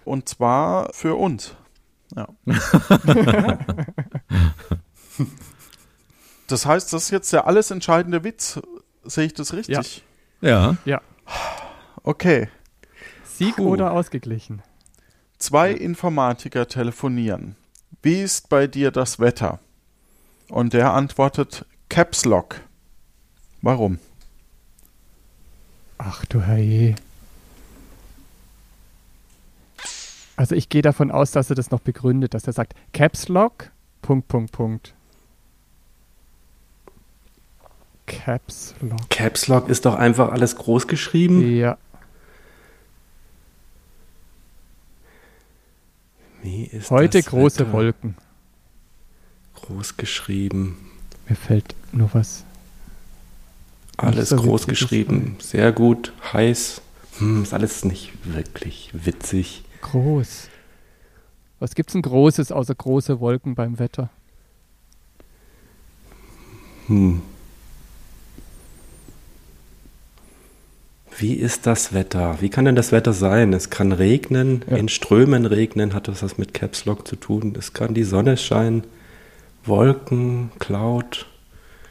Und 0.07 0.29
zwar 0.29 0.93
für 0.93 1.15
uns. 1.15 1.53
Ja. 2.15 2.29
das 6.47 6.65
heißt, 6.65 6.93
das 6.93 7.03
ist 7.03 7.11
jetzt 7.11 7.33
der 7.33 7.45
alles 7.45 7.71
entscheidende 7.71 8.23
Witz. 8.23 8.61
Sehe 9.03 9.25
ich 9.25 9.33
das 9.33 9.51
richtig? 9.53 10.03
Ja. 10.85 11.01
Okay. 12.03 12.47
Sieg 13.25 13.57
Puh. 13.57 13.67
oder 13.67 13.91
ausgeglichen? 13.91 14.61
Zwei 15.39 15.71
Informatiker 15.71 16.69
telefonieren. 16.69 17.57
Wie 18.01 18.21
ist 18.21 18.47
bei 18.47 18.65
dir 18.67 18.91
das 18.91 19.19
Wetter? 19.19 19.59
Und 20.47 20.71
der 20.71 20.93
antwortet 20.93 21.65
Caps 21.89 22.23
Lock. 22.23 22.61
Warum? 23.61 23.99
Ach 25.97 26.23
du 26.25 26.41
Herrje. 26.41 26.95
Also 30.37 30.53
ich 30.55 30.69
gehe 30.69 30.83
davon 30.83 31.09
aus, 31.11 31.31
dass 31.31 31.49
er 31.49 31.55
das 31.55 31.71
noch 31.71 31.81
begründet, 31.81 32.35
dass 32.35 32.45
er 32.45 32.53
sagt, 32.53 32.73
Caps 32.93 33.27
Lock, 33.27 33.71
Punkt, 34.03 34.27
Punkt, 34.27 34.51
Punkt. 34.51 34.93
Caps 38.05 38.75
Lock. 38.79 39.09
Caps 39.09 39.47
Lock 39.47 39.67
ist 39.67 39.85
doch 39.85 39.95
einfach 39.95 40.31
alles 40.31 40.55
groß 40.55 40.87
geschrieben. 40.87 41.41
Ja. 41.57 41.77
Wie 46.43 46.65
ist 46.65 46.91
Heute 46.91 47.21
große 47.21 47.61
Wetter? 47.61 47.73
Wolken. 47.73 48.15
Groß 49.55 49.97
geschrieben. 49.97 50.77
Mir 51.27 51.35
fällt 51.35 51.75
nur 51.91 52.13
was. 52.13 52.45
Alles 53.97 54.29
so 54.29 54.35
groß 54.35 54.67
geschrieben. 54.67 55.35
Sehr 55.39 55.71
gut. 55.71 56.13
Heiß. 56.31 56.81
Hm, 57.17 57.41
ist 57.41 57.55
alles 57.55 57.83
nicht 57.83 58.13
wirklich 58.23 58.91
witzig. 58.93 59.63
Groß. 59.91 60.49
Was 61.59 61.73
gibt's 61.75 61.93
denn 61.93 62.01
Großes 62.01 62.51
außer 62.51 62.75
große 62.75 63.19
Wolken 63.19 63.55
beim 63.55 63.79
Wetter? 63.79 64.09
Hm. 66.87 67.21
Wie 71.17 71.33
ist 71.33 71.65
das 71.65 71.93
Wetter? 71.93 72.37
Wie 72.41 72.49
kann 72.49 72.65
denn 72.65 72.75
das 72.75 72.91
Wetter 72.91 73.11
sein? 73.13 73.51
Es 73.53 73.69
kann 73.71 73.91
regnen, 73.91 74.63
Ja. 74.69 74.77
in 74.77 74.87
Strömen 74.87 75.45
regnen, 75.45 75.93
hat 75.93 76.07
das 76.07 76.21
was 76.21 76.37
mit 76.37 76.53
Caps 76.53 76.85
Lock 76.85 77.07
zu 77.07 77.15
tun. 77.15 77.55
Es 77.57 77.73
kann 77.73 77.93
die 77.95 78.03
Sonne 78.03 78.37
scheinen, 78.37 78.83
Wolken, 79.65 80.51
Cloud, 80.59 81.25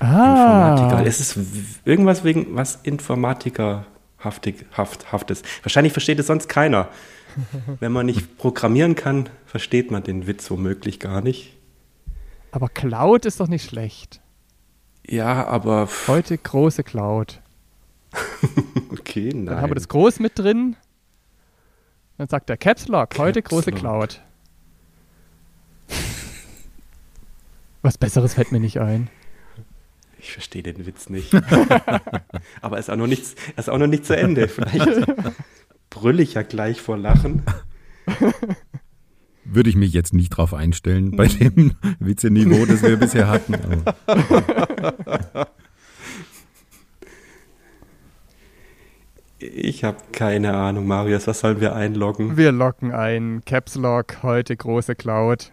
Informatiker. 0.01 0.97
Ah, 0.99 1.03
Es 1.05 1.21
ist 1.21 1.39
irgendwas 1.85 2.23
wegen 2.23 2.55
was 2.55 2.79
Informatikerhaftig, 4.27 4.67
haft, 4.73 5.13
haftes. 5.13 5.43
Wahrscheinlich 5.63 5.93
versteht 5.93 6.19
es 6.19 6.27
sonst 6.27 6.49
keiner. 6.49 6.89
Wenn 7.81 7.93
man 7.93 8.07
nicht 8.07 8.39
programmieren 8.39 8.95
kann, 8.95 9.29
versteht 9.45 9.91
man 9.91 10.03
den 10.03 10.27
Witz 10.27 10.51
womöglich 10.51 10.99
gar 11.01 11.21
nicht. 11.21 11.57
aber 12.51 12.69
Cloud 12.69 13.27
ist 13.27 13.41
doch 13.41 13.49
nicht 13.49 13.69
schlecht. 13.69 14.21
Ja, 15.07 15.47
aber 15.47 15.89
Heute 16.09 16.37
große 16.37 16.83
Cloud. 16.83 17.41
okay, 18.91 19.31
nein. 19.33 19.47
Dann 19.47 19.61
haben 19.61 19.71
wir 19.71 19.75
das 19.77 19.89
groß 19.89 20.21
mit 20.21 20.39
drin. 20.39 20.77
Dann 22.19 22.29
sagt 22.29 22.49
der 22.49 22.57
Caps 22.57 22.89
Lock, 22.89 23.19
heute 23.19 23.43
Caps 23.43 23.51
große 23.51 23.71
Lock. 23.71 23.79
Cloud. 23.79 24.23
Was 27.83 27.99
Besseres 27.99 28.35
fällt 28.35 28.51
mir 28.51 28.61
nicht 28.61 28.81
ein. 28.81 29.09
Ich 30.27 30.33
verstehe 30.33 30.65
den 30.65 30.87
Witz 30.87 31.09
nicht. 31.09 31.33
Aber 32.61 32.77
er 32.77 32.81
ist 32.81 32.91
auch 32.91 32.97
noch 32.97 33.07
nicht, 33.07 33.23
er 33.55 33.61
ist 33.61 33.71
auch 33.71 33.79
noch 33.79 33.87
nicht 33.87 34.05
zu 34.05 34.17
Ende. 34.17 34.49
Vielleicht 34.49 35.07
brülle 35.89 36.21
ich 36.21 36.35
ja 36.35 36.43
gleich 36.43 36.81
vor 36.81 36.99
Lachen. 36.99 37.45
Würde 39.45 39.71
ich 39.71 39.77
mich 39.77 39.93
jetzt 39.93 40.15
nicht 40.15 40.31
drauf 40.31 40.53
einstellen 40.53 41.13
bei 41.13 41.29
dem 41.29 41.77
Witzeniveau, 42.01 42.67
das 42.67 42.83
wir 42.83 42.97
bisher 42.97 43.29
hatten. 43.29 43.55
Ich 49.39 49.85
habe 49.85 49.99
keine 50.11 50.55
Ahnung, 50.55 50.89
Marius, 50.89 51.29
was 51.29 51.39
sollen 51.39 51.61
wir 51.61 51.77
einloggen? 51.77 52.37
Wir 52.37 52.51
locken 52.51 52.91
ein 52.91 53.43
Caps 53.47 53.77
Lock, 53.77 54.25
heute 54.25 54.57
große 54.57 54.97
Cloud. 54.97 55.53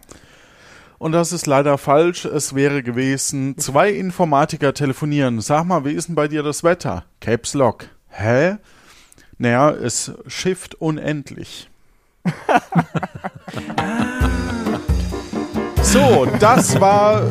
Und 1.04 1.12
das 1.12 1.34
ist 1.34 1.48
leider 1.48 1.78
falsch. 1.78 2.24
Es 2.24 2.56
wäre 2.56 2.82
gewesen, 2.82 3.58
zwei 3.58 3.90
Informatiker 3.90 4.74
telefonieren. 4.74 5.42
Sag 5.42 5.66
mal, 5.66 5.84
wie 5.84 5.92
ist 5.92 6.08
denn 6.08 6.16
bei 6.16 6.30
dir 6.30 6.44
das 6.44 6.64
Wetter? 6.64 7.04
Caps 7.20 7.54
Lock. 7.56 7.88
Hä? 8.08 8.56
Naja, 9.38 9.72
es 9.72 10.14
schifft 10.28 10.76
unendlich. 10.76 11.70
so, 15.82 16.26
das 16.40 16.80
war 16.80 17.22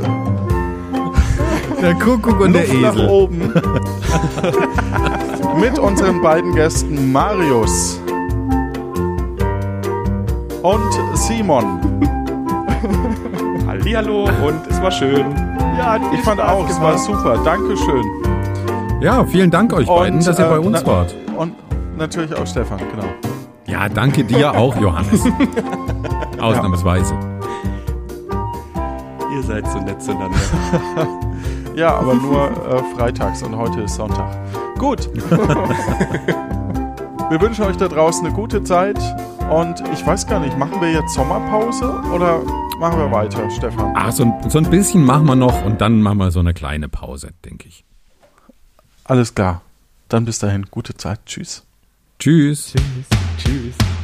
der 1.81 1.95
Kuckuck 1.95 2.41
und 2.41 2.53
der 2.53 2.67
Luft 2.67 2.83
nach 2.83 2.95
Esel. 2.95 3.09
oben 3.09 3.39
mit 5.59 5.79
unseren 5.79 6.21
beiden 6.21 6.55
Gästen 6.55 7.11
Marius 7.11 7.99
und 10.61 11.17
Simon. 11.17 11.81
Hallihallo 13.83 14.25
und 14.47 14.65
es 14.71 14.81
war 14.81 14.91
schön. 14.93 15.27
Ja, 15.77 15.99
Ich 16.13 16.21
fand 16.21 16.39
Spaß 16.41 16.51
auch, 16.53 16.69
es 16.69 16.81
war 16.81 16.97
super. 16.99 17.37
Dankeschön. 17.45 18.05
Ja, 19.01 19.25
vielen 19.25 19.51
Dank 19.51 19.73
euch 19.73 19.89
beiden, 19.89 20.21
dass 20.25 20.39
ihr 20.39 20.47
äh, 20.47 20.51
bei 20.51 20.61
uns 20.61 20.83
na- 20.83 20.87
wart. 20.87 21.13
Und 21.37 21.55
natürlich 21.99 22.33
auch 22.37 22.47
Stefan, 22.47 22.79
genau. 22.79 23.09
Ja, 23.67 23.89
danke 23.89 24.23
dir 24.23 24.55
auch, 24.57 24.77
Johannes. 24.77 25.25
Ausnahmsweise. 26.41 27.13
Ihr 29.35 29.43
seid 29.43 29.69
so 29.69 29.79
nett 29.81 30.01
zueinander. 30.03 30.39
Ja, 31.75 31.95
aber 31.97 32.13
nur 32.13 32.51
äh, 32.51 32.83
freitags 32.95 33.43
und 33.43 33.57
heute 33.57 33.81
ist 33.81 33.95
Sonntag. 33.95 34.29
Gut. 34.79 35.09
wir 37.31 37.41
wünschen 37.41 37.65
euch 37.65 37.79
da 37.79 37.89
draußen 37.89 38.27
eine 38.27 38.35
gute 38.35 38.63
Zeit 38.63 38.99
und 39.51 39.83
ich 39.91 40.07
weiß 40.07 40.27
gar 40.27 40.39
nicht, 40.41 40.59
machen 40.59 40.83
wir 40.83 40.93
jetzt 40.93 41.15
Sommerpause 41.15 41.95
oder 42.15 42.41
machen 42.83 42.99
wir 42.99 43.13
weiter, 43.13 43.49
Stefan? 43.49 43.93
Ach, 43.97 44.11
so 44.11 44.25
ein, 44.25 44.51
so 44.51 44.59
ein 44.59 44.69
bisschen 44.69 45.05
machen 45.05 45.25
wir 45.27 45.37
noch 45.37 45.65
und 45.65 45.81
dann 45.81 46.03
machen 46.03 46.19
wir 46.19 46.33
so 46.33 46.41
eine 46.41 46.53
kleine 46.53 46.89
Pause, 46.89 47.31
denke 47.45 47.69
ich. 47.69 47.85
Alles 49.05 49.35
klar. 49.35 49.63
Dann 50.09 50.25
bis 50.25 50.41
dahin, 50.41 50.67
gute 50.69 50.97
Zeit. 50.97 51.21
Tschüss. 51.25 51.65
Tschüss. 52.19 52.75
Tschüss. 52.75 53.07
Tschüss. 53.39 54.02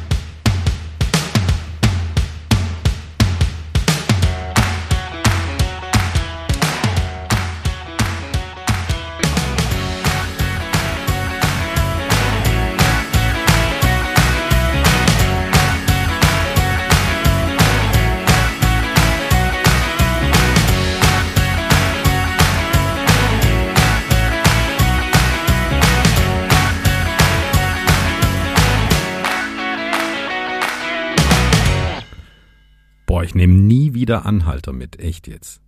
Ich 33.29 33.35
nehme 33.35 33.53
nie 33.53 33.93
wieder 33.93 34.25
Anhalter 34.25 34.73
mit, 34.73 34.99
echt 34.99 35.27
jetzt. 35.27 35.61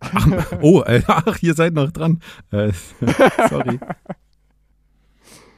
Ach, 0.00 0.26
oh, 0.60 0.82
äh, 0.82 1.02
ach, 1.06 1.38
ihr 1.40 1.54
seid 1.54 1.72
noch 1.72 1.90
dran. 1.90 2.20
Äh, 2.50 2.72
sorry. 3.48 3.80